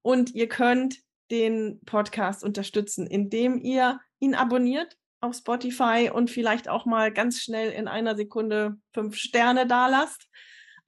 Und 0.00 0.34
ihr 0.34 0.48
könnt 0.48 0.96
den 1.30 1.80
Podcast 1.84 2.42
unterstützen, 2.42 3.06
indem 3.06 3.60
ihr 3.60 4.00
ihn 4.20 4.34
abonniert 4.34 4.96
auf 5.22 5.36
Spotify 5.36 6.10
und 6.12 6.30
vielleicht 6.30 6.68
auch 6.68 6.84
mal 6.84 7.12
ganz 7.12 7.40
schnell 7.40 7.70
in 7.70 7.88
einer 7.88 8.16
Sekunde 8.16 8.76
fünf 8.92 9.16
Sterne 9.16 9.66
dalasst. 9.66 10.28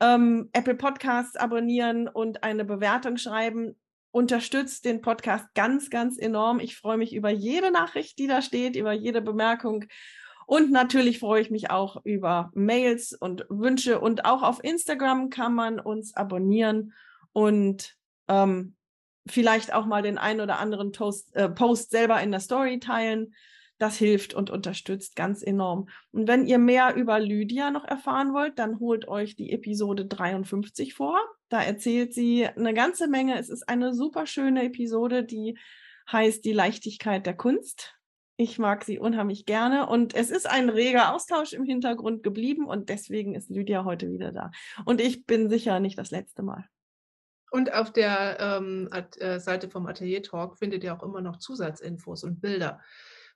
Ähm, 0.00 0.50
Apple 0.52 0.74
Podcasts 0.74 1.36
abonnieren 1.36 2.08
und 2.08 2.42
eine 2.42 2.64
Bewertung 2.64 3.16
schreiben 3.16 3.76
unterstützt 4.10 4.84
den 4.84 5.00
Podcast 5.00 5.46
ganz, 5.54 5.90
ganz 5.90 6.18
enorm. 6.18 6.60
Ich 6.60 6.76
freue 6.76 6.96
mich 6.96 7.14
über 7.14 7.30
jede 7.30 7.72
Nachricht, 7.72 8.18
die 8.18 8.28
da 8.28 8.42
steht, 8.42 8.76
über 8.76 8.92
jede 8.92 9.20
Bemerkung. 9.20 9.86
Und 10.46 10.70
natürlich 10.70 11.18
freue 11.18 11.40
ich 11.40 11.50
mich 11.50 11.70
auch 11.70 12.04
über 12.04 12.50
Mails 12.54 13.12
und 13.12 13.44
Wünsche. 13.48 13.98
Und 13.98 14.24
auch 14.24 14.42
auf 14.42 14.62
Instagram 14.62 15.30
kann 15.30 15.54
man 15.54 15.80
uns 15.80 16.14
abonnieren 16.14 16.92
und 17.32 17.96
ähm, 18.28 18.76
vielleicht 19.26 19.72
auch 19.72 19.86
mal 19.86 20.02
den 20.02 20.18
einen 20.18 20.40
oder 20.40 20.60
anderen 20.60 20.92
Toast, 20.92 21.34
äh, 21.34 21.48
Post 21.48 21.90
selber 21.90 22.22
in 22.22 22.30
der 22.30 22.40
Story 22.40 22.78
teilen. 22.78 23.34
Das 23.78 23.96
hilft 23.96 24.34
und 24.34 24.50
unterstützt 24.50 25.16
ganz 25.16 25.42
enorm. 25.42 25.88
Und 26.12 26.28
wenn 26.28 26.46
ihr 26.46 26.58
mehr 26.58 26.94
über 26.94 27.18
Lydia 27.18 27.70
noch 27.70 27.84
erfahren 27.84 28.32
wollt, 28.32 28.58
dann 28.58 28.78
holt 28.78 29.08
euch 29.08 29.34
die 29.34 29.50
Episode 29.50 30.06
53 30.06 30.94
vor. 30.94 31.18
Da 31.48 31.60
erzählt 31.62 32.14
sie 32.14 32.46
eine 32.46 32.72
ganze 32.72 33.08
Menge. 33.08 33.38
Es 33.38 33.48
ist 33.48 33.68
eine 33.68 33.92
super 33.92 34.26
schöne 34.26 34.64
Episode, 34.64 35.24
die 35.24 35.58
heißt 36.10 36.44
Die 36.44 36.52
Leichtigkeit 36.52 37.26
der 37.26 37.34
Kunst. 37.34 37.94
Ich 38.36 38.58
mag 38.58 38.84
sie 38.84 38.98
unheimlich 38.98 39.46
gerne 39.46 39.88
und 39.88 40.14
es 40.14 40.30
ist 40.30 40.50
ein 40.50 40.68
reger 40.68 41.14
Austausch 41.14 41.52
im 41.52 41.64
Hintergrund 41.64 42.24
geblieben 42.24 42.66
und 42.66 42.88
deswegen 42.88 43.34
ist 43.34 43.48
Lydia 43.48 43.84
heute 43.84 44.10
wieder 44.10 44.32
da. 44.32 44.50
Und 44.84 45.00
ich 45.00 45.24
bin 45.24 45.48
sicher 45.48 45.78
nicht 45.78 45.98
das 45.98 46.10
letzte 46.10 46.42
Mal. 46.42 46.68
Und 47.52 47.72
auf 47.72 47.92
der 47.92 48.38
ähm, 48.40 48.88
äh, 48.90 49.38
Seite 49.38 49.70
vom 49.70 49.86
Atelier 49.86 50.24
Talk 50.24 50.58
findet 50.58 50.82
ihr 50.82 50.92
auch 50.92 51.04
immer 51.04 51.20
noch 51.20 51.38
Zusatzinfos 51.38 52.24
und 52.24 52.40
Bilder 52.40 52.80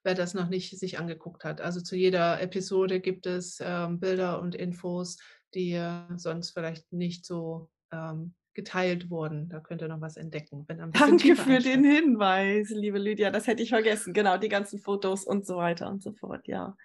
wer 0.02 0.14
das 0.14 0.34
noch 0.34 0.48
nicht 0.48 0.78
sich 0.78 0.98
angeguckt 0.98 1.44
hat. 1.44 1.60
Also 1.60 1.80
zu 1.80 1.96
jeder 1.96 2.40
Episode 2.40 3.00
gibt 3.00 3.26
es 3.26 3.58
ähm, 3.60 4.00
Bilder 4.00 4.40
und 4.40 4.54
Infos, 4.54 5.18
die 5.54 5.72
äh, 5.72 6.02
sonst 6.16 6.50
vielleicht 6.50 6.92
nicht 6.92 7.24
so 7.24 7.70
ähm, 7.92 8.34
geteilt 8.54 9.08
wurden. 9.08 9.48
Da 9.48 9.60
könnt 9.60 9.82
ihr 9.82 9.88
noch 9.88 10.00
was 10.00 10.16
entdecken. 10.16 10.66
Danke 10.66 11.36
für 11.36 11.60
den 11.60 11.84
Hinweis, 11.84 12.70
liebe 12.70 12.98
Lydia. 12.98 13.30
Das 13.30 13.46
hätte 13.46 13.62
ich 13.62 13.68
vergessen. 13.68 14.12
Genau, 14.12 14.36
die 14.36 14.48
ganzen 14.48 14.80
Fotos 14.80 15.24
und 15.24 15.46
so 15.46 15.56
weiter 15.56 15.88
und 15.88 16.02
so 16.02 16.12
fort, 16.12 16.46
ja. 16.48 16.76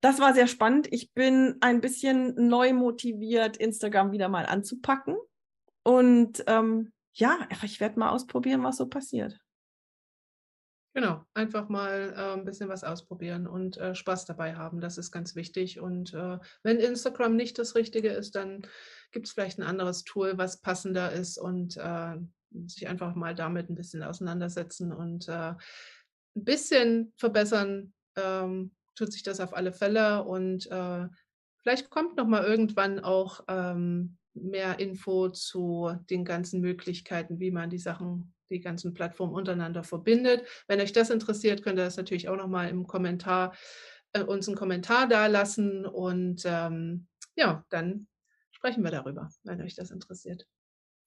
Das 0.00 0.18
war 0.18 0.34
sehr 0.34 0.46
spannend. 0.46 0.88
Ich 0.90 1.12
bin 1.12 1.56
ein 1.60 1.80
bisschen 1.80 2.48
neu 2.48 2.72
motiviert, 2.72 3.56
Instagram 3.56 4.12
wieder 4.12 4.28
mal 4.28 4.46
anzupacken. 4.46 5.16
Und 5.82 6.42
ähm, 6.46 6.92
ja, 7.12 7.48
ich 7.62 7.80
werde 7.80 7.98
mal 7.98 8.10
ausprobieren, 8.10 8.62
was 8.62 8.76
so 8.76 8.86
passiert. 8.86 9.38
Genau, 10.96 11.26
einfach 11.34 11.68
mal 11.68 12.14
äh, 12.16 12.32
ein 12.32 12.46
bisschen 12.46 12.70
was 12.70 12.82
ausprobieren 12.82 13.46
und 13.46 13.76
äh, 13.76 13.94
Spaß 13.94 14.24
dabei 14.24 14.54
haben. 14.54 14.80
Das 14.80 14.96
ist 14.96 15.12
ganz 15.12 15.36
wichtig. 15.36 15.78
Und 15.78 16.14
äh, 16.14 16.38
wenn 16.62 16.78
Instagram 16.78 17.36
nicht 17.36 17.58
das 17.58 17.74
Richtige 17.74 18.08
ist, 18.08 18.34
dann 18.34 18.66
gibt 19.12 19.26
es 19.26 19.34
vielleicht 19.34 19.58
ein 19.58 19.62
anderes 19.62 20.04
Tool, 20.04 20.38
was 20.38 20.62
passender 20.62 21.12
ist 21.12 21.36
und 21.36 21.76
äh, 21.76 22.16
sich 22.66 22.88
einfach 22.88 23.14
mal 23.14 23.34
damit 23.34 23.68
ein 23.68 23.74
bisschen 23.74 24.02
auseinandersetzen 24.02 24.90
und 24.90 25.28
äh, 25.28 25.52
ein 25.52 26.44
bisschen 26.44 27.12
verbessern 27.18 27.92
ähm, 28.16 28.74
tut 28.94 29.12
sich 29.12 29.22
das 29.22 29.40
auf 29.40 29.54
alle 29.54 29.74
Fälle. 29.74 30.24
Und 30.24 30.66
äh, 30.70 31.08
vielleicht 31.58 31.90
kommt 31.90 32.16
noch 32.16 32.26
mal 32.26 32.42
irgendwann 32.42 33.00
auch 33.00 33.44
ähm, 33.48 34.16
mehr 34.32 34.78
Info 34.78 35.28
zu 35.28 35.92
den 36.08 36.24
ganzen 36.24 36.62
Möglichkeiten, 36.62 37.38
wie 37.38 37.50
man 37.50 37.68
die 37.68 37.78
Sachen 37.78 38.32
die 38.50 38.60
ganzen 38.60 38.94
Plattformen 38.94 39.34
untereinander 39.34 39.84
verbindet. 39.84 40.46
Wenn 40.68 40.80
euch 40.80 40.92
das 40.92 41.10
interessiert, 41.10 41.62
könnt 41.62 41.78
ihr 41.78 41.84
das 41.84 41.96
natürlich 41.96 42.28
auch 42.28 42.36
nochmal 42.36 42.68
im 42.68 42.86
Kommentar, 42.86 43.54
äh, 44.12 44.22
uns 44.22 44.48
einen 44.48 44.56
Kommentar 44.56 45.08
da 45.08 45.26
lassen 45.26 45.86
und 45.86 46.42
ähm, 46.44 47.06
ja, 47.36 47.64
dann 47.68 48.06
sprechen 48.52 48.82
wir 48.82 48.90
darüber, 48.90 49.28
wenn 49.44 49.60
euch 49.62 49.74
das 49.74 49.90
interessiert. 49.90 50.46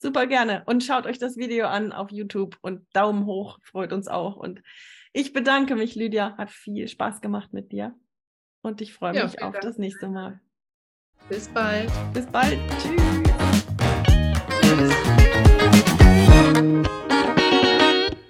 Super 0.02 0.28
gerne 0.28 0.64
und 0.66 0.84
schaut 0.84 1.06
euch 1.06 1.20
das 1.20 1.36
Video 1.36 1.68
an 1.68 1.92
auf 1.92 2.10
YouTube 2.12 2.58
und 2.62 2.88
Daumen 2.94 3.26
hoch, 3.26 3.60
freut 3.64 3.92
uns 3.92 4.08
auch. 4.08 4.38
Und 4.38 4.62
ich 5.12 5.34
bedanke 5.34 5.76
mich, 5.76 5.96
Lydia, 5.96 6.38
hat 6.38 6.50
viel 6.52 6.88
Spaß 6.88 7.20
gemacht 7.20 7.52
mit 7.52 7.72
dir 7.72 7.94
und 8.62 8.80
ich 8.82 8.94
freue 8.94 9.12
mich 9.12 9.34
ja, 9.34 9.48
auf 9.48 9.54
Dank. 9.54 9.62
das 9.62 9.78
nächste 9.78 10.08
Mal. 10.08 10.40
Bis 11.28 11.50
bald. 11.50 11.92
Bis 12.14 12.26
bald. 12.28 12.60
Tschüss. 12.82 13.02
Tschüss. 14.62 15.19